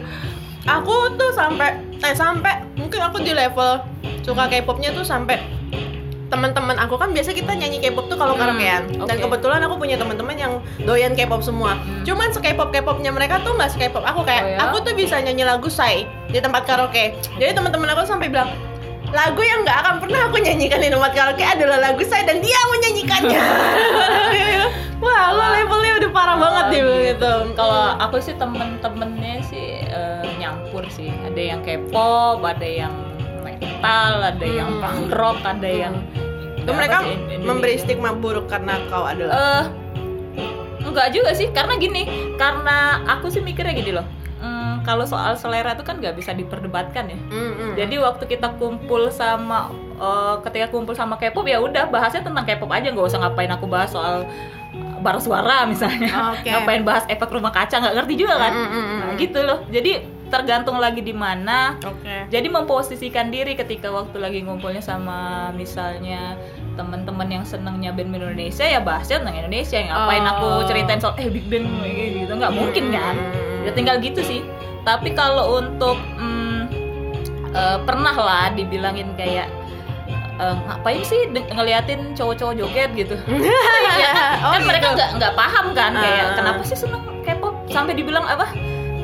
Aku 0.64 0.94
tuh 1.12 1.28
sampai, 1.30 1.74
eh 1.98 2.14
sampai 2.14 2.62
mungkin 2.74 2.96
aku 2.98 3.18
di 3.18 3.32
level 3.32 3.82
suka 4.20 4.46
K-popnya 4.46 4.92
tuh 4.92 5.02
sampai 5.02 5.36
teman-teman 6.24 6.74
aku 6.76 6.96
kan 6.96 7.12
biasa 7.12 7.30
kita 7.30 7.52
nyanyi 7.52 7.78
K-pop 7.78 8.08
tuh 8.08 8.16
kalau 8.16 8.32
Hmm, 8.32 8.42
karaokean 8.42 8.82
dan 8.98 9.16
oke. 9.16 9.22
kebetulan 9.22 9.60
aku 9.60 9.74
punya 9.76 9.94
teman-teman 9.94 10.34
yang 10.34 10.52
doyan 10.80 11.12
K-pop 11.12 11.40
semua. 11.40 11.76
Hmm. 11.76 12.02
Cuman 12.02 12.32
se-K-pop 12.32 12.70
K-popnya 12.70 13.10
mereka 13.10 13.38
tuh 13.40 13.54
nggak 13.54 13.70
se-K-pop 13.70 14.02
aku 14.02 14.24
kayak 14.24 14.42
Oh, 14.42 14.50
ya? 14.50 14.58
aku 14.64 14.76
tuh 14.82 14.94
bisa 14.94 15.20
nyanyi 15.20 15.44
lagu 15.44 15.68
Sai 15.68 16.04
di 16.26 16.38
tempat 16.38 16.64
karaoke. 16.64 17.12
Jadi 17.34 17.52
teman-teman 17.52 17.86
aku 17.88 18.02
sampai 18.04 18.26
bilang 18.28 18.50
lagu 19.14 19.40
yang 19.40 19.62
nggak 19.62 19.78
akan 19.86 19.94
pernah 20.02 20.20
aku 20.26 20.36
nyanyikan 20.42 20.82
di 20.82 20.90
tempat 20.90 21.14
karaoke 21.14 21.46
adalah 21.46 21.78
lagu 21.78 22.02
Sai 22.02 22.26
dan 22.26 22.42
dia 22.42 22.58
menyanyikannya. 22.66 23.42
Wah, 25.04 25.24
lo 25.30 25.44
levelnya 25.54 25.92
udah 26.02 26.10
parah 26.10 26.36
banget 26.36 26.64
dia 26.74 26.82
bilang 26.82 27.04
gitu. 27.14 27.32
Kalau 27.54 27.84
aku 28.02 28.16
sih 28.18 28.34
temen-temennya 28.34 29.34
sih 29.46 29.66
eh, 29.86 30.26
nyampur 30.42 30.82
sih. 30.90 31.14
Ada 31.30 31.40
yang 31.54 31.60
K-pop, 31.62 32.42
ada 32.42 32.66
yang 32.66 32.94
metal, 33.46 34.12
ada 34.18 34.46
yang 34.46 34.70
Hmm. 34.74 34.82
punk 34.82 35.14
rock, 35.14 35.38
ada 35.46 35.70
yang 35.70 35.94
Itu 36.58 36.72
mereka 36.72 37.04
sih, 37.04 37.38
memberi 37.44 37.76
stigma 37.76 38.16
buruk 38.16 38.48
karena 38.48 38.80
kau 38.88 39.04
adalah 39.04 39.36
eh 39.36 39.64
enggak 40.84 41.12
juga 41.12 41.36
sih 41.36 41.52
karena 41.52 41.76
gini 41.76 42.08
karena 42.40 43.04
aku 43.04 43.28
sih 43.28 43.44
mikirnya 43.44 43.76
gini 43.76 43.92
loh 43.92 44.06
hmm, 44.44 44.84
kalau 44.84 45.08
soal 45.08 45.32
selera 45.34 45.72
itu 45.72 45.80
kan 45.80 45.96
nggak 45.96 46.12
bisa 46.12 46.36
diperdebatkan 46.36 47.08
ya 47.08 47.16
Mm, 47.16 47.32
mm. 47.56 47.72
jadi 47.74 47.94
waktu 48.04 48.24
kita 48.28 48.52
kumpul 48.60 49.08
sama 49.08 49.72
eh, 49.96 50.34
ketika 50.44 50.68
kumpul 50.68 50.92
sama 50.92 51.16
K-pop 51.16 51.48
ya 51.48 51.58
udah 51.58 51.88
bahasnya 51.88 52.20
tentang 52.20 52.44
K-pop 52.44 52.68
aja 52.68 52.92
nggak 52.92 53.08
usah 53.08 53.24
ngapain 53.24 53.48
aku 53.48 53.64
bahas 53.64 53.88
soal 53.88 54.28
bara 55.00 55.20
suara 55.20 55.68
misalnya 55.68 56.32
Oke. 56.32 56.48
ngapain 56.48 56.80
bahas 56.80 57.04
efek 57.06 57.28
rumah 57.28 57.52
kaca 57.52 57.76
nggak 57.76 57.94
ngerti 58.04 58.14
juga 58.20 58.36
kan 58.36 58.52
Mm, 58.52 58.60
mm, 58.60 58.68
mm, 58.68 58.84
mm. 58.84 59.00
nah 59.00 59.12
gitu 59.16 59.38
loh 59.40 59.58
jadi 59.68 59.92
tergantung 60.24 60.76
lagi 60.76 60.98
di 60.98 61.12
mana 61.12 61.76
Oke. 61.80 62.26
jadi 62.28 62.46
memposisikan 62.46 63.28
diri 63.28 63.52
ketika 63.52 63.88
waktu 63.88 64.16
lagi 64.16 64.40
ngumpulnya 64.40 64.80
sama 64.80 65.50
misalnya 65.50 66.34
teman-teman 66.74 67.28
yang 67.30 67.44
senangnya 67.44 67.90
band 67.90 68.10
Indonesia 68.10 68.64
ya 68.64 68.80
bahasnya 68.80 69.20
tentang 69.20 69.36
Indonesia 69.38 69.78
ngapain 69.78 70.22
Oh. 70.22 70.30
aku 70.32 70.48
ceritain 70.66 70.98
soal 70.98 71.14
eh 71.16 71.28
big 71.28 71.46
kayak 71.46 71.68
gitu 72.20 72.32
nggak 72.34 72.52
mungkin 72.52 72.84
kan 72.90 73.14
Hmm. 73.14 73.62
ya 73.62 73.70
tinggal 73.72 73.96
gitu 73.98 74.20
sih 74.20 74.40
tapi 74.82 75.12
kalau 75.12 75.56
untuk 75.56 75.96
mm, 76.18 76.60
eh, 77.50 77.78
pernah 77.82 78.12
lah 78.12 78.44
dibilangin 78.50 79.14
kayak 79.14 79.46
eh, 80.34 80.54
ngapain 80.66 81.00
sih 81.00 81.24
ngeliatin 81.30 82.12
cowok-cowok 82.12 82.54
joget 82.58 82.90
gitu 82.92 83.14
ya, 84.02 84.40
Oh, 84.42 84.50
kan 84.50 84.62
mereka 84.64 84.90
gitu. 84.90 84.96
nggak 84.98 85.10
nggak 85.16 85.32
paham 85.32 85.66
kan 85.72 85.92
kayak 85.94 86.24
Ah. 86.24 86.34
kenapa 86.34 86.60
sih 86.64 86.74
seneng 86.74 87.00
K-pop 87.22 87.54
sampai 87.70 87.94
dibilang 87.94 88.26
apa 88.26 88.50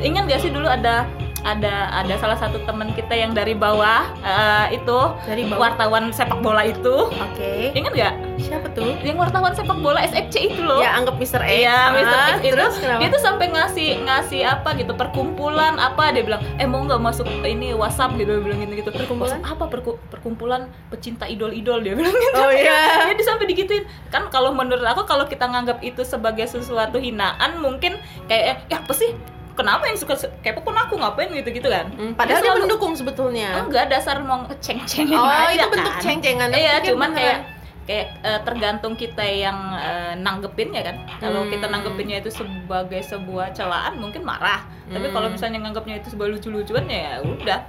ingat 0.01 0.25
gak 0.27 0.41
sih 0.41 0.51
dulu 0.51 0.65
ada 0.65 1.05
ada 1.41 1.89
ada 1.95 2.21
salah 2.21 2.37
satu 2.37 2.61
teman 2.63 2.93
kita 2.93 3.17
yang 3.17 3.33
dari 3.33 3.57
bawah 3.57 4.05
eh, 4.21 4.77
itu 4.77 4.99
Dari 5.25 5.49
bawah. 5.49 5.73
wartawan 5.73 6.13
sepak 6.13 6.37
bola 6.39 6.61
itu 6.63 7.09
Oke. 7.09 7.73
ingat 7.73 7.93
nggak 7.93 8.15
Siapa 8.39 8.69
tuh? 8.71 8.93
yang 9.01 9.17
wartawan 9.17 9.49
sepak 9.51 9.81
bola 9.81 10.05
SFC 10.05 10.53
itu 10.53 10.61
loh 10.61 10.81
Ya 10.81 10.93
anggap 10.95 11.17
Mr. 11.17 11.41
X. 11.41 11.49
Iya, 11.55 11.79
Mr. 11.91 12.13
Ah, 12.13 12.29
X 12.29 12.37
itu 12.39 12.53
terus 12.53 12.75
kenapa? 12.77 13.01
dia 13.01 13.09
tuh 13.09 13.23
sampai 13.23 13.47
ngasih 13.49 13.89
ngasih 14.05 14.41
apa 14.45 14.69
gitu 14.77 14.93
perkumpulan 14.93 15.81
apa 15.81 16.13
dia 16.13 16.21
bilang 16.23 16.45
eh 16.57 16.69
mau 16.69 16.85
nggak 16.85 17.01
masuk 17.01 17.25
ini 17.41 17.73
WhatsApp 17.73 18.21
gitu 18.21 18.31
dia 18.31 18.43
bilang 18.43 18.61
gitu 18.61 18.73
gitu 18.77 18.91
Perkumpulan? 18.93 19.41
apa 19.41 19.65
perku- 19.65 20.01
perkumpulan 20.09 20.61
pecinta 20.93 21.25
idol-idol 21.25 21.81
dia 21.81 21.97
bilang 21.97 22.13
gitu 22.13 22.37
Oh 22.37 22.53
iya. 22.53 23.09
dia 23.17 23.25
sampai 23.25 23.49
digituin 23.49 23.89
kan 24.13 24.29
kalau 24.29 24.53
menurut 24.53 24.85
aku 24.85 25.09
kalau 25.09 25.25
kita 25.25 25.49
nganggap 25.49 25.81
itu 25.81 26.05
sebagai 26.05 26.45
sesuatu 26.45 27.01
hinaan 27.01 27.57
mungkin 27.57 27.97
kayak 28.29 28.45
eh, 28.45 28.57
ya 28.69 28.77
apa 28.77 28.93
sih 28.93 29.17
kenapa 29.61 29.85
yang 29.85 29.95
suka 29.95 30.15
K-pop 30.41 30.65
pun 30.65 30.75
aku 30.75 30.97
ngapain 30.97 31.29
gitu 31.31 31.51
gitu 31.51 31.69
kan 31.69 31.87
Hmm, 31.91 32.13
padahal 32.15 32.41
dia 32.41 32.49
selalu- 32.49 32.65
mendukung 32.65 32.93
sebetulnya. 32.95 33.49
enggak 33.61 33.87
dasar 33.87 34.17
mau 34.21 34.41
ceng-cengin 34.57 35.15
Oh, 35.15 35.29
aja 35.29 35.53
itu 35.55 35.69
bentuk 35.69 35.93
kan. 35.93 36.01
ceng-cengan. 36.01 36.49
iya 36.51 36.73
Tapi 36.75 36.87
cuman 36.89 37.11
beneran. 37.11 37.19
kayak 37.19 37.39
kayak 37.83 38.07
eh, 38.23 38.41
tergantung 38.41 38.95
kita 38.95 39.25
yang 39.25 39.59
eh, 39.75 40.13
nanggepinnya 40.17 40.81
kan 40.81 40.97
kalau 41.19 41.43
Hmm. 41.43 41.51
kita 41.51 41.67
nanggepinnya 41.67 42.17
itu 42.19 42.31
sebagai 42.31 43.03
sebuah 43.03 43.51
celaan 43.51 43.97
mungkin 43.97 44.23
marah 44.23 44.63
tapi 44.87 45.05
Hmm. 45.05 45.13
kalau 45.13 45.29
misalnya 45.29 45.59
nganggapnya 45.61 45.99
itu 45.99 46.09
sebuah 46.09 46.29
lucu-lucuan 46.31 46.87
ya 46.87 47.19
udah 47.21 47.61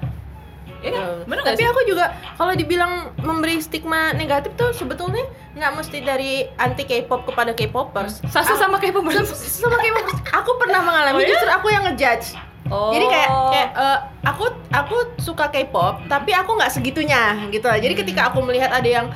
ya 0.82 0.90
kan 0.92 1.02
bener 1.30 1.42
nggak 1.46 1.56
Tapi 1.56 1.62
sih 1.62 1.70
aku 1.70 1.82
juga 1.86 2.06
kalau 2.36 2.54
dibilang 2.54 2.94
memberi 3.22 3.62
stigma 3.62 4.12
negatif 4.12 4.52
tuh 4.58 4.74
sebetulnya 4.74 5.22
nggak 5.54 5.72
mesti 5.78 5.98
dari 6.02 6.50
anti 6.58 6.84
K-pop 6.84 7.30
kepada 7.30 7.54
K-popers. 7.54 8.26
Sasa 8.28 8.58
sama 8.58 8.82
pemain 8.82 9.22
Sama 9.24 9.78
K-popers. 9.78 10.20
Aku 10.34 10.52
pernah 10.58 10.82
mengalami 10.82 11.16
Oh, 11.16 11.22
iya? 11.22 11.30
justru 11.30 11.50
aku 11.50 11.68
yang 11.70 11.84
ngejudge. 11.86 12.28
oh 12.72 12.90
Jadi 12.90 13.06
kayak 13.06 13.30
kayak 13.52 13.70
eh, 13.78 14.00
aku 14.26 14.46
aku 14.72 14.96
suka 15.20 15.46
K-pop 15.48 16.08
tapi 16.10 16.34
aku 16.34 16.58
nggak 16.58 16.72
segitunya 16.74 17.36
gitu 17.54 17.70
lah. 17.70 17.78
Jadi 17.78 17.94
Hmm. 17.94 18.02
ketika 18.02 18.22
aku 18.34 18.42
melihat 18.42 18.74
ada 18.74 18.90
yang 18.90 19.08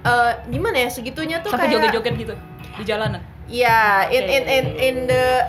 eh, 0.00 0.32
gimana 0.46 0.86
ya 0.86 0.88
segitunya 0.88 1.42
tuh 1.42 1.50
sampai 1.50 1.68
kayak 1.68 1.90
joget-joget 1.90 2.14
gitu 2.16 2.34
di 2.78 2.84
jalanan 2.86 3.20
Ya, 3.50 4.06
in 4.06 4.30
in 4.30 4.44
in 4.46 4.64
Oke. 4.70 4.78
in 4.78 4.96
the 5.10 5.42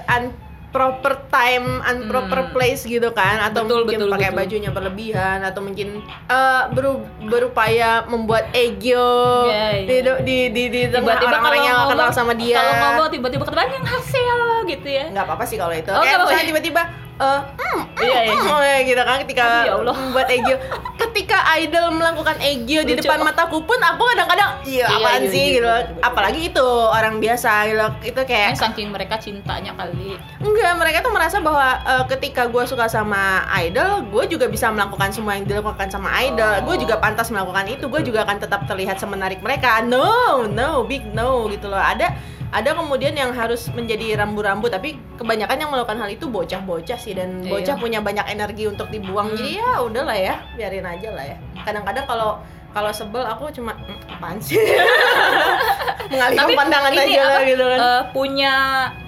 unproper 0.72 1.28
time, 1.28 1.84
unproper 1.84 2.40
Hmm. 2.42 2.52
place 2.56 2.88
gitu 2.88 3.12
kan, 3.12 3.44
atau 3.44 3.68
Betul, 3.68 3.84
mungkin 3.84 4.00
betul, 4.00 4.10
pakai 4.10 4.30
betul. 4.30 4.40
bajunya 4.40 4.70
berlebihan, 4.72 5.40
atau 5.44 5.60
mungkin 5.60 6.00
eh, 6.26 6.64
beru- 6.72 7.04
berupaya 7.22 8.08
membuat 8.08 8.48
ego 8.54 9.12
Ya, 9.46 9.76
ya. 9.76 9.84
di 9.84 9.96
di 10.22 10.38
di, 10.50 10.64
di 10.70 10.82
tengah 10.88 11.04
tiba-tiba 11.12 11.28
orang-orang 11.30 11.62
yang 11.62 11.80
kenal 11.86 12.10
sama 12.10 12.32
dia. 12.34 12.56
kalau 12.56 12.74
ngomong 12.74 13.08
tiba-tiba 13.12 13.44
ketemu 13.44 13.74
yang 13.74 13.88
hasil 13.90 14.38
gitu 14.64 14.88
ya 14.88 15.06
nggak 15.12 15.26
apa-apa 15.28 15.44
sih 15.44 15.58
kalau 15.60 15.76
itu. 15.76 15.92
Oh, 15.92 16.00
Kayak 16.00 16.18
misalnya 16.24 16.48
tiba-tiba 16.48 16.82
eh 17.14 17.42
mm, 17.44 17.60
mm, 17.60 17.82
Iya, 18.02 18.20
iya. 18.24 18.34
mm, 18.34 18.50
oh, 18.50 18.62
ya 18.64 18.78
gitu 18.82 19.02
kan 19.04 19.16
ketika 19.22 19.46
ya 19.62 19.74
Allah. 19.76 19.94
membuat 19.94 20.28
ego. 20.32 20.56
ketika 21.12 21.44
idol 21.60 21.92
melakukan 21.92 22.40
ego 22.40 22.82
di 22.82 22.96
depan 22.96 23.20
mataku 23.20 23.60
pun 23.68 23.76
aku 23.78 24.04
kadang-kadang 24.16 24.64
iya 24.64 24.82
Iya, 24.82 24.98
apaan 24.98 25.22
iya, 25.22 25.32
sih 25.32 25.44
iya, 25.44 25.56
gitu. 25.60 25.68
betul. 25.68 26.02
Apalagi 26.02 26.42
itu 26.50 26.68
orang 26.90 27.16
biasa 27.20 27.52
gitu. 27.70 27.88
Itu 28.08 28.20
kayak 28.24 28.48
Kan 28.56 28.72
saking 28.72 28.90
mereka 28.90 29.16
cintanya 29.20 29.72
kali 29.78 30.18
Enggak, 30.42 30.74
mereka 30.80 30.98
tuh 31.06 31.14
merasa 31.14 31.38
bahwa 31.44 31.68
eh, 31.84 32.04
ketika 32.10 32.48
gue 32.50 32.64
suka 32.66 32.90
sama 32.90 33.46
idol, 33.62 34.08
gue 34.10 34.24
juga 34.32 34.50
bisa 34.50 34.72
melakukan 34.74 35.14
semua 35.14 35.38
yang 35.38 35.46
dilakukan 35.46 35.92
sama 35.92 36.10
idol. 36.24 36.66
Oh. 36.66 36.74
Gue 36.74 36.82
juga 36.82 36.98
pantas 36.98 37.30
melakukan 37.30 37.68
itu. 37.70 37.86
Gue 37.92 38.02
juga 38.02 38.26
akan 38.26 38.38
tetap 38.42 38.66
terlihat 38.66 38.98
semenarik 38.98 39.44
mereka. 39.44 39.84
No, 39.86 40.48
no, 40.48 40.82
big 40.88 41.06
no 41.14 41.46
gitu 41.52 41.70
loh. 41.70 41.80
Ada 41.82 42.16
ada 42.52 42.76
kemudian 42.76 43.16
yang 43.16 43.32
harus 43.32 43.72
menjadi 43.72 44.20
rambu-rambu, 44.20 44.68
tapi 44.68 45.00
kebanyakan 45.16 45.56
yang 45.56 45.72
melakukan 45.72 46.04
hal 46.04 46.12
itu 46.12 46.28
bocah-bocah 46.28 47.00
sih 47.00 47.16
dan 47.16 47.40
Iya. 47.40 47.48
bocah 47.48 47.76
punya 47.80 48.04
banyak 48.04 48.28
energi 48.28 48.68
untuk 48.68 48.92
dibuang. 48.92 49.32
Hmm. 49.32 49.40
Jadi 49.40 49.52
ya 49.56 49.80
udahlah 49.80 50.18
ya, 50.20 50.36
biarin 50.60 50.84
aja 50.84 51.01
lah 51.10 51.26
ya. 51.26 51.38
Kadang-kadang 51.60 52.06
kalau 52.06 52.38
kalau 52.70 52.88
sebel 52.90 53.20
aku 53.22 53.50
cuma 53.52 53.74
"Mm, 53.76 53.98
apaan 54.08 54.38
sih? 54.38 54.56
Mengalihkan 56.12 56.48
pandangan 56.54 56.92
ini 56.92 57.04
aja 57.10 57.22
lah 57.22 57.36
apa, 57.36 57.48
gitu 57.48 57.64
kan. 57.64 57.78
eh, 57.80 58.02
punya 58.12 58.54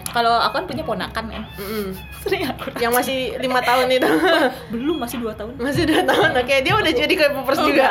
kalau 0.10 0.36
aku 0.38 0.54
kan 0.56 0.66
punya 0.66 0.84
ponakan 0.84 1.26
kan 1.28 1.44
Mm-mm. 1.58 1.86
sering 2.22 2.46
aku 2.46 2.70
Yang 2.78 2.94
masih 2.94 3.18
lima 3.38 3.60
tahun 3.60 3.88
itu. 3.90 4.08
belum 4.74 4.96
masih 4.98 5.18
dua 5.20 5.34
tahun. 5.34 5.58
Masih 5.58 5.84
dua 5.84 6.02
tahun, 6.02 6.30
oke. 6.34 6.56
Dia 6.56 6.74
udah 6.74 6.94
jadi 6.94 7.14
kayak 7.14 7.32
popers 7.34 7.60
juga. 7.60 7.88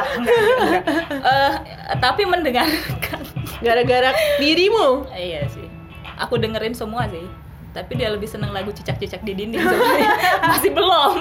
Eh, 1.11 1.53
tapi 1.99 2.23
mendengarkan. 2.25 3.21
Gara-gara 3.61 4.11
dirimu. 4.39 5.05
Iya 5.09 5.45
sih. 5.47 5.67
Aku 6.19 6.37
dengerin 6.37 6.73
semua 6.73 7.05
sih. 7.07 7.27
Tapi 7.73 7.93
dia 7.95 8.09
lebih 8.09 8.27
seneng 8.27 8.51
lagu 8.51 8.69
cicak-cicak 8.69 9.21
di 9.21 9.33
dinding 9.35 9.57
sebenarnya 9.59 10.11
masih 10.47 10.71
belum 10.71 11.13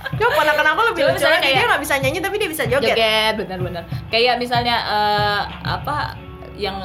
Ya 0.00 0.26
ponakan 0.28 0.66
aku 0.66 0.80
lebih 0.90 1.02
lucu 1.06 1.22
lagi, 1.22 1.40
kayak- 1.42 1.56
dia 1.56 1.66
nggak 1.66 1.82
bisa 1.82 1.94
nyanyi 1.96 2.18
tapi 2.18 2.36
dia 2.36 2.48
bisa 2.48 2.64
joget, 2.64 2.88
joget 2.90 3.34
benar-benar 3.36 3.82
kayak 4.08 4.34
misalnya 4.36 4.76
eh, 4.80 5.40
apa 5.62 6.16
yang 6.56 6.76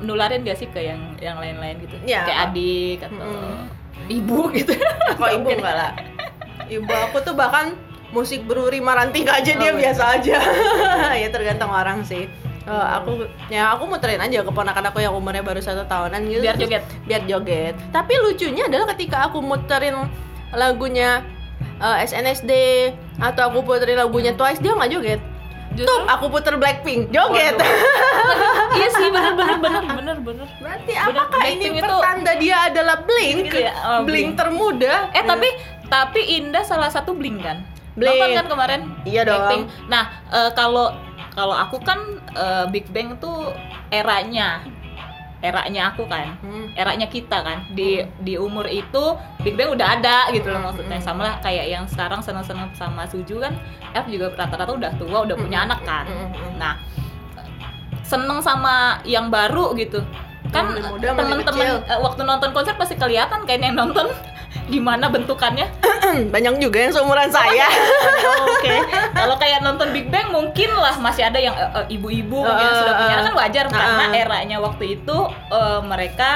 nularin 0.00 0.42
gak 0.42 0.54
sih 0.56 0.66
ke 0.66 0.78
yang 0.80 1.14
yang 1.18 1.34
lain-lain 1.36 1.74
gitu? 1.80 1.94
Ya. 2.02 2.22
kayak 2.22 2.40
adik 2.48 2.98
atau 3.02 3.18
Mm-mm. 3.18 3.66
ibu 4.06 4.40
gitu. 4.52 4.74
Kok 5.18 5.30
ibu 5.32 5.48
enggak 5.48 5.74
lah? 5.74 5.92
Ibu 6.64 6.86
aku 6.88 7.18
tuh 7.20 7.34
bahkan 7.34 7.74
musik 8.10 8.42
beruri 8.42 8.78
marantika 8.78 9.34
aja 9.34 9.50
Oh, 9.50 9.58
dia 9.58 9.70
bener. 9.70 9.82
biasa 9.90 10.02
aja. 10.12 10.38
Ya 11.22 11.28
tergantung 11.28 11.66
orang 11.68 12.02
sih. 12.02 12.30
Eh, 12.64 12.86
aku 12.90 13.26
ya 13.50 13.74
aku 13.74 13.84
muterin 13.84 14.18
aja 14.18 14.40
keponakan 14.40 14.88
aku 14.88 14.98
yang 14.98 15.12
umurnya 15.12 15.42
baru 15.42 15.58
satu 15.58 15.82
tahunan 15.84 16.20
gitu. 16.24 16.40
Biar 16.40 16.54
joget. 16.54 16.82
biar 17.02 17.22
joget. 17.26 17.74
Tapi 17.90 18.14
lucunya 18.20 18.64
adalah 18.64 18.86
ketika 18.94 19.26
aku 19.26 19.42
muterin 19.42 19.98
lagunya 20.50 21.26
eh, 21.76 21.96
SNSD 22.02 22.52
atau 23.16 23.48
aku 23.48 23.62
puterin 23.62 23.96
lagunya 23.96 24.32
Twice 24.32 24.58
dia 24.58 24.72
nggak 24.72 24.90
joget 24.90 25.20
Justru- 25.74 25.90
Tuh, 25.90 26.06
aku 26.06 26.30
puter 26.30 26.54
Blackpink, 26.54 27.10
joget. 27.10 27.58
Waduh. 27.58 27.66
iya 28.78 28.86
sih 28.88 29.10
bener 29.10 29.34
bener 29.34 29.58
bener 29.58 29.82
bener 29.88 30.16
bener 30.22 30.46
Berarti 30.56 30.92
Bener, 30.92 31.10
apakah 31.10 31.40
ini 31.42 31.50
Blackpink 31.66 31.74
itu- 31.74 31.82
pertanda 31.90 32.32
dia 32.36 32.56
adalah 32.64 32.96
Blink? 33.00 33.38
Gitu 33.44 33.58
ya? 33.60 33.72
Oh, 33.74 34.00
Blink 34.00 34.06
Blink. 34.06 34.30
termuda. 34.36 34.94
eh 35.10 35.24
tapi 35.24 35.48
tapi 35.84 36.20
Indah 36.32 36.62
salah 36.62 36.86
satu 36.88 37.10
Blink 37.12 37.42
kan 37.42 37.66
Blink. 37.92 38.06
Nonton 38.12 38.30
kan 38.36 38.46
kemarin 38.48 38.80
Iya 39.02 39.22
dong. 39.24 39.34
Blackpink. 39.40 39.64
nah 39.88 40.04
eh, 40.30 40.50
kalau 40.52 40.94
kalau 41.32 41.56
aku 41.56 41.78
kan 41.80 41.98
eh, 42.30 42.64
Big 42.70 42.86
Bang 42.88 43.18
tuh 43.18 43.50
eranya 43.88 44.62
eranya 45.44 45.92
aku 45.92 46.08
kan 46.08 46.40
Hmm. 46.40 46.72
eranya 46.72 47.04
kita 47.04 47.44
kan. 47.44 47.68
Di 47.70 48.00
di 48.18 48.34
umur 48.34 48.64
itu 48.64 49.12
Big 49.44 49.54
Bang 49.54 49.76
udah 49.76 50.00
ada 50.00 50.32
gitu 50.32 50.48
loh 50.48 50.64
Hmm, 50.64 50.68
maksudnya. 50.72 50.96
Hmm. 50.96 51.04
sama 51.04 51.20
lah 51.22 51.34
kayak 51.38 51.66
yang 51.68 51.84
sekarang 51.84 52.24
seneng-seneng 52.24 52.72
sama 52.72 53.04
Suju 53.04 53.36
kan 53.38 53.52
F 53.92 54.08
juga 54.08 54.32
rata-rata 54.32 54.72
udah 54.72 54.92
tua 54.96 55.18
udah 55.22 55.36
punya 55.36 55.60
Hmm, 55.60 55.66
anak 55.68 55.80
kan. 55.84 56.04
Hmm, 56.08 56.32
hmm. 56.32 56.52
nah 56.56 56.74
seneng 58.00 58.40
sama 58.40 59.00
yang 59.04 59.28
baru 59.28 59.76
gitu. 59.76 60.00
Kan 60.48 60.76
temen-temen 61.00 61.66
eh, 61.82 61.98
waktu 61.98 62.20
nonton 62.22 62.52
konser 62.52 62.72
pasti 62.74 62.94
kelihatan 62.94 63.44
kan 63.44 63.58
yang 63.58 63.74
nonton 63.74 64.08
gimana 64.64 65.12
bentukannya 65.12 65.66
Banyak 66.34 66.60
juga 66.62 66.78
yang 66.84 66.92
seumuran 66.94 67.28
saya. 67.32 67.66
Oke. 68.54 68.76
Kalau 69.18 69.34
kayak 69.40 69.64
nonton 69.64 69.90
Big 69.90 70.08
Bang 70.12 70.30
mungkin 70.30 70.70
lah 70.72 70.94
masih 71.00 71.26
ada 71.26 71.40
yang 71.40 71.56
eh, 71.56 71.70
eh, 71.82 71.86
ibu-ibu 71.98 72.44
mungkin 72.44 72.64
yang 72.64 72.74
Uh, 72.74 72.80
sudah 72.84 72.94
punya 72.98 73.16
uh, 73.16 73.24
kan 73.24 73.34
wajar 73.34 73.64
uh, 73.66 73.72
karena 73.72 74.04
uh. 74.04 74.20
eranya 74.22 74.56
waktu 74.62 74.84
itu 75.00 75.18
eh, 75.50 75.80
mereka 75.82 76.30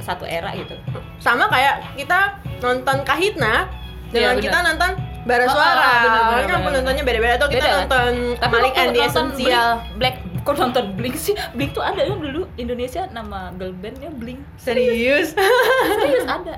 satu 0.00 0.24
era 0.24 0.54
gitu. 0.56 0.72
Sama 1.20 1.50
kayak 1.52 1.98
kita 2.00 2.38
nonton 2.64 3.04
Kahitna 3.04 3.68
dengan 4.08 4.40
Iya, 4.40 4.44
kita 4.48 4.58
nonton 4.64 4.90
Bara 5.28 5.44
Oh, 5.44 5.52
Suara. 5.52 5.68
oh, 5.68 5.96
benar, 6.00 6.08
benar, 6.08 6.24
Kan 6.24 6.48
benar. 6.48 6.60
penontonnya 6.64 7.04
beda-beda 7.04 7.34
tuh 7.36 7.48
kita 7.52 7.60
Beda, 7.60 7.68
kan? 7.68 7.78
nonton 7.84 8.12
Tapi 8.40 8.52
Malik 8.56 8.74
and 8.78 8.90
the 8.96 9.02
Essential. 9.04 9.68
Black 10.00 10.16
kok 10.48 10.56
nonton 10.56 10.84
Blink 10.96 11.16
sih? 11.20 11.36
Blink 11.52 11.76
tuh 11.76 11.84
ada 11.84 12.00
kan 12.00 12.16
dulu 12.16 12.48
Indonesia 12.56 13.04
nama 13.12 13.52
girl 13.60 13.76
bandnya 13.76 14.08
Blink. 14.08 14.40
Serius? 14.56 15.36
Serius 15.36 16.24
ada. 16.24 16.56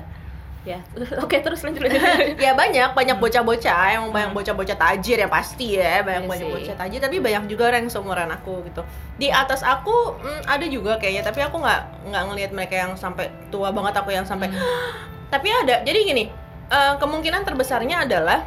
Ya, 0.61 0.77
oke 1.25 1.33
terus 1.41 1.65
lanjut 1.65 1.89
lanjut. 1.89 2.01
ya 2.45 2.53
banyak 2.53 2.93
banyak 2.93 3.17
bocah-bocah 3.17 3.97
yang 3.97 4.13
banyak 4.13 4.29
bocah-bocah 4.29 4.77
tajir 4.77 5.17
ya 5.17 5.25
pasti 5.25 5.81
ya 5.81 6.05
banyak 6.05 6.29
banyak 6.29 6.47
bocah 6.53 6.75
tajir 6.77 7.01
tapi 7.01 7.17
banyak 7.17 7.49
juga 7.49 7.73
orang 7.73 7.89
yang 7.89 7.91
seumuran 7.91 8.29
aku 8.29 8.61
gitu. 8.69 8.85
Di 9.17 9.33
atas 9.33 9.65
aku 9.65 10.21
mm, 10.21 10.45
ada 10.45 10.65
juga 10.69 11.01
kayaknya 11.01 11.25
tapi 11.25 11.41
aku 11.41 11.57
nggak 11.65 12.13
nggak 12.13 12.23
ngelihat 12.29 12.51
mereka 12.53 12.75
yang 12.77 12.93
sampai 12.93 13.33
tua 13.49 13.73
banget 13.73 13.97
aku 13.97 14.13
yang 14.13 14.21
sampai 14.21 14.53
tapi 15.33 15.49
ada 15.49 15.81
jadi 15.81 15.99
gini 16.05 16.29
eh, 16.69 16.93
kemungkinan 17.01 17.41
terbesarnya 17.41 18.05
adalah 18.05 18.45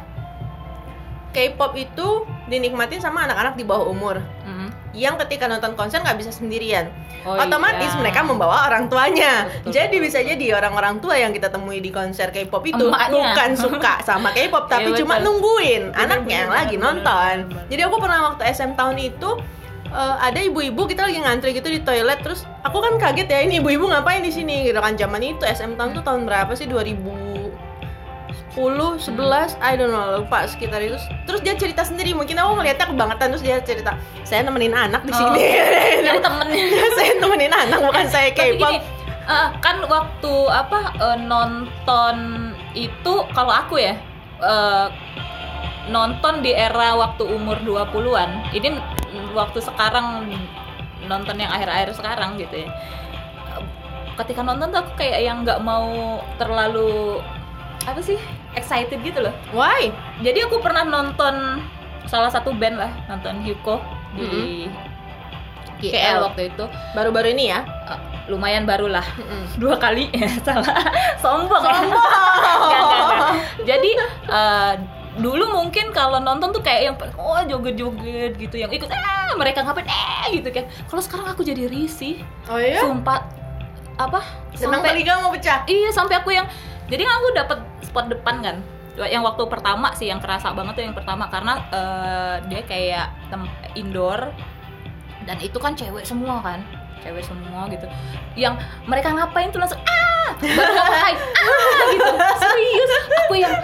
K-pop 1.35 1.75
itu 1.75 2.23
dinikmatin 2.47 3.03
sama 3.03 3.27
anak-anak 3.27 3.59
di 3.59 3.67
bawah 3.67 3.91
umur. 3.91 4.23
Mm. 4.47 4.54
Yang 4.95 5.19
ketika 5.19 5.45
nonton 5.45 5.75
konser 5.75 5.99
nggak 5.99 6.17
bisa 6.17 6.31
sendirian 6.31 6.87
Oh, 7.25 7.33
otomatis 7.35 7.89
iya. 7.89 7.97
mereka 7.97 8.21
membawa 8.21 8.69
orang 8.69 8.85
tuanya 8.85 9.49
Betul, 9.65 9.73
jadi 9.73 9.97
betul. 9.97 10.05
bisa 10.05 10.19
jadi 10.21 10.45
orang-orang 10.55 11.01
tua 11.01 11.17
yang 11.17 11.33
kita 11.33 11.49
temui 11.49 11.81
di 11.81 11.89
konser 11.89 12.29
K-pop 12.29 12.61
itu 12.63 12.77
Emaknya. 12.79 13.09
bukan 13.33 13.49
suka 13.57 13.93
sama 14.01 14.29
K-pop 14.29 14.69
tapi 14.73 14.93
Iya, 14.93 15.01
cuma 15.01 15.17
betul. 15.17 15.25
nungguin 15.33 15.83
Bener, 15.89 16.03
anaknya 16.05 16.37
yang 16.37 16.51
bener, 16.53 16.59
lagi 16.61 16.75
bener, 16.77 16.85
nonton 16.85 17.35
bener, 17.41 17.49
bener. 17.49 17.65
jadi 17.65 17.81
aku 17.83 17.95
pernah 17.97 18.19
waktu 18.29 18.43
SM 18.45 18.71
tahun 18.73 18.97
itu 19.01 19.29
eh, 19.87 20.15
ada 20.21 20.39
ibu-ibu 20.39 20.81
kita 20.85 21.01
lagi 21.01 21.17
ngantri 21.17 21.49
gitu 21.51 21.65
di 21.65 21.81
toilet 21.81 22.21
terus 22.21 22.45
aku 22.61 22.77
kan 22.77 22.93
kaget 22.95 23.25
ya 23.25 23.39
ini 23.41 23.57
ibu-ibu 23.57 23.89
ngapain 23.89 24.21
di 24.21 24.29
sini 24.29 24.61
gitu 24.63 24.77
kan 24.77 24.93
zaman 24.93 25.21
itu 25.25 25.41
SM 25.41 25.73
tahun 25.73 25.97
tuh 25.97 26.03
tahun 26.03 26.29
berapa 26.29 26.53
sih 26.53 26.69
2000 26.69 27.24
11, 28.55 29.03
I 29.59 29.75
don't 29.75 29.91
know, 29.91 30.17
lupa 30.17 30.47
sekitar 30.47 30.79
itu. 30.79 30.95
Terus 31.23 31.39
dia 31.39 31.53
cerita 31.53 31.83
sendiri, 31.83 32.11
mungkin 32.11 32.35
aku 32.35 32.55
ngeliatnya 32.55 32.87
kebangetan 32.87 33.27
terus 33.29 33.43
dia 33.43 33.59
cerita, 33.59 33.93
saya 34.23 34.41
nemenin 34.41 34.71
anak 34.71 35.03
di 35.03 35.11
Oh. 35.11 35.19
sini. 35.19 35.43
Jadi 36.05 36.19
temennya 36.19 36.63
saya 36.97 37.11
nemenin 37.19 37.51
anak 37.51 37.79
bukan 37.81 38.05
saya 38.05 38.29
K-pop. 38.31 38.55
gini, 38.55 38.77
eh, 39.25 39.47
kan 39.59 39.75
waktu 39.83 40.33
apa 40.47 40.79
eh, 40.95 41.17
nonton 41.19 42.15
itu 42.71 43.13
kalau 43.29 43.51
aku 43.51 43.75
ya 43.77 43.95
eh, 44.37 44.87
nonton 45.85 46.39
di 46.39 46.51
era 46.51 46.95
waktu 46.95 47.23
umur 47.23 47.59
20-an. 47.59 48.49
Ini 48.51 48.79
waktu 49.31 49.59
sekarang 49.59 50.25
nonton 51.05 51.35
yang 51.37 51.51
akhir-akhir 51.51 51.93
sekarang 51.93 52.35
gitu 52.35 52.63
ya. 52.63 52.69
Ketika 54.15 54.41
nonton 54.41 54.71
tuh 54.71 54.79
aku 54.79 54.91
kayak 54.95 55.21
yang 55.21 55.43
nggak 55.43 55.59
mau 55.59 55.91
terlalu 56.39 57.19
apa 57.83 57.99
sih 58.01 58.17
excited 58.55 58.99
gitu 58.99 59.19
loh. 59.19 59.33
Why? 59.51 59.91
Jadi 60.19 60.39
aku 60.41 60.57
pernah 60.57 60.81
nonton 60.81 61.61
salah 62.05 62.27
satu 62.27 62.51
band 62.51 62.77
lah, 62.77 62.91
nonton 63.05 63.39
Hyuko 63.39 63.81
di 64.13 64.65
KL 65.77 65.91
KL. 65.91 66.17
waktu 66.23 66.41
itu. 66.49 66.65
Baru-baru 66.91 67.27
ini 67.29 67.49
ya. 67.49 67.61
Eh, 67.85 67.99
lumayan 68.25 68.65
baru 68.65 68.89
lah 68.89 69.05
Mm-mm. 69.13 69.43
dua 69.61 69.77
kali 69.77 70.09
salah 70.47 70.65
sombong 71.15 71.61
ya. 71.61 71.77
Sombong. 71.77 72.01
Nggak. 72.65 73.31
jadi 73.63 73.91
eh, 74.25 74.73
dulu 75.15 75.45
mungkin 75.53 75.91
kalau 75.91 76.17
nonton 76.17 76.49
tuh 76.49 76.59
kayak 76.59 76.81
yang 76.83 76.95
oh 77.15 77.39
joget-joget 77.45 78.35
gitu 78.35 78.55
yang 78.57 78.67
ikut 78.67 78.89
eh 78.89 79.31
mereka 79.33 79.61
ngapain 79.61 79.85
eh 79.85 80.27
gitu 80.33 80.49
kan 80.49 80.65
kalau 80.85 80.99
sekarang 80.99 81.27
aku 81.29 81.39
jadi 81.39 81.69
risih 81.69 82.19
Oh 82.49 82.57
iya? 82.57 82.81
sumpah 82.81 83.23
apa 83.95 84.19
Senang 84.51 84.81
sampai 84.81 84.91
telinga 84.91 85.13
mau 85.21 85.31
pecah. 85.31 85.63
iya 85.65 85.87
sampai 85.87 86.19
aku 86.19 86.33
yang 86.33 86.43
jadi 86.85 87.01
kan 87.01 87.13
aku 87.17 87.27
dapat 87.33 87.59
spot 87.81 88.05
depan 88.11 88.35
kan? 88.41 88.57
Yang 88.95 89.23
waktu 89.27 89.43
pertama 89.51 89.91
sih 89.91 90.07
yang 90.07 90.23
kerasa 90.23 90.55
banget 90.55 90.73
tuh 90.79 90.83
yang 90.85 90.95
pertama. 90.95 91.27
Karena 91.27 91.53
eh, 91.73 92.35
dia 92.47 92.61
kayak 92.63 93.07
indoor. 93.75 94.31
Dan 95.25 95.41
itu 95.41 95.57
kan 95.57 95.73
cewek 95.73 96.05
semua 96.05 96.39
kan? 96.39 96.61
Cewek 97.01 97.25
semua 97.25 97.65
gitu. 97.67 97.89
Yang 98.37 98.61
mereka 98.85 99.09
ngapain 99.11 99.49
tuh 99.49 99.59
langsung 99.61 99.81
ah! 99.83 100.29
Baru 100.37 100.71
ngapain 100.77 101.17
ah! 101.17 101.79
gitu. 101.91 102.11
Serius. 102.37 102.91
Aku 103.25 103.33
yang 103.35 103.55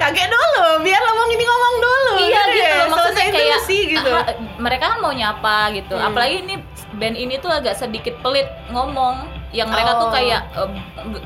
Kaget 0.00 0.32
dulu, 0.32 0.80
biar 0.80 0.96
ngomong 0.96 1.28
ini 1.28 1.44
ngomong 1.44 1.74
dulu. 1.76 2.12
iya 2.24 2.42
gitu 2.48 2.64
ya. 2.64 2.80
loh. 2.88 2.96
Maksudnya 2.96 3.26
kayak 3.36 3.60
sih 3.68 3.80
gitu. 3.84 4.08
ah, 4.08 4.32
mereka 4.56 4.96
kan 4.96 4.98
mau 5.04 5.12
nyapa 5.12 5.76
gitu. 5.76 5.92
Hmm. 5.92 6.08
apalagi 6.08 6.40
ini 6.40 6.54
band 6.96 7.16
ini 7.20 7.36
tuh 7.36 7.52
agak 7.52 7.76
sedikit 7.76 8.16
pelit 8.24 8.48
ngomong 8.72 9.39
yang 9.50 9.66
mereka 9.66 9.98
tuh 9.98 10.06
Oh. 10.06 10.14
kayak 10.14 10.46
eh, 10.52 10.70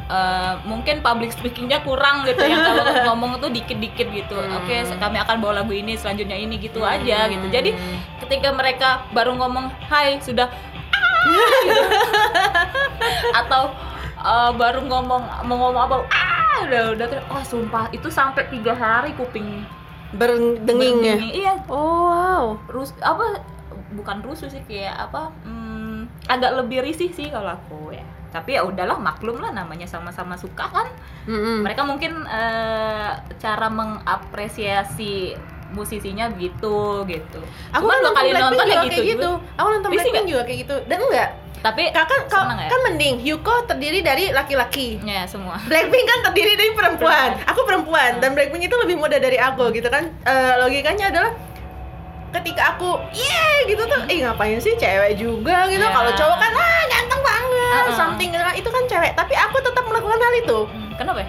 eh, 0.08 0.52
mungkin 0.64 1.00
public 1.00 1.30
speakingnya 1.30 1.80
kurang 1.80 2.24
gitu 2.24 2.40
yang 2.40 2.56
kalau 2.58 2.84
ngomong 3.12 3.36
tuh 3.36 3.48
dikit-dikit 3.48 4.08
gitu 4.08 4.32
Hmm. 4.34 4.58
oke 4.58 4.72
kami 4.96 5.16
akan 5.18 5.36
bawa 5.38 5.60
lagu 5.60 5.70
ini 5.70 5.92
selanjutnya 5.94 6.34
ini 6.34 6.56
gitu 6.56 6.80
Hmm. 6.80 6.94
aja 6.94 7.28
gitu 7.28 7.46
jadi 7.48 7.70
ketika 8.18 8.48
mereka 8.50 8.88
baru 9.10 9.36
ngomong 9.36 9.68
hai 9.86 10.16
sudah 10.18 10.48
"Ah," 10.48 11.20
gitu. 11.62 11.84
atau 13.34 13.62
eh, 14.18 14.50
baru 14.54 14.80
ngomong 14.82 15.22
mau 15.44 15.56
ngomong 15.60 15.82
apa 15.82 15.96
ah 16.08 16.56
udah 16.64 16.82
udah 16.96 17.06
wah 17.28 17.44
sumpah 17.44 17.90
itu 17.90 18.08
sampai 18.08 18.48
tiga 18.48 18.72
hari 18.72 19.12
kuping 19.12 19.68
berdenging 20.14 21.02
ya. 21.02 21.16
iya 21.18 21.54
Oh 21.66 22.06
wow. 22.06 22.44
rus 22.70 22.94
apa 23.02 23.42
bukan 23.92 24.22
rusuh 24.22 24.46
sih 24.46 24.62
kayak 24.64 24.94
apa 24.96 25.34
hmm, 25.42 26.06
agak 26.26 26.54
lebih 26.56 26.80
risih 26.80 27.10
sih 27.10 27.28
kalau 27.28 27.52
aku 27.52 27.83
tapi 28.34 28.58
ya 28.58 28.66
udahlah 28.66 28.98
maklum 28.98 29.38
lah 29.38 29.54
namanya 29.54 29.86
sama-sama 29.86 30.34
suka 30.34 30.66
kan 30.66 30.90
Mm-mm. 31.30 31.62
mereka 31.62 31.86
mungkin 31.86 32.26
eh, 32.26 33.10
cara 33.38 33.70
mengapresiasi 33.70 35.38
musisinya 35.70 36.30
gitu 36.34 37.06
gitu 37.06 37.40
Aku 37.74 37.86
Cuman 37.86 37.98
kan 37.98 38.02
dua 38.02 38.12
kali 38.14 38.30
Blackpink 38.30 38.46
nonton 38.50 38.66
juga 38.66 38.74
ya 38.74 38.82
kayak 38.82 39.06
gitu, 39.06 39.10
gitu. 39.10 39.30
Aku 39.58 39.68
nonton 39.70 39.88
Blackpink 39.90 40.26
juga 40.30 40.42
kayak 40.46 40.58
gitu. 40.66 40.76
Dan 40.86 40.98
enggak, 41.02 41.28
tapi 41.64 41.82
kan 41.90 42.06
kan, 42.06 42.44
ya? 42.60 42.68
kan 42.70 42.80
mending 42.86 43.14
Hyuko 43.24 43.54
terdiri 43.66 43.98
dari 44.04 44.24
laki-laki. 44.30 45.00
ya 45.02 45.24
semua 45.26 45.58
Blackpink 45.70 46.04
kan 46.06 46.18
terdiri 46.30 46.54
dari 46.54 46.70
perempuan. 46.76 47.40
Aku 47.48 47.66
perempuan 47.66 48.22
dan 48.22 48.38
Blackpink 48.38 48.68
itu 48.68 48.76
lebih 48.78 49.00
muda 49.00 49.16
dari 49.18 49.40
aku 49.40 49.72
gitu 49.72 49.88
kan. 49.90 50.12
Eh, 50.28 50.54
logikanya 50.62 51.10
adalah 51.10 51.32
ketika 52.34 52.74
aku 52.74 52.98
yeah 53.14 53.62
gitu 53.64 53.82
tuh, 53.86 54.00
eh 54.10 54.18
ngapain 54.26 54.58
sih 54.58 54.74
cewek 54.76 55.16
juga 55.16 55.70
gitu. 55.70 55.80
Ya. 55.80 55.90
Kalau 55.94 56.12
cowok 56.12 56.38
kan 56.38 56.52
ah 56.52 56.82
ganteng 56.90 57.20
banget, 57.76 57.86
Uh-uh. 57.88 57.98
something 57.98 58.28
gitu 58.28 58.40
kan. 58.40 58.54
Itu 58.54 58.70
kan 58.70 58.82
cewek, 58.86 59.12
tapi 59.12 59.34
aku 59.34 59.56
tetap 59.58 59.84
melakukan 59.84 60.16
hal 60.16 60.34
itu. 60.36 60.58
Hmm, 60.64 60.90
kenapa 60.94 61.18
ya? 61.20 61.28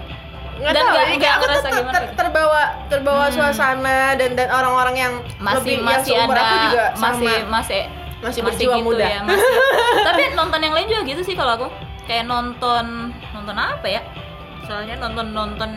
Nggak 0.56 0.72
Dan 0.72 0.82
tahu, 0.82 0.94
jadi 0.94 1.12
nggak 1.14 1.34
aku 1.34 1.44
tetap 1.50 1.70
gimana 1.70 1.92
ter- 1.92 2.02
gitu? 2.02 2.14
terbawa 2.16 2.62
terbawa 2.88 3.24
Hmm. 3.24 3.34
suasana 3.34 3.98
dan 4.14 4.30
dan 4.32 4.48
orang-orang 4.48 4.96
yang 4.96 5.12
masih 5.36 5.56
lebih 5.58 5.76
masih 5.84 6.12
yang 6.14 6.24
ada 6.26 6.40
aku 6.40 6.56
juga 6.64 6.84
masih 6.96 7.28
sama. 7.28 7.52
masih 7.52 7.82
Masih 8.16 8.40
berjiwa 8.40 8.76
muda. 8.80 9.04
ya 9.04 9.20
masih 9.20 9.52
tapi 10.08 10.22
nonton 10.32 10.56
yang 10.58 10.72
lain 10.72 10.88
juga 10.88 11.02
gitu 11.04 11.20
sih 11.22 11.36
kalau 11.36 11.52
aku 11.54 11.68
kayak 12.04 12.24
nonton 12.24 12.84
nonton 13.30 13.52
apa 13.54 13.84
ya 13.86 14.00
soalnya 14.64 14.96
nonton 14.96 15.30
nonton 15.30 15.70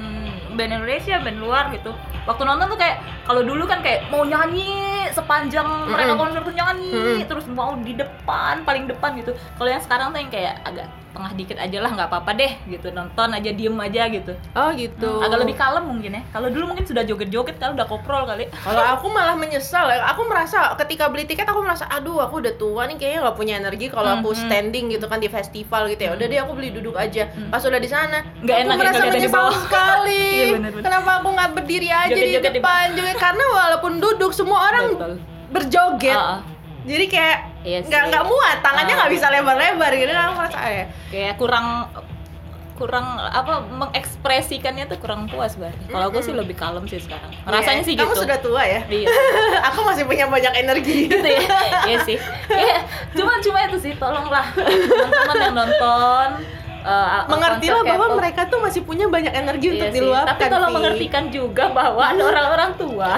band 0.50 0.72
Indonesia 0.74 1.20
band 1.20 1.38
luar 1.38 1.68
gitu 1.70 1.92
waktu 2.30 2.44
nonton 2.46 2.66
tuh 2.68 2.78
kayak 2.78 2.98
kalau 3.24 3.42
dulu 3.42 3.66
kan 3.66 3.82
kayak 3.82 4.06
mau 4.08 4.22
nyanyi 4.22 4.70
sepanjang 5.10 5.66
mereka 5.84 6.14
Mm-mm. 6.14 6.22
konser 6.22 6.42
tuh 6.42 6.54
nyanyi 6.54 6.92
Mm-mm. 6.92 7.26
terus 7.26 7.46
mau 7.50 7.74
di 7.76 7.94
depan 7.94 8.62
paling 8.62 8.86
depan 8.86 9.18
gitu 9.18 9.34
kalau 9.58 9.68
yang 9.68 9.82
sekarang 9.82 10.08
tuh 10.10 10.20
yang 10.20 10.30
kayak 10.30 10.62
agak 10.62 10.86
tengah 11.10 11.34
dikit 11.34 11.58
aja 11.58 11.82
lah 11.82 11.90
nggak 11.90 12.06
apa-apa 12.08 12.32
deh 12.38 12.54
gitu 12.70 12.94
nonton 12.94 13.34
aja 13.34 13.50
diem 13.50 13.74
aja 13.76 14.06
gitu 14.08 14.30
Oh 14.54 14.70
gitu. 14.72 15.10
agak 15.20 15.42
lebih 15.42 15.58
kalem 15.58 15.82
mungkin 15.84 16.14
ya 16.14 16.22
kalau 16.30 16.48
dulu 16.48 16.70
mungkin 16.70 16.86
sudah 16.86 17.02
joget-joget 17.02 17.58
kalau 17.58 17.74
udah 17.74 17.88
koprol 17.88 18.24
kali 18.24 18.46
Kalau 18.54 18.78
aku 18.94 19.10
malah 19.10 19.34
menyesal 19.34 19.90
ya. 19.90 20.06
Aku 20.08 20.30
merasa 20.30 20.78
ketika 20.78 21.10
beli 21.10 21.26
tiket 21.26 21.44
aku 21.44 21.66
merasa 21.66 21.90
aduh 21.90 22.22
aku 22.22 22.40
udah 22.40 22.54
tua 22.54 22.86
nih 22.86 22.96
kayaknya 22.96 23.20
nggak 23.26 23.36
punya 23.36 23.54
energi 23.58 23.90
kalau 23.90 24.22
aku 24.22 24.38
standing 24.38 24.86
gitu 24.88 25.10
kan 25.10 25.18
di 25.18 25.26
festival 25.28 25.90
gitu 25.90 26.02
ya. 26.04 26.12
Udah 26.14 26.26
deh 26.26 26.40
aku 26.40 26.54
beli 26.54 26.70
duduk 26.70 26.94
aja. 26.94 27.26
Pas 27.50 27.64
udah 27.64 27.80
di 27.80 27.90
sana 27.90 28.22
Nggak 28.38 28.56
aku 28.56 28.64
enak 28.64 28.76
ya 28.76 28.80
merasa 28.80 29.02
di 29.02 29.10
menyesal 29.12 29.34
bawah. 29.42 29.58
sekali. 29.60 30.26
Iya, 30.40 30.46
bener-bener. 30.56 30.84
Kenapa 30.86 31.10
aku 31.20 31.30
nggak 31.32 31.50
berdiri 31.52 31.90
aja 31.90 32.19
di 32.20 32.30
Joget-joget 32.30 32.52
di 32.52 32.60
depan 32.60 32.86
joget 32.98 33.18
karena 33.18 33.46
walaupun 33.50 33.92
duduk 33.98 34.32
semua 34.32 34.60
orang 34.68 34.86
Betul. 34.94 35.14
berjoget. 35.50 36.16
Ah, 36.16 36.38
ah. 36.38 36.42
Jadi 36.84 37.06
kayak 37.08 37.38
Iya 37.60 37.84
nggak 37.84 38.04
nggak 38.08 38.24
muat, 38.24 38.58
tangannya 38.64 38.94
nggak 38.96 39.12
bisa 39.12 39.28
lebar-lebar 39.28 39.92
gitu 39.94 40.10
kan 40.10 40.32
merasa 40.32 40.60
ya. 40.64 40.86
kayak 41.12 41.36
kurang 41.36 41.92
kurang 42.74 43.04
apa 43.20 43.68
mengekspresikannya 43.68 44.88
tuh 44.88 44.96
kurang 44.96 45.28
puas 45.28 45.60
berarti. 45.60 45.92
Kalau 45.92 46.08
aku 46.08 46.24
sih 46.24 46.32
lebih 46.32 46.56
kalem 46.56 46.88
sih 46.88 46.96
sekarang. 46.98 47.28
Rasanya 47.44 47.84
Iya, 47.84 47.88
sih 47.92 47.94
Kamu 48.00 48.16
gitu. 48.16 48.24
sudah 48.24 48.38
tua 48.40 48.64
ya. 48.64 48.80
Iya. 48.88 49.08
aku 49.68 49.84
masih 49.84 50.08
punya 50.08 50.32
banyak 50.32 50.54
energi. 50.56 50.98
gitu 51.12 51.28
ya. 51.28 51.44
Iya 51.84 51.98
sih. 52.08 52.16
Ya, 52.48 52.80
cuma 53.12 53.36
cuma 53.44 53.60
itu 53.68 53.78
sih 53.84 53.94
tolonglah 54.00 54.48
teman-teman 54.56 55.36
yang 55.38 55.56
nonton 55.60 56.28
eh, 56.90 57.24
Mengertilah 57.28 57.78
konser 57.78 57.90
bahwa 57.90 58.06
K-pop. 58.08 58.18
mereka 58.18 58.42
tuh 58.46 58.60
masih 58.60 58.82
punya 58.82 59.06
banyak 59.06 59.30
energi 59.32 59.66
Iya 59.66 59.74
untuk 59.76 59.88
sih. 59.88 59.96
diluapkan. 59.96 60.30
Tapi 60.32 60.44
tolong 60.48 60.70
Vi. 60.70 60.76
mengertikan 60.76 61.24
juga 61.30 61.64
bahwa 61.70 62.04
ada 62.04 62.24
orang-orang 62.32 62.72
tua 62.76 63.12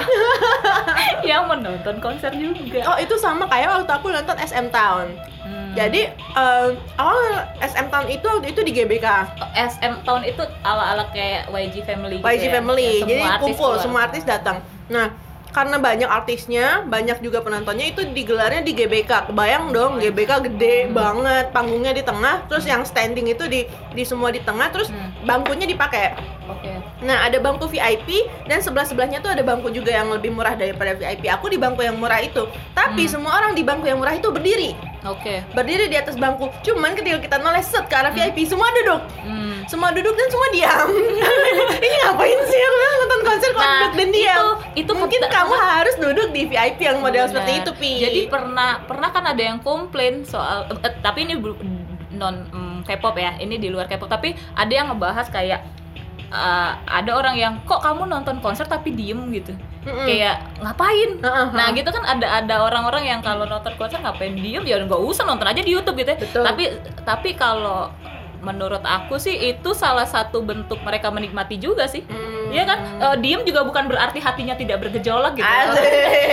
yang 1.24 1.48
menonton 1.48 1.96
konser 1.98 2.32
juga. 2.34 2.80
Oh 2.86 2.98
itu 2.98 3.16
sama 3.16 3.46
kayak 3.46 3.68
waktu 3.72 3.92
aku 3.92 4.08
nonton 4.10 4.38
SM 4.38 4.68
Town. 4.70 5.08
Hmm. 5.42 5.72
Jadi 5.74 6.02
eh, 6.12 6.68
awal 6.96 7.24
SM 7.60 7.88
Town 7.88 8.06
itu 8.08 8.30
itu 8.44 8.60
di 8.60 8.72
GBK, 8.72 9.08
SM 9.54 10.04
tahun 10.04 10.24
itu 10.26 10.44
ala-ala 10.62 11.08
kayak 11.10 11.48
YG 11.48 11.82
Family 11.82 12.20
gitu 12.20 12.28
YG 12.28 12.44
ya. 12.46 12.52
Family. 12.54 12.90
Ya, 13.00 13.06
Jadi 13.06 13.16
kumpul 13.40 13.70
keluar. 13.72 13.82
semua 13.82 14.00
artis 14.06 14.24
datang. 14.24 14.60
Nah 14.88 15.08
karena 15.52 15.78
banyak 15.78 16.08
artisnya, 16.08 16.88
banyak 16.88 17.20
juga 17.20 17.44
penontonnya 17.44 17.92
itu 17.92 18.08
digelarnya 18.08 18.64
di 18.64 18.72
GBK. 18.72 19.32
Kebayang 19.32 19.76
dong, 19.76 20.00
GBK 20.00 20.52
gede 20.52 20.88
Hmm. 20.88 20.96
banget, 20.96 21.46
panggungnya 21.52 21.92
di 21.92 22.04
tengah, 22.04 22.48
terus 22.48 22.64
yang 22.64 22.88
standing 22.88 23.28
itu 23.32 23.48
di 23.48 23.68
di 23.92 24.04
semua 24.08 24.32
di 24.32 24.40
tengah, 24.40 24.72
terus 24.72 24.88
Hmm. 24.88 25.12
bangkunya 25.28 25.68
dipakai. 25.68 26.16
Oke. 26.48 26.72
Nah, 27.04 27.28
ada 27.28 27.38
bangku 27.40 27.68
VIP 27.68 28.28
dan 28.48 28.64
sebelah-sebelahnya 28.64 29.20
tuh 29.20 29.32
ada 29.32 29.44
bangku 29.44 29.72
juga 29.72 29.92
yang 29.92 30.12
lebih 30.12 30.32
murah 30.32 30.56
daripada 30.56 30.96
VIP. 30.96 31.28
Aku 31.28 31.52
di 31.52 31.60
bangku 31.60 31.84
yang 31.84 32.00
murah 32.00 32.24
itu. 32.24 32.48
Tapi 32.72 33.08
Hmm. 33.08 33.12
semua 33.12 33.32
orang 33.40 33.56
di 33.56 33.64
bangku 33.64 33.88
yang 33.88 34.00
murah 34.00 34.16
itu 34.16 34.32
berdiri. 34.32 34.91
Oke. 35.02 35.42
Berdiri 35.52 35.90
di 35.90 35.98
atas 35.98 36.14
bangku. 36.14 36.54
Cuman 36.62 36.94
ketika 36.94 37.18
kita 37.18 37.36
noleh 37.38 37.60
set 37.60 37.90
ke 37.90 37.96
arah 37.96 38.10
VIP, 38.10 38.46
semua 38.46 38.70
duduk. 38.72 39.02
Hmm. 39.20 39.66
Semua 39.66 39.90
duduk 39.90 40.14
dan 40.14 40.28
semua 40.30 40.48
diam. 40.52 40.90
Ini 41.82 41.96
ngapain 42.04 42.40
sih? 42.44 42.60
Aku 42.62 42.76
nonton 43.00 43.22
konser 43.24 43.50
kok 43.50 43.60
Nah, 43.60 43.74
duduk 43.82 43.94
dan 43.96 44.10
diam. 44.12 44.38
itu- 44.38 44.58
itu 44.78 44.92
Mungkin 44.94 45.22
kamu 45.24 45.54
harus 45.56 45.96
duduk 45.98 46.28
di 46.30 46.42
VIP 46.46 46.80
yang 46.82 47.02
model 47.02 47.26
Benar. 47.26 47.32
seperti 47.34 47.52
itu, 47.58 47.72
Pi. 47.74 47.92
Jadi 48.00 48.20
pernah 48.28 48.86
pernah 48.86 49.10
kan 49.10 49.26
ada 49.26 49.42
yang 49.42 49.58
komplain 49.60 50.22
soal 50.22 50.70
eh, 50.70 50.94
tapi 51.00 51.26
ini 51.26 51.34
non 52.12 52.36
mm, 52.46 52.78
K-pop 52.86 53.18
ya. 53.18 53.34
Ini 53.36 53.58
di 53.58 53.68
luar 53.68 53.86
K-pop 53.86 54.06
tapi 54.06 54.32
ada 54.54 54.70
yang 54.70 54.94
ngebahas 54.94 55.26
kayak 55.28 55.66
eh, 56.30 56.72
ada 56.78 57.12
orang 57.12 57.36
yang 57.36 57.54
kok 57.64 57.82
kamu 57.82 58.06
nonton 58.06 58.38
konser 58.38 58.64
tapi 58.64 58.94
diem 58.94 59.18
gitu. 59.32 59.58
Mm-mm. 59.82 60.06
Kayak 60.06 60.36
ngapain? 60.62 61.10
Heeh, 61.18 61.46
Nah 61.58 61.68
gitu 61.74 61.90
kan 61.90 62.04
ada 62.06 62.28
ada 62.44 62.56
orang-orang 62.62 63.04
yang 63.10 63.20
kalau 63.26 63.50
nonton 63.50 63.74
konser 63.82 63.98
ngapain 63.98 64.38
diem 64.38 64.62
ya 64.62 64.78
nggak 64.78 65.02
usah 65.02 65.26
nonton 65.26 65.50
aja 65.50 65.62
di 65.62 65.74
YouTube 65.74 65.98
gitu 65.98 66.14
ya. 66.14 66.18
Betul. 66.22 66.44
Tapi 66.46 66.64
tapi 67.02 67.30
kalau 67.34 67.90
menurut 68.42 68.82
aku 68.82 69.22
sih 69.22 69.38
itu 69.38 69.70
salah 69.78 70.06
satu 70.06 70.42
bentuk 70.42 70.82
mereka 70.82 71.14
menikmati 71.14 71.62
juga 71.62 71.86
sih. 71.86 72.02
Hmm. 72.06 72.50
Iya 72.52 72.64
kan, 72.68 72.80
Eh, 73.02 73.16
diem 73.22 73.42
juga 73.48 73.64
bukan 73.64 73.88
berarti 73.88 74.20
hatinya 74.20 74.58
tidak 74.58 74.82
bergejolak 74.82 75.38
gitu. 75.40 75.46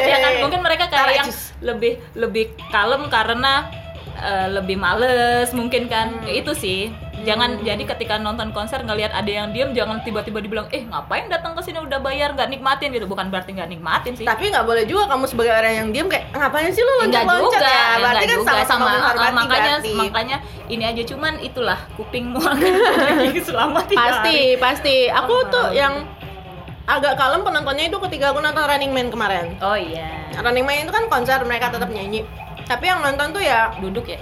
Ya 0.08 0.16
kan, 0.18 0.32
mungkin 0.42 0.60
mereka 0.64 0.88
kayak 0.90 1.24
yang 1.24 1.28
lebih 1.62 1.92
lebih 2.16 2.44
kalem 2.72 3.06
karena 3.06 3.68
eh, 4.20 4.48
lebih 4.50 4.76
males 4.76 5.50
mungkin 5.50 5.86
kan. 5.86 6.12
Hmm. 6.16 6.28
Itu 6.28 6.52
sih. 6.52 6.90
Jangan 7.18 7.60
jadi 7.60 7.82
ketika 7.84 8.14
nonton 8.16 8.54
konser 8.54 8.78
ngelihat 8.78 9.10
ada 9.10 9.26
yang 9.26 9.50
diem 9.50 9.74
jangan 9.74 9.98
tiba-tiba 10.00 10.38
dibilang 10.38 10.70
eh 10.70 10.86
ngapain 10.86 11.26
datang 11.26 11.50
ke 11.50 11.60
sini 11.60 11.82
udah 11.82 11.98
bayar 11.98 12.30
nggak 12.30 12.46
nikmatin 12.46 12.94
gitu 12.94 13.04
bukan 13.04 13.26
berarti 13.26 13.52
nggak 13.52 13.68
nikmatin 13.68 14.14
sih 14.14 14.22
Tapi 14.22 14.48
nggak 14.48 14.62
boleh 14.62 14.86
juga 14.86 15.10
kamu 15.10 15.26
sebagai 15.26 15.50
orang 15.50 15.74
yang 15.74 15.88
diem 15.90 16.06
kayak 16.06 16.30
ngapain 16.30 16.70
sih 16.70 16.78
lu 16.78 16.92
enggak 17.02 17.26
loncat-loncat 17.26 17.42
juga, 17.50 17.66
ya? 17.66 17.74
ya, 17.74 17.98
Berarti 17.98 18.24
kan 18.24 18.30
juga 18.30 18.46
sama-sama 18.46 18.64
sama 18.64 18.86
menghormati 18.88 19.34
makanya 19.34 19.72
berarti. 19.74 19.92
makanya 19.98 20.36
ini 20.68 20.84
aja 20.86 21.02
cuman 21.04 21.34
itulah 21.42 21.78
kupingmu 21.98 22.38
akan 22.38 22.72
selama 23.50 23.80
tiga 23.84 23.98
pasti 24.00 24.36
hari. 24.46 24.56
pasti 24.56 24.96
aku 25.10 25.34
Parah, 25.34 25.50
tuh 25.50 25.66
yang 25.74 25.94
agak 26.86 27.14
kalem 27.14 27.40
penontonnya 27.42 27.84
itu 27.84 27.98
ketika 28.00 28.24
aku 28.30 28.38
nonton 28.38 28.62
Running 28.62 28.92
Man 28.94 29.10
kemarin 29.10 29.58
Oh 29.60 29.76
iya. 29.76 30.08
Running 30.32 30.64
Man 30.64 30.86
itu 30.86 30.94
kan 30.94 31.04
konser 31.08 31.42
mereka 31.42 31.68
tetap 31.68 31.90
nyanyi 31.90 32.22
tapi 32.68 32.84
yang 32.84 33.00
nonton 33.00 33.32
tuh 33.32 33.40
ya 33.40 33.72
Duduk 33.78 34.04
ya. 34.06 34.20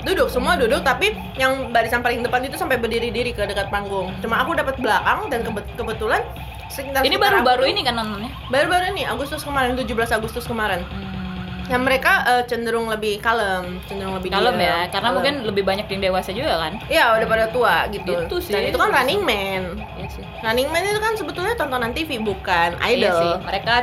duduk 0.00 0.26
semua 0.26 0.54
duduk 0.54 0.80
tapi 0.80 1.10
yang 1.36 1.70
barisan 1.70 1.98
paling 1.98 2.20
depan 2.20 2.42
itu 2.42 2.54
sampai 2.54 2.74
berdiri-diri 2.74 3.30
ke 3.30 3.42
dekat 3.42 3.68
panggung 3.68 4.10
cuma 4.18 4.38
aku 4.38 4.50
dapat 4.52 4.74
belakang 4.76 5.26
dan 5.28 5.42
kebe- 5.42 5.66
kebetulan 5.74 6.22
sekitar 6.66 7.02
Ini 7.02 7.16
baru-baru 7.16 7.68
ini 7.68 7.80
kan 7.80 7.94
nontonnya. 7.94 8.30
baru-baru 8.48 8.90
ini 8.90 9.04
Agustus 9.04 9.42
kemarin 9.42 9.74
17 9.74 9.86
Agustus 10.10 10.42
kemarin 10.42 10.82
Hmm. 10.82 11.70
yang 11.70 11.86
mereka 11.86 12.26
eh, 12.26 12.42
cenderung 12.44 12.90
lebih 12.90 13.20
kalem 13.20 13.78
cenderung 13.86 14.18
lebih 14.18 14.28
Kalem 14.28 14.58
ya, 14.58 14.90
karena 14.90 14.98
kalem. 15.04 15.14
mungkin 15.14 15.34
lebih 15.46 15.62
banyak 15.62 15.86
yang 15.86 16.00
dewasa 16.02 16.34
juga 16.34 16.58
kan. 16.58 16.72
Iya 16.90 17.14
udah 17.14 17.28
pada 17.28 17.46
tua 17.48 17.86
gitu. 17.88 18.12
Gitu 18.18 18.36
sih. 18.42 18.50
Dan 18.50 18.66
itu 18.66 18.76
kan 18.76 18.90
Running 18.90 19.22
Man. 19.22 19.78
Iya 19.94 20.08
sih. 20.10 20.24
Running 20.42 20.68
Man 20.68 20.82
itu 20.82 20.98
kan 20.98 21.14
sebetulnya 21.14 21.54
tontonan 21.54 21.94
TV 21.94 22.18
bukan 22.18 22.74
Iya 22.76 23.06
idol. 23.06 23.14
sih. 23.14 23.32
Mereka 23.46 23.74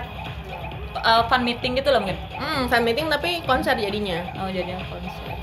uh, 1.01 1.23
fan 1.25 1.41
meeting 1.41 1.75
gitu 1.75 1.89
loh 1.89 1.99
mungkin. 1.99 2.17
Hmm, 2.33 2.67
fan 2.67 2.81
meeting 2.81 3.07
tapi 3.07 3.41
konser 3.43 3.73
jadinya. 3.73 4.23
Oh 4.37 4.47
jadi 4.47 4.75
konser. 4.85 5.35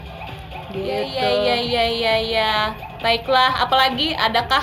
Gitu. 0.68 0.82
Iya 0.82 0.98
iya 1.02 1.28
iya 1.32 1.56
iya 1.56 1.84
iya 1.86 2.14
iya. 2.18 2.50
Baiklah, 2.98 3.60
apalagi 3.60 4.12
adakah 4.12 4.60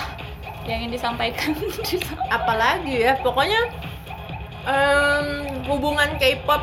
yang 0.64 0.82
ingin 0.82 0.96
disampaikan? 0.96 1.52
Apalagi 2.32 3.02
ya, 3.02 3.20
pokoknya 3.20 3.60
em, 4.64 5.28
hubungan 5.66 6.16
K-pop 6.16 6.62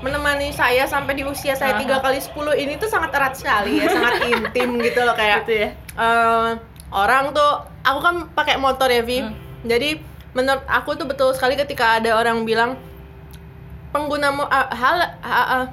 menemani 0.00 0.52
saya 0.52 0.84
sampai 0.84 1.16
di 1.16 1.24
usia 1.24 1.56
saya 1.56 1.80
tiga 1.80 1.96
kali 1.98 2.20
10 2.20 2.36
ini 2.58 2.76
tuh 2.76 2.86
sangat 2.86 3.08
erat 3.10 3.32
sekali 3.34 3.80
ya, 3.80 3.88
sangat 3.88 4.20
intim 4.28 4.76
gitu 4.78 5.00
loh 5.00 5.16
kayak 5.16 5.42
gitu 5.42 5.64
ya. 5.64 5.68
eh, 5.72 6.50
orang 6.90 7.32
tuh 7.32 7.52
aku 7.80 7.98
kan 8.00 8.14
pakai 8.30 8.56
motor 8.56 8.86
ya 8.86 9.00
Vi 9.00 9.24
Hmm. 9.24 9.32
jadi 9.64 9.96
menurut 10.30 10.60
aku 10.66 10.92
tuh 10.92 11.08
betul 11.08 11.32
sekali 11.32 11.56
ketika 11.56 11.96
ada 11.96 12.20
orang 12.20 12.44
bilang 12.44 12.76
pengguna 13.94 14.28
mo- 14.28 14.50
ah, 14.50 14.66
hal 14.68 14.96
ah, 15.22 15.30
ah, 15.54 15.64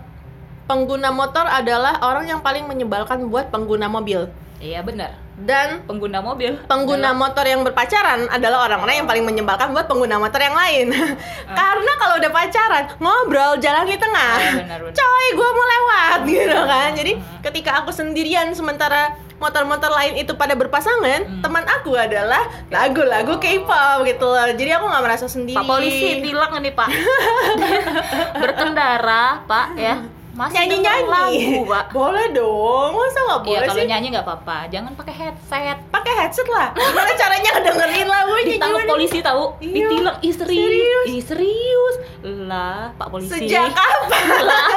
pengguna 0.63 1.09
motor 1.09 1.43
adalah 1.43 1.97
orang 1.99 2.29
yang 2.29 2.39
paling 2.39 2.63
menyebalkan 2.63 3.25
buat 3.27 3.49
pengguna 3.49 3.89
mobil 3.89 4.29
Iya 4.61 4.85
benar. 4.85 5.17
dan 5.41 5.81
Pengguna 5.83 6.21
mobil. 6.21 6.53
pengguna 6.63 7.11
motor 7.11 7.41
yang 7.41 7.65
berpacaran 7.65 8.29
adalah 8.29 8.69
orang-orang 8.69 9.01
yang 9.01 9.09
paling 9.09 9.25
menyebalkan 9.25 9.73
buat 9.73 9.89
pengguna 9.89 10.21
motor 10.21 10.37
yang 10.37 10.53
lain 10.53 10.93
karena 11.59 11.91
kalau 11.97 12.15
udah 12.15 12.29
pacaran 12.29 12.85
ngobrol 12.95 13.57
jalan 13.57 13.83
di 13.83 13.97
tengah 13.97 14.37
Iya, 14.37 14.51
benar, 14.61 14.79
benar. 14.79 14.93
coy 14.93 15.25
gue 15.33 15.49
mau 15.49 15.65
lewat 15.67 16.19
gitu 16.37 16.59
kan 16.61 16.89
jadi 16.93 17.11
ketika 17.41 17.81
aku 17.81 17.89
sendirian 17.89 18.53
sementara 18.53 19.17
motor-motor 19.41 19.89
lain 19.89 20.13
itu 20.15 20.31
pada 20.33 20.53
berpasangan 20.53 21.19
Hmm. 21.21 21.41
teman 21.41 21.65
aku 21.65 21.97
adalah 21.97 22.45
lagu-lagu 22.69 23.35
K-pop 23.35 24.05
gitu. 24.05 24.23
Loh 24.23 24.53
jadi 24.53 24.77
aku 24.77 24.85
nggak 24.85 25.03
merasa 25.03 25.25
sendiri. 25.25 25.57
Pak 25.57 25.65
polisi 25.65 26.21
tilang 26.21 26.53
ini 26.55 26.69
pak. 26.69 26.89
Berkendara 28.41 29.41
pak 29.43 29.67
ya. 29.75 29.95
Masih 30.31 30.63
nyanyi 30.63 30.77
nyanyi 30.79 31.05
lagu 31.05 31.59
pak. 31.67 31.85
Boleh 31.91 32.31
dong 32.31 32.95
masa 32.95 33.19
nggak 33.19 33.39
Iya 33.41 33.49
boleh 33.51 33.67
kalau 33.67 33.83
sih? 33.83 33.89
nyanyi 33.89 34.07
nggak 34.09 34.25
apa-apa. 34.25 34.57
Jangan 34.71 34.91
pakai 34.95 35.13
headset. 35.13 35.77
Pakai 35.91 36.13
headset 36.15 36.47
lah. 36.47 36.67
Gimana 36.71 37.11
caranya 37.13 37.49
ngedengerin 37.51 38.07
lagunya 38.07 38.43
ditangkap 38.47 38.81
polisi 38.87 39.19
tahu? 39.19 39.43
Iya. 39.59 39.73
ditilang 39.75 40.17
ih 40.21 40.33
serius. 40.33 40.63
Serius? 40.63 41.05
ih 41.09 41.21
serius. 41.21 41.95
Lah 42.47 42.95
pak 42.95 43.07
polisi. 43.11 43.43
Sejak 43.43 43.75
kapan? 43.75 44.23
Lah 44.47 44.67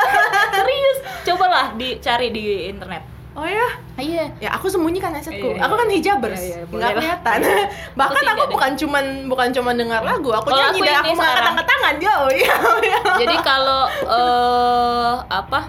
serius. 0.51 0.99
Cobalah 1.23 1.67
dicari 1.79 2.29
di 2.29 2.45
internet 2.67 3.14
oh 3.35 3.45
ya 3.45 3.66
iya 3.97 4.24
Ya 4.39 4.51
aku 4.53 4.66
sembunyikan 4.66 5.11
headsetku. 5.11 5.55
Iya. 5.55 5.66
Aku 5.66 5.74
kan 5.74 5.89
hijabers, 5.89 6.39
Iya, 6.39 6.62
iya, 6.62 6.66
nggak 6.66 6.91
kelihatan. 6.95 7.39
Bahkan 7.99 8.14
sih 8.14 8.26
aku 8.26 8.32
nggak 8.32 8.47
deh. 8.47 8.55
bukan 8.55 8.72
cuman 8.74 9.05
bukan 9.26 9.49
cuman 9.51 9.74
dengar 9.74 10.01
lagu, 10.01 10.30
aku 10.30 10.47
Kalau 10.49 10.62
nyanyi 10.70 10.80
aku 10.80 10.87
dan 10.87 10.97
aku 10.97 11.12
mengangkat 11.14 11.66
tangan. 11.66 11.95
Yo, 11.99 12.16
iya, 12.39 12.55
iya. 12.80 13.01
jadi 13.18 13.37
kalau 13.43 13.82
eh 13.89 15.12
apa 15.28 15.61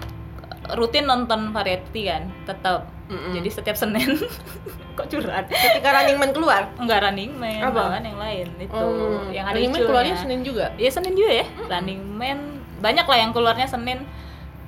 rutin 0.74 1.06
nonton 1.06 1.50
variety 1.50 2.02
kan 2.06 2.26
tetap 2.44 2.90
Mm-mm. 3.06 3.38
jadi 3.38 3.50
setiap 3.54 3.78
senin 3.78 4.18
kok 4.98 5.06
curhat 5.06 5.46
Ketika 5.46 5.90
Running 5.92 6.18
Man 6.18 6.32
keluar, 6.32 6.74
enggak 6.76 7.04
running 7.04 7.36
man 7.36 7.62
Apa? 7.62 7.94
bahkan 7.94 8.02
yang 8.02 8.18
lain 8.18 8.48
itu 8.58 8.74
Hmm, 8.74 9.30
yang 9.30 9.46
ada 9.46 9.54
Running 9.54 9.72
Man 9.72 9.82
keluarnya 9.84 10.16
Senin 10.16 10.42
juga. 10.42 10.66
Iya 10.74 10.90
Senin 10.90 11.14
juga 11.14 11.32
ya. 11.36 11.46
Running 11.68 12.02
Man 12.10 12.40
banyak 12.80 13.06
lah 13.06 13.18
yang 13.20 13.30
keluarnya 13.30 13.68
Senin. 13.68 14.08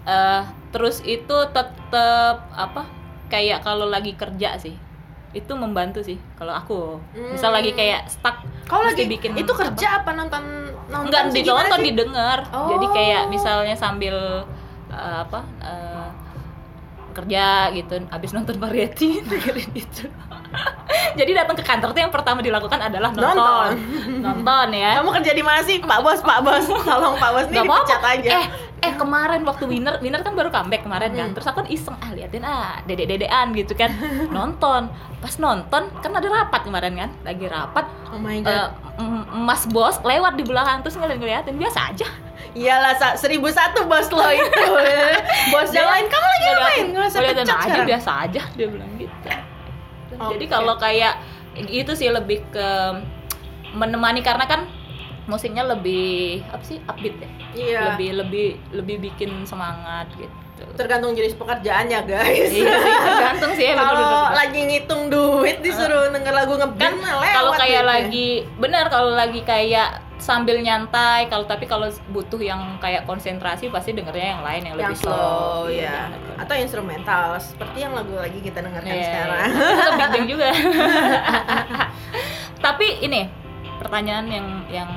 Eh 0.05 0.41
terus 0.77 1.01
itu 1.01 1.37
tetap 1.49 2.37
apa? 2.53 2.85
Kayak 3.27 3.65
kalau 3.65 3.89
lagi 3.89 4.13
kerja 4.13 4.61
sih. 4.61 4.77
Itu 5.33 5.57
membantu 5.57 6.05
sih 6.05 6.21
kalau 6.37 6.53
aku. 6.53 7.01
Misal 7.33 7.49
Hmm. 7.49 7.57
lagi 7.57 7.73
kayak 7.73 8.05
stuck 8.07 8.45
mesti 8.69 8.85
lagi 8.93 9.03
bikin 9.09 9.31
itu 9.33 9.51
kerja 9.51 10.05
apa, 10.05 10.13
nonton 10.13 10.43
nonton? 10.87 11.09
Enggak 11.09 11.33
sih? 11.33 11.41
Gimana 11.41 11.65
ditonton, 11.73 11.81
didengar. 11.81 12.39
Oh. 12.53 12.69
Jadi 12.69 12.85
kayak 12.93 13.23
misalnya 13.27 13.73
sambil 13.73 14.45
eh, 14.87 15.17
apa? 15.19 15.41
eh, 15.59 15.96
kerja 17.17 17.45
gitu 17.71 17.95
habis 18.07 18.31
nonton 18.31 18.55
variety 18.55 19.19
dengerin 19.29 19.71
itu 19.73 20.05
jadi 21.13 21.31
datang 21.35 21.55
ke 21.55 21.63
kantor 21.63 21.91
tuh 21.91 21.99
yang 21.99 22.09
pertama 22.09 22.39
dilakukan 22.39 22.79
adalah 22.79 23.09
nonton 23.09 23.35
Nonton. 23.35 23.71
nonton 24.21 24.67
ya 24.71 24.97
Kamu 24.97 25.09
kerja 25.11 25.31
di 25.31 25.41
mana 25.41 25.61
sih, 25.61 25.77
Pak 25.79 25.99
Bos? 25.99 26.19
Pak 26.21 26.39
Bos, 26.41 26.65
tolong 26.87 27.15
Pak 27.15 27.29
Bos 27.31 27.47
nih 27.47 27.59
dipecat 27.59 28.01
aja. 28.01 28.29
Eh, 28.33 28.45
eh 28.79 28.93
kemarin 28.95 29.41
waktu 29.43 29.65
winner, 29.65 29.97
winner 29.99 30.21
kan 30.21 30.33
baru 30.33 30.49
comeback 30.49 30.81
kemarin 30.81 31.11
kan. 31.11 31.27
Hmm. 31.27 31.35
Terus 31.35 31.45
aku 31.45 31.57
kan 31.59 31.67
iseng 31.67 31.97
ah 31.97 32.09
liatin 32.11 32.41
ah 32.41 32.79
dede-dedean 32.83 33.51
gitu 33.51 33.73
kan. 33.73 33.91
nonton. 34.31 34.89
Pas 35.17 35.33
nonton 35.35 35.89
kan 35.91 36.11
ada 36.11 36.27
rapat 36.27 36.61
kemarin 36.63 36.93
kan. 36.95 37.09
Lagi 37.23 37.45
rapat 37.45 37.85
Oh 38.07 38.17
my 38.17 38.37
god. 38.39 38.71
m- 38.97 39.25
Mas 39.43 39.65
bos 39.65 39.97
lewat 39.99 40.33
di 40.33 40.43
belakang 40.43 40.79
terus 40.79 40.95
ngeliat 40.95 41.17
ngeliatin 41.17 41.55
biasa 41.55 41.79
aja. 41.91 42.07
Iyalah 42.57 43.17
seribu 43.17 43.47
satu 43.49 43.85
bos 43.85 44.09
lo 44.09 44.25
itu. 44.33 44.65
bos 45.53 45.69
yang 45.73 45.89
lain 45.89 46.05
kamu 46.09 46.27
lagi 46.27 46.45
ngapain? 46.45 46.85
Nggak 46.93 47.05
usah 47.09 47.19
pecat 47.21 47.45
aja 47.45 47.55
sekarang. 47.57 47.87
biasa 47.87 48.11
aja 48.25 48.41
dia 48.55 48.67
bilang 48.67 48.91
gitu. 48.97 49.29
Jadi 50.17 50.45
Oke. 50.47 50.53
kalau 50.53 50.75
kayak 50.79 51.13
itu 51.69 51.91
sih 51.93 52.09
lebih 52.09 52.45
ke 52.53 52.69
menemani 53.73 54.21
karena 54.21 54.45
kan 54.45 54.69
musiknya 55.27 55.63
lebih 55.63 56.41
apa 56.47 56.63
sih 56.63 56.79
upbeat 56.81 57.15
ya 57.17 57.29
Iya. 57.53 57.81
lebih 57.91 58.09
lebih 58.17 58.47
lebih 58.73 58.95
bikin 59.03 59.43
semangat 59.43 60.07
gitu 60.13 60.31
Tergantung 60.73 61.13
jenis 61.13 61.37
pekerjaannya 61.37 62.01
guys. 62.03 62.49
iya 62.49 62.73
sih 62.73 62.95
tergantung 62.97 63.51
sih 63.53 63.65
ya 63.67 63.77
kalau 63.77 64.01
lagi 64.31 64.59
ngitung 64.63 65.05
duit 65.07 65.61
disuruh 65.61 66.09
denger 66.09 66.33
lagu 66.33 66.53
ngeband 66.55 66.97
kan 66.97 67.13
kalau 67.29 67.51
kayak 67.53 67.69
duitnya. 67.77 67.93
lagi 67.93 68.29
benar 68.57 68.85
kalau 68.87 69.13
lagi 69.13 69.41
kayak 69.43 69.89
sambil 70.17 70.57
nyantai 70.57 71.29
kalau 71.29 71.45
tapi 71.45 71.65
kalau 71.65 71.85
butuh 72.09 72.41
yang 72.41 72.57
kayak 72.77 73.05
konsentrasi 73.05 73.69
pasti 73.69 73.93
dengernya 73.93 74.33
yang 74.33 74.41
lain 74.41 74.61
yang, 74.63 74.75
yang 74.75 74.89
lebih 74.89 74.97
slow 74.97 75.69
Iya, 75.69 75.85
ya 75.85 75.97
jangan. 76.09 76.41
atau 76.41 76.55
instrumental 76.57 77.25
seperti 77.37 77.77
yang 77.77 77.93
lagu 77.93 78.13
lagi 78.17 78.39
kita 78.41 78.59
dengarkan 78.59 78.97
sekarang 78.97 79.45
iya. 79.45 79.61
Itu 79.77 79.89
Big 79.93 80.09
Bang 80.09 80.25
juga 80.25 80.49
tapi 82.65 82.87
ini 82.99 83.29
pertanyaan 83.77 84.25
yang 84.27 84.47
yang 84.69 84.89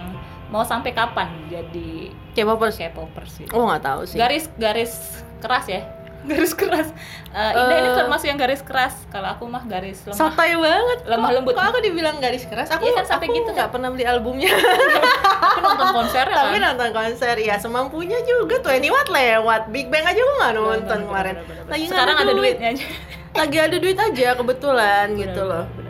mau 0.51 0.63
sampai 0.63 0.91
kapan 0.91 1.31
jadi 1.47 2.11
K-popers? 2.33 2.77
K-popers 2.77 3.33
gitu? 3.39 3.51
oh 3.51 3.65
nggak 3.65 3.83
tahu 3.83 4.01
sih. 4.05 4.15
Garis 4.15 4.51
garis 4.55 4.93
keras 5.39 5.67
ya. 5.67 5.83
Garis 6.21 6.53
keras. 6.53 6.93
Eh, 7.33 7.53
Indah 7.55 7.77
ini 7.79 7.89
Eh. 7.89 7.97
termasuk 7.97 8.27
yang 8.27 8.37
garis 8.37 8.61
keras. 8.61 8.93
Kalau 9.09 9.25
aku 9.31 9.47
mah 9.47 9.65
garis 9.65 10.05
lemah. 10.05 10.19
Sotoy 10.21 10.53
banget. 10.53 10.99
Lemah 11.07 11.25
Kok- 11.25 11.35
lembut. 11.35 11.53
Kok 11.55 11.65
aku 11.65 11.79
dibilang 11.81 12.17
garis 12.19 12.45
keras? 12.45 12.69
Aku 12.69 12.85
Iya 12.85 12.93
kan 12.95 13.05
sampai 13.09 13.27
aku 13.27 13.37
gitu 13.37 13.51
nggak 13.51 13.71
pernah 13.71 13.89
beli 13.89 14.05
albumnya. 14.05 14.53
Aku 15.51 15.59
nonton 15.65 15.89
konser 15.91 16.23
ya 16.23 16.37
Tapi 16.37 16.55
kan. 16.55 16.63
nonton 16.69 16.91
konser 16.93 17.35
ya 17.35 17.57
semampunya 17.57 18.21
juga. 18.23 18.61
Tuh 18.61 18.71
Ini 18.71 18.89
Watt 18.89 19.09
lewat. 19.09 19.63
Big 19.69 19.89
Bang 19.89 20.05
aja 20.05 20.15
gue 20.19 20.37
nggak 20.37 20.53
nonton 20.55 20.77
Bener, 20.79 21.09
kemarin. 21.09 21.35
bener, 21.35 21.47
bener, 21.47 21.57
bener. 21.59 21.73
Lagi 21.73 21.85
sekarang 21.89 22.17
ada 22.19 22.33
duitnya 22.33 22.69
aja. 22.71 22.87
Lagi 23.33 23.59
ada 23.59 23.77
duit 23.77 23.99
aja 23.99 24.29
kebetulan 24.35 25.07
gitu 25.17 25.41
loh. 25.43 25.65
Bener. 25.73 25.90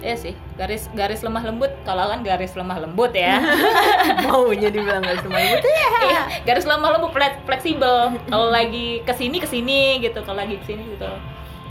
Iya 0.00 0.16
sih, 0.16 0.34
garis 0.54 0.88
garis 0.90 1.20
lemah 1.20 1.42
lembut. 1.42 1.72
Kalau 1.82 2.04
kan 2.06 2.20
garis 2.20 2.52
lemah 2.52 2.78
lembut 2.78 3.12
ya. 3.12 3.36
Maunya 4.24 4.68
dibilang 4.68 5.00
garis 5.00 5.20
lemah 5.22 5.40
lembut 5.40 5.62
ya 5.62 5.88
Iya, 6.02 6.22
garis 6.42 6.64
lemah 6.64 6.88
lembut 6.90 7.10
fle- 7.10 7.40
fleksibel. 7.44 7.96
Kalau 8.24 8.48
lagi 8.48 9.00
ke 9.00 9.12
sini 9.12 9.36
ke 9.36 9.46
sini 9.46 9.80
gitu, 10.00 10.20
kalau 10.20 10.38
lagi 10.38 10.56
ke 10.56 10.66
sini 10.66 10.84
gitu. 10.90 11.08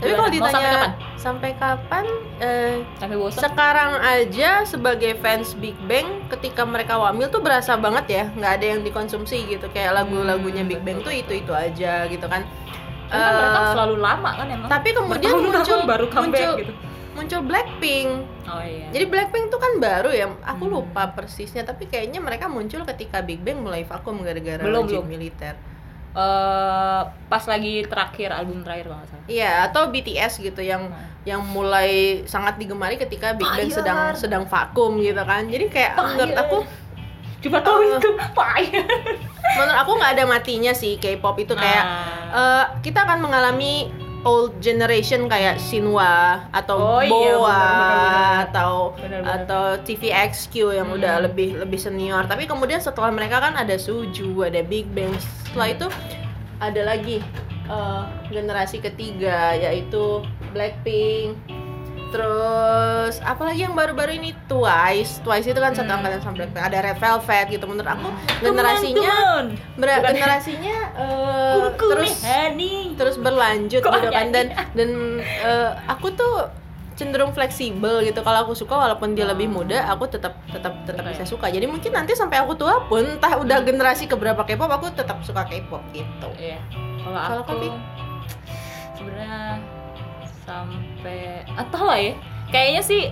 Tapi 0.00 0.08
Gimana? 0.08 0.16
kalau 0.16 0.30
ditanya 0.32 0.48
sampai 0.48 0.72
kapan? 0.72 0.90
sampai 1.14 1.50
kapan, 1.54 2.04
eh, 2.38 2.74
Sampai 2.96 3.16
bosan? 3.18 3.40
sekarang 3.44 3.90
aja 4.00 4.50
sebagai 4.64 5.12
fans 5.14 5.52
Big 5.52 5.76
Bang 5.82 6.08
ketika 6.30 6.64
mereka 6.64 6.96
wamil 6.96 7.28
tuh 7.28 7.38
berasa 7.38 7.76
banget 7.76 8.06
ya 8.08 8.24
nggak 8.32 8.52
ada 8.54 8.66
yang 8.66 8.80
dikonsumsi 8.80 9.44
gitu 9.50 9.68
kayak 9.68 9.92
lagu-lagunya 9.94 10.64
Big 10.64 10.80
Bang 10.80 11.02
tuh 11.02 11.12
itu 11.12 11.36
itu 11.36 11.52
aja 11.52 12.06
gitu 12.06 12.24
kan 12.24 12.48
Karena 13.06 13.28
mereka 13.34 13.58
Eh, 13.60 13.70
selalu 13.74 13.96
lama 13.98 14.30
kan 14.32 14.46
emang. 14.48 14.68
tapi 14.70 14.88
kemudian 14.90 15.32
muncul 15.36 15.78
baru 15.84 16.06
comeback 16.08 16.40
muncul, 16.40 16.54
gitu. 16.56 16.72
Muncul 17.12 17.40
Blackpink 17.42 18.10
Oh 18.44 18.58
iya. 18.58 18.86
jadi 18.90 19.04
Blackpink 19.04 19.48
tuh 19.48 19.58
kan 19.58 19.72
baru 19.76 20.10
ya 20.10 20.26
aku 20.40 20.64
Hmm. 20.64 20.74
lupa 20.76 21.10
persisnya 21.10 21.62
tapi 21.62 21.84
kayaknya 21.84 22.18
mereka 22.18 22.46
muncul 22.46 22.82
ketika 22.84 23.20
Big 23.20 23.40
Bang 23.40 23.60
mulai 23.60 23.82
vakum 23.82 24.18
gara-gara 24.18 24.60
Belum, 24.60 24.84
belum. 24.84 25.04
militer 25.04 25.54
Eh, 26.10 27.00
pas 27.28 27.44
lagi 27.44 27.86
terakhir 27.86 28.34
album 28.34 28.60
terakhir 28.60 28.84
kalau 28.84 28.98
nggak 28.98 29.08
salah. 29.08 29.26
Iya, 29.30 29.52
atau 29.64 29.82
BTS 29.88 30.32
gitu 30.40 30.58
yang 30.58 30.90
Nah. 30.90 31.06
yang 31.22 31.38
mulai 31.38 31.90
sangat 32.26 32.58
digemari 32.58 32.98
ketika 32.98 33.30
Big 33.32 33.46
Bang 33.46 33.70
sedang 33.70 33.98
sedang 34.16 34.42
vakum 34.44 34.98
gitu 34.98 35.22
kan. 35.22 35.46
Jadi 35.46 35.70
kayak 35.70 35.94
menurut 35.94 36.34
Fire. 36.34 36.42
aku 36.42 36.58
Coba 37.40 37.58
tahu 37.62 37.78
Eh. 37.80 37.94
itu 37.94 38.08
fire. 38.32 38.84
menurut 39.52 39.76
aku 39.78 39.90
nggak 39.94 40.12
ada 40.12 40.24
matinya 40.26 40.72
sih 40.72 40.98
K-pop 40.98 41.38
itu 41.38 41.54
kayak 41.54 41.84
eh, 42.30 42.64
kita 42.82 43.00
akan 43.00 43.18
mengalami 43.20 43.86
old 44.22 44.60
generation 44.60 45.24
kayak 45.26 45.56
Shinhwa 45.56 46.44
atau 46.50 46.76
Oh 46.76 47.00
iya, 47.00 47.08
Boa 47.10 47.48
benar, 47.48 47.56
benar, 47.56 47.88
benar. 47.88 48.36
atau 48.44 48.72
Benar-benar. 48.94 49.34
atau 49.40 49.62
TVXQ 49.82 50.52
yang 50.74 50.88
Hmm. 50.88 50.96
udah 51.00 51.14
lebih 51.22 51.56
lebih 51.56 51.76
senior. 51.76 52.24
Tapi 52.24 52.44
kemudian 52.44 52.78
setelah 52.78 53.08
mereka 53.08 53.40
kan 53.40 53.54
ada 53.54 53.74
Suju, 53.74 54.36
ada 54.42 54.60
Big 54.60 54.84
Bang. 54.88 55.12
Setelah 55.44 55.68
itu 55.70 55.86
ada 56.58 56.82
lagi 56.84 57.24
eh, 57.66 58.02
generasi 58.28 58.78
ketiga 58.78 59.54
yaitu 59.54 60.20
Blackpink. 60.50 61.38
Terus 62.10 63.14
apalagi 63.20 63.62
yang 63.62 63.72
baru-baru 63.72 64.14
ini 64.14 64.34
Twice. 64.44 65.18
Twice 65.20 65.46
itu 65.46 65.56
kan 65.56 65.70
satu 65.70 65.86
Hmm. 65.86 65.98
angkatan 65.98 66.20
sama 66.20 66.34
Blackpink. 66.36 66.60
Ada 66.60 66.78
Red 66.82 66.98
Velvet 66.98 67.46
gitu. 67.48 67.64
Menurut 67.64 67.86
aku 67.88 68.08
generasinya. 68.40 69.14
Ber- 69.74 70.02
generasinya 70.04 70.76
eh, 70.92 71.70
terus 71.72 72.12
honey. 72.20 72.92
terus 72.92 73.16
berlanjut 73.16 73.80
Kok 73.80 73.92
gitu 73.92 74.08
kan 74.08 74.26
dan 74.28 74.46
dan 74.74 74.90
eh, 75.18 75.70
aku 75.86 76.12
tuh 76.12 76.50
cenderung 76.92 77.32
fleksibel 77.32 78.02
gitu 78.02 78.20
kalau 78.20 78.44
aku 78.44 78.52
suka 78.52 78.76
walaupun 78.76 79.14
dia 79.14 79.24
lebih 79.24 79.48
muda 79.48 79.88
aku 79.88 80.04
tetap 80.04 80.36
tetap 80.46 80.84
tetap 80.84 81.00
bisa 81.02 81.24
suka 81.24 81.48
jadi 81.48 81.64
mungkin 81.64 81.88
nanti 81.90 82.12
sampai 82.12 82.36
aku 82.38 82.52
tua 82.54 82.84
pun 82.84 83.00
entah 83.00 83.40
udah 83.40 83.64
generasi 83.64 84.04
keberapa 84.04 84.44
K-pop 84.44 84.68
aku 84.68 84.92
tetap 84.92 85.16
suka 85.22 85.40
K-pop 85.42 85.80
gitu 85.90 86.28
Iya. 86.36 86.60
Kalau 87.00 87.18
aku 87.40 87.56
kopi? 87.56 87.68
sebenarnya 88.92 89.56
sampai 90.42 91.20
atau 91.50 91.82
lah 91.84 91.96
ya. 91.96 92.14
Kayaknya 92.48 92.82
sih 92.82 93.02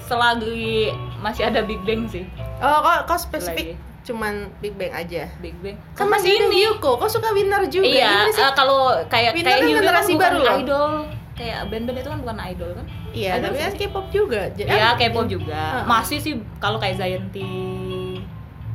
selagi 0.00 0.90
masih 1.18 1.42
ada 1.44 1.60
Big 1.62 1.82
Bang 1.82 2.06
sih. 2.06 2.24
oh 2.58 2.78
kok 2.78 2.98
kok 3.06 3.18
spesifik 3.18 3.72
Lagi. 3.72 3.80
cuman 4.02 4.34
Big 4.60 4.76
Bang 4.76 4.92
aja 4.92 5.26
Big 5.40 5.56
Bang. 5.58 5.76
kan 5.92 6.06
masih 6.06 6.36
ada 6.36 6.48
Hyuko 6.48 6.94
kok 6.96 7.10
suka 7.10 7.32
Winner 7.32 7.64
juga 7.66 7.88
Iya, 7.88 8.28
eh, 8.28 8.52
kalau 8.54 8.92
kayak 9.06 9.32
Winner 9.32 9.48
kayak 9.48 9.58
kan 9.58 9.66
Hyukoh 9.66 9.80
generasi 9.82 10.12
baru 10.14 10.38
loh. 10.38 10.56
idol. 10.56 10.92
Kayak 11.32 11.72
band-band 11.72 11.96
itu 11.96 12.08
kan 12.08 12.20
bukan 12.20 12.36
idol 12.44 12.70
kan? 12.70 12.86
iya 13.10 13.30
Idol 13.34 13.44
tapi 13.48 13.56
kan. 13.58 13.72
K-pop 13.74 14.06
juga 14.10 14.40
Jadi- 14.52 14.68
Iya, 14.70 14.84
ah, 14.84 14.94
K-pop 14.94 15.24
juga. 15.26 15.62
Heeh. 15.72 15.84
Masih 15.84 16.18
sih 16.20 16.32
kalau 16.60 16.76
kayak 16.76 17.00
Zayanti, 17.00 17.48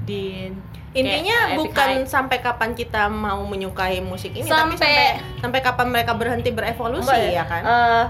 Din. 0.04 0.52
Intinya 0.96 1.38
kayak 1.46 1.58
bukan 1.58 1.90
High. 1.98 2.08
sampai 2.08 2.38
kapan 2.40 2.72
kita 2.72 3.06
mau 3.06 3.44
menyukai 3.44 4.00
musik 4.00 4.32
ini, 4.32 4.44
tapi 4.44 4.74
Sampai- 4.74 4.80
sampai 4.80 5.42
sampai 5.44 5.60
kapan 5.62 5.88
mereka 5.90 6.12
berhenti 6.14 6.50
berevolusi 6.50 7.12
Enggak 7.12 7.36
ya 7.36 7.44
kan? 7.44 7.62
Eh, 7.62 8.04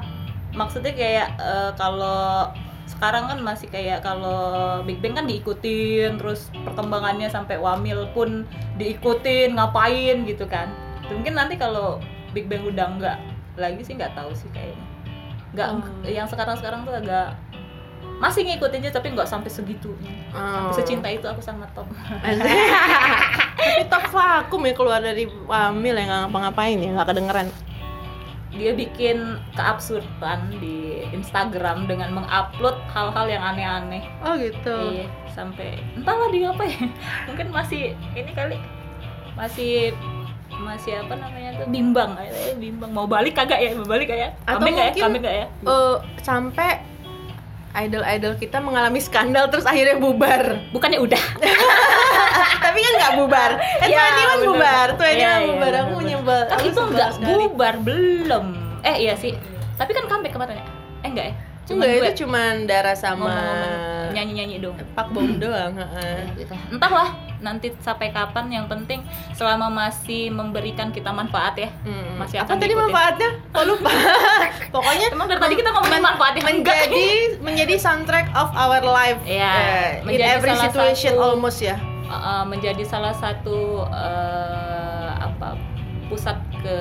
maksudnya 0.53 0.93
kayak 0.93 1.27
eh, 1.35 1.71
kalau 1.73 2.53
sekarang 2.85 3.25
kan 3.25 3.41
masih 3.41 3.67
kayak 3.67 3.99
kalau 3.99 4.39
Big 4.81 5.01
Bang 5.01 5.13
kan 5.13 5.25
diikutin 5.25 6.15
terus 6.15 6.53
perkembangannya 6.61 7.27
sampai 7.27 7.57
Wamil 7.57 8.07
pun 8.13 8.45
diikutin 8.77 9.51
ngapain 9.51 10.21
gitu 10.23 10.45
kan 10.45 10.69
mungkin 11.03 11.33
nanti 11.33 11.57
kalau 11.57 11.97
Big 12.31 12.45
Bang 12.45 12.61
udah 12.63 12.85
enggak 12.87 13.17
lagi 13.55 13.81
sih 13.81 13.93
nggak 13.93 14.13
tahu 14.13 14.29
sih 14.31 14.47
kayaknya 14.49 14.85
nggak 15.51 15.67
Hmm. 15.71 16.03
yang 16.05 16.27
sekarang 16.27 16.55
sekarang 16.55 16.83
tuh 16.83 16.93
agak 16.93 17.33
masih 18.15 18.47
ngikutinnya 18.47 18.91
tapi 18.91 19.11
nggak 19.11 19.27
sampai 19.27 19.51
segitunya. 19.51 20.13
Oh. 20.31 20.71
secinta 20.71 21.07
itu 21.07 21.23
aku 21.27 21.39
sama 21.39 21.67
Tom. 21.75 21.87
Tapi 23.65 23.83
top 23.89 24.05
vakum 24.11 24.61
ya 24.63 24.73
keluar 24.75 24.99
dari 25.01 25.25
wamil 25.47 25.95
ya 25.95 26.03
nggak 26.05 26.19
ngapa-ngapain 26.27 26.77
ya 26.79 26.89
nggak 26.95 27.07
kedengeran. 27.11 27.47
Dia 28.55 28.71
bikin 28.71 29.35
keabsurdan 29.51 30.47
di 30.63 31.03
Instagram 31.11 31.91
dengan 31.91 32.15
mengupload 32.15 32.79
hal-hal 32.87 33.27
yang 33.27 33.43
aneh-aneh. 33.43 34.03
Oh 34.23 34.39
gitu. 34.39 34.75
Iya, 34.95 35.11
sampai 35.27 35.83
entahlah 35.91 36.31
dia 36.31 36.51
apa 36.51 36.63
ya. 36.63 36.87
Mungkin 37.27 37.51
masih 37.51 37.91
ini 38.15 38.31
kali. 38.31 38.55
Masih 39.35 39.91
masih 40.55 41.03
apa 41.03 41.19
namanya 41.19 41.51
tuh? 41.59 41.67
Bimbang 41.67 42.15
bimbang. 42.55 42.91
Mau 42.95 43.03
balik 43.03 43.35
kagak 43.35 43.59
ya? 43.59 43.75
Mau 43.75 43.83
balik 43.83 44.07
kagak 44.07 44.39
Atau 44.47 44.63
kambing 44.63 44.75
ya? 44.75 44.87
mungkin- 44.87 45.03
kambing 45.03 45.21
nggak 45.27 45.35
ya? 45.35 45.45
Eh, 45.51 45.95
sampai 46.23 46.69
idol-idol 47.75 48.33
kita 48.39 48.57
mengalami 48.63 49.03
skandal 49.03 49.51
terus 49.51 49.67
akhirnya 49.67 49.99
bubar. 49.99 50.63
Bukannya 50.71 50.99
udah. 51.03 51.23
Tapi 52.65 52.77
kan 52.79 52.93
nggak 52.95 53.13
bubar. 53.19 53.51
Eh 53.83 53.89
One 53.91 54.15
bener. 54.15 54.47
bubar 54.47 54.87
Iya, 54.95 55.03
One 55.03 55.19
iya, 55.19 55.35
bubar. 55.43 55.73
Aku 55.83 55.97
nyebel. 56.01 56.41
Kan 56.47 56.57
aku 56.59 56.67
itu 56.71 56.81
nggak 56.95 57.11
bubar 57.23 57.73
belum. 57.83 58.45
Eh 58.81 58.95
iya 59.03 59.13
sih. 59.19 59.35
Tapi 59.75 59.91
kan 59.91 60.07
comeback 60.07 60.33
kemarin. 60.33 60.59
Ya 60.59 60.65
eh 61.05 61.09
enggak 61.13 61.25
ya 61.29 61.35
Enggak, 61.67 61.89
duet. 61.89 62.01
itu 62.05 62.21
cuman 62.21 62.53
Dara 62.63 62.93
sama 62.93 63.35
nyanyi-nyanyi 64.11 64.57
dong 64.59 64.77
Pak 64.91 65.07
Bom 65.09 65.27
doang 65.35 65.73
gitu. 66.35 66.53
entahlah 66.69 67.09
nanti 67.37 67.73
sampai 67.77 68.09
kapan 68.09 68.47
yang 68.49 68.65
penting 68.65 69.01
selama 69.31 69.67
masih 69.67 70.29
memberikan 70.29 70.89
kita 70.89 71.09
manfaat 71.09 71.57
ya 71.57 71.69
Hmm. 71.81 72.17
Masih 72.17 72.37
apa 72.37 72.47
akan 72.47 72.57
tadi 72.57 72.67
diikutin. 72.67 72.85
manfaatnya? 72.85 73.29
Kok 73.49 73.63
lupa? 73.65 73.91
Pokoknya 74.75 75.07
Emang 75.09 75.27
dari 75.27 75.37
tadi 75.39 75.53
kita 75.55 75.69
ngomongin 75.69 76.01
manfaat 76.01 76.33
yang 76.33 76.47
enggak 76.49 76.75
menjadi 76.83 77.05
menjadi 77.39 77.75
soundtrack 77.77 78.27
of 78.33 78.49
our 78.51 78.81
life. 78.81 79.19
Iya, 79.23 79.51
Eh, 79.51 79.89
in 79.95 80.05
menjadi 80.05 80.31
every 80.33 80.55
situation 80.55 81.13
satu- 81.13 81.25
almost 81.27 81.59
ya. 81.59 81.75
uh, 82.05 82.13
uh, 82.13 82.41
menjadi 82.43 82.83
salah 82.83 83.13
satu 83.13 83.83
uh, 83.83 85.09
apa 85.19 85.57
pusat 86.05 86.33
ke 86.55 86.77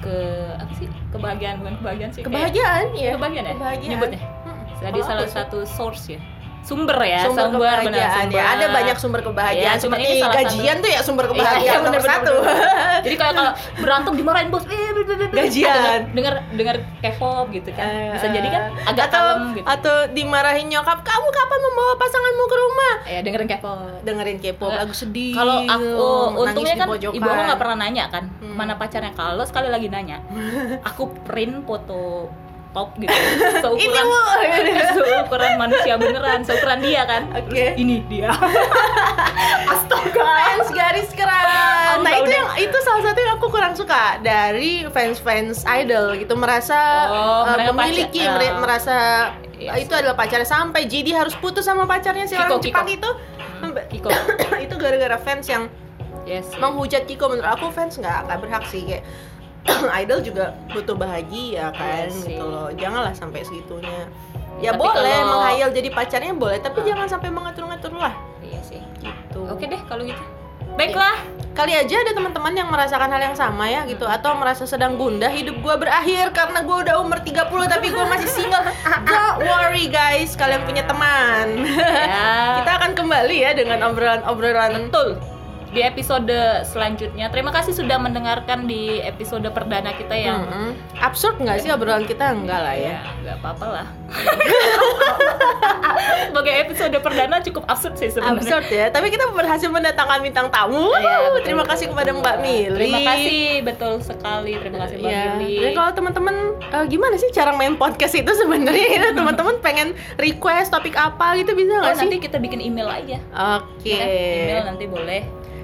ke 0.00 0.16
apa 0.54 0.72
sih 0.74 0.88
kebahagiaan 1.12 1.56
bukan 1.60 1.74
kebahagiaan 1.78 2.10
sih 2.10 2.20
kayak- 2.20 2.32
Kebahagiaan 2.32 2.86
ya. 2.94 3.10
kebahagiaan 3.14 3.46
ya 3.46 3.54
Kebahagiaan. 3.54 3.90
nyebutnya 3.92 4.20
Hmm. 4.42 4.62
jadi 4.80 4.98
salah 5.04 5.28
satu 5.28 5.58
source 5.64 6.04
ya 6.08 6.20
sumber 6.62 6.94
ya 7.02 7.26
sumber, 7.26 7.50
benar, 7.50 7.78
kebahagiaan 7.82 8.22
sumber. 8.22 8.38
ya. 8.38 8.44
Ada 8.48 8.66
banyak 8.68 8.96
sumber 8.96 9.20
kebahagiaan. 9.20 9.76
Cuman 9.76 9.98
Seperti 9.98 10.14
ini 10.14 10.22
gajian 10.22 10.46
satu. 10.72 10.82
tuh 10.82 10.90
ya 10.90 11.00
sumber 11.02 11.24
Iya, 11.24 11.30
kebahagiaan 11.32 11.62
iya, 11.64 11.72
nomor 11.76 11.84
bener, 11.84 12.00
bener, 12.00 12.12
satu. 12.14 12.34
bener. 12.38 13.00
jadi 13.04 13.16
kalau 13.16 13.32
kalau 13.34 13.52
berantem 13.76 14.12
dimarahin 14.14 14.48
bos 14.48 14.64
eh. 14.64 14.90
Gajian. 15.32 16.00
dengar 16.12 16.34
dengar 16.50 16.74
K-pop 17.00 17.46
gitu 17.50 17.70
kan 17.72 18.14
bisa 18.14 18.26
jadi 18.28 18.48
kan 18.48 18.62
Eh, 18.72 18.86
agak 18.86 19.06
atau, 19.06 19.18
kalem 19.18 19.40
gitu 19.52 19.66
Atau 19.66 19.94
dimarahin 20.12 20.66
nyokap, 20.68 20.98
kamu 21.00 21.28
kapan 21.28 21.58
membawa 21.60 21.92
pasanganmu 21.96 22.44
ke 22.44 22.56
rumah? 22.56 22.94
ya 23.04 23.20
dengerin 23.20 23.48
K-pop 23.48 23.78
Dengerin 24.02 24.38
K-pop 24.38 24.70
lagu 24.72 24.94
sedih. 24.94 25.34
Kalau 25.34 25.56
aku 25.60 25.90
untungnya 26.38 26.74
kan 26.76 26.88
ibu 26.92 27.18
aku 27.20 27.42
nggak 27.44 27.58
pernah 27.58 27.76
nanya 27.76 28.04
kan 28.06 28.24
Hmm. 28.38 28.54
mana 28.54 28.74
pacarnya. 28.74 29.10
Kalau 29.12 29.42
sekali 29.42 29.66
lagi 29.66 29.86
nanya, 29.86 30.18
aku 30.88 31.10
print 31.22 31.62
foto 31.64 32.28
top 32.72 32.88
gitu, 32.96 33.12
seukuran 33.58 34.06
seukuran 34.96 35.52
manusia 35.56 35.94
beneran, 35.94 36.40
seukuran 36.40 36.80
dia 36.80 37.04
kan. 37.04 37.28
Oke. 37.34 37.76
Ini 37.76 38.00
dia. 38.06 38.32
Astaga. 39.72 40.24
fans 40.24 40.68
garis 40.70 41.10
keras. 41.10 41.46
Oh, 41.92 42.02
Nah 42.02 42.12
itu 42.14 42.24
udah. 42.24 42.32
yang 42.34 42.48
itu 42.58 42.78
salah 42.80 43.02
satu 43.02 43.18
yang 43.18 43.32
aku 43.34 43.46
kurang 43.48 43.74
suka 43.74 44.02
dari 44.18 44.88
fans-fans 44.88 45.62
idol 45.66 46.16
gitu 46.16 46.34
merasa 46.34 46.78
Oh, 47.06 47.44
uh, 47.44 47.52
mereka 47.52 47.70
memiliki 47.72 48.22
pacar- 48.22 48.40
ah. 48.42 48.58
merasa 48.58 48.96
Iya 49.54 49.70
uh, 49.70 49.78
itu 49.78 49.92
adalah 49.92 50.16
pacarnya 50.16 50.48
sampai 50.48 50.82
jadi 50.84 51.10
harus 51.14 51.34
putus 51.34 51.62
sama 51.62 51.84
pacarnya 51.84 52.24
si 52.24 52.34
Kiko, 52.34 52.42
orang 52.48 52.58
Kiko. 52.58 52.66
Jepang 52.72 52.88
itu. 52.88 53.10
Hmm, 53.60 53.72
Kiko. 53.86 54.10
itu 54.64 54.74
gara-gara 54.76 55.18
fans 55.18 55.46
yang 55.46 55.68
Yes. 56.22 56.46
menghujat 56.54 57.02
Kiko 57.04 57.26
menurut 57.26 57.50
aku 57.50 57.68
fans 57.68 57.94
nggak 57.96 58.24
nggak 58.24 58.38
berhak 58.40 58.64
sih 58.64 58.82
kayak 58.84 59.02
idol 60.00 60.18
juga 60.20 60.44
butuh 60.68 60.94
bahagia 60.94 61.70
kan 61.70 62.06
Iya 62.06 62.14
sih. 62.14 62.32
gitu 62.32 62.44
loh 62.44 62.68
janganlah 62.72 63.12
sampai 63.12 63.42
segitunya 63.42 64.06
ya 64.58 64.70
Tapi 64.70 64.80
boleh 64.80 64.94
kalau- 65.12 65.30
menghayal 65.32 65.68
jadi 65.70 65.88
pacarnya 65.88 66.32
boleh 66.32 66.58
tapi 66.58 66.78
Ah. 66.80 66.86
jangan 66.88 67.06
sampai 67.08 67.28
mengatur-ngatur 67.28 67.92
lah 67.92 68.14
Iya 68.40 68.60
sih. 68.60 68.80
gitu 68.98 69.40
Oke 69.46 69.64
deh 69.64 69.80
kalau 69.84 70.02
gitu. 70.02 70.22
Baiklah. 70.72 71.20
kali 71.52 71.68
aja 71.70 72.00
ada 72.00 72.16
teman-teman 72.16 72.48
yang 72.54 72.64
merasakan 72.66 73.12
hal 73.12 73.20
yang 73.22 73.36
sama 73.36 73.68
ya 73.68 73.84
gitu 73.84 74.08
atau 74.08 74.32
merasa 74.32 74.64
sedang 74.64 74.96
gundah 74.96 75.28
hidup 75.28 75.60
gua 75.60 75.76
berakhir 75.76 76.32
karena 76.32 76.64
gua 76.64 76.80
udah 76.80 76.96
umur 76.96 77.20
30 77.20 77.44
tapi 77.68 77.92
gua 77.92 78.08
masih 78.08 78.24
single 78.26 78.64
don't 79.04 79.44
worry 79.44 79.84
guys 79.86 80.32
kalian 80.32 80.64
punya 80.64 80.80
teman 80.82 81.60
Ya. 81.60 82.56
kita 82.58 82.72
akan 82.72 82.90
kembali 82.94 83.36
ya 83.38 83.52
dengan 83.52 83.84
obrolan-obrolan 83.84 84.88
Betul. 84.88 85.20
Di 85.72 85.80
episode 85.80 86.28
selanjutnya. 86.62 87.26
Terima 87.26 87.48
kasih 87.48 87.72
sudah 87.72 87.96
mendengarkan 87.96 88.64
di 88.64 89.00
episode 89.00 89.44
perdana 89.48 89.90
kita 89.92 90.12
yang 90.12 90.42
Mm-mm. 90.42 90.70
absurd 90.98 91.38
nggak 91.38 91.58
sih 91.58 91.68
obrolan 91.68 92.04
kita 92.04 92.30
enggak 92.30 92.58
lah 92.58 92.72
ya 92.72 92.94
ya 92.94 92.98
nggak 93.22 93.36
apa-apa 93.40 93.66
lah. 93.70 93.86
Sebagai 96.28 96.52
episode 96.58 96.94
perdana 96.98 97.36
cukup 97.40 97.62
absurd 97.66 97.94
sih 97.94 98.08
sebenarnya. 98.08 98.38
absurd 98.38 98.64
ya 98.68 98.84
tapi 98.88 99.06
kita 99.08 99.28
berhasil 99.30 99.66
mendatangkan 99.66 100.18
bintang 100.20 100.46
tamu 100.48 100.90
Iya, 100.92 101.30
betul, 101.30 101.40
terima 101.42 101.64
kasih 101.64 101.84
betul. 101.86 101.94
kepada 101.94 102.10
Mbak 102.14 102.36
Mili 102.38 102.76
Terima 102.78 102.98
kasih 103.02 103.40
betul 103.62 103.92
sekali. 104.00 104.52
Terima 104.56 104.76
kasih 104.82 104.94
Mbak 104.98 105.08
Iya. 105.08 105.22
Mili. 105.34 105.54
Dan 105.58 105.70
kalau 105.72 105.90
teman-teman 105.94 106.34
eh, 106.60 106.84
gimana 106.86 107.14
sih 107.16 107.28
cara 107.30 107.50
main 107.50 107.74
podcast 107.74 108.14
itu 108.14 108.30
sebenarnya 108.30 108.86
Gitu, 108.90 109.06
teman-teman 109.14 109.54
pengen 109.60 109.88
request 110.16 110.68
topik 110.68 110.94
apa 110.94 111.34
gitu 111.34 111.50
bisa 111.54 111.70
Oh, 111.72 111.80
nggak 111.82 111.94
sih? 111.94 111.98
nanti 112.02 112.16
kita 112.18 112.36
bikin 112.36 112.58
email 112.60 112.86
aja. 112.86 113.16
Oke. 113.56 113.90
Ya, 113.90 114.04
email 114.04 114.60
nanti 114.66 114.84
boleh. 114.86 115.20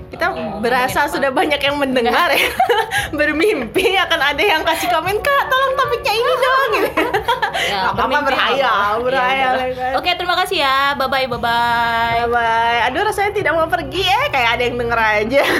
Kita 0.08 0.24
Oh, 0.30 0.56
berasa 0.58 1.04
apa? 1.04 1.12
sudah 1.12 1.28
banyak 1.28 1.60
yang 1.60 1.76
mendengar 1.76 2.32
ya. 2.32 2.48
Bermimpi 3.18 3.92
akan 3.94 4.20
ada 4.26 4.40
yang 4.40 4.62
kasih 4.62 4.88
komen 4.88 5.16
kak, 5.18 5.42
tolong 5.46 5.72
topiknya 5.74 6.12
ini 6.14 6.34
dong. 6.34 6.70
Gitu. 6.78 7.02
Ya, 7.58 7.90
apa-apa 7.90 8.22
bermimpi 8.22 8.28
berhayal, 8.30 8.92
berhayal. 9.02 9.54
Ya, 9.54 9.66
ya 9.66 9.74
kan? 9.74 9.92
Oke, 9.98 10.10
terima 10.14 10.38
kasih 10.38 10.62
ya. 10.62 10.94
Bye 10.94 11.10
bye 11.10 11.26
bye 11.26 11.36
bye. 11.36 12.22
Bye 12.22 12.30
bye. 12.30 12.78
Aduh 12.86 13.02
rasanya 13.02 13.34
tidak 13.34 13.52
mau 13.52 13.66
pergi 13.66 13.98
eh 14.00 14.26
kayak 14.28 14.50
ada 14.56 14.62
yang 14.62 14.76
denger 14.78 14.98
aja. 14.98 15.42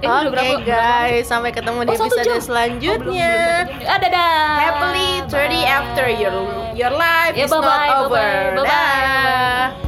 Eh, 0.00 0.08
Oke 0.08 0.32
berapa- 0.32 0.64
guys, 0.64 1.28
sampai 1.28 1.52
ketemu 1.52 1.84
di 1.84 1.90
Oh, 1.90 1.98
satu 1.98 2.08
episode. 2.08 2.22
Oh, 2.22 2.24
belum, 2.30 2.40
selanjutnya. 2.40 2.96
belum, 2.96 3.68
belum. 3.76 3.90
Ah, 3.90 3.98
dadah. 4.00 4.38
Happily 4.56 5.10
30 5.26 5.34
Bye. 5.34 5.66
after 5.68 6.06
your 6.08 6.34
your 6.72 6.92
life 6.94 7.34
Ya, 7.34 7.44
is 7.44 7.50
bye-bye, 7.50 7.68
not 7.84 7.98
over. 8.00 8.16
bye-bye, 8.16 8.56
bye-bye. 8.56 8.64
Dah. 8.64 9.80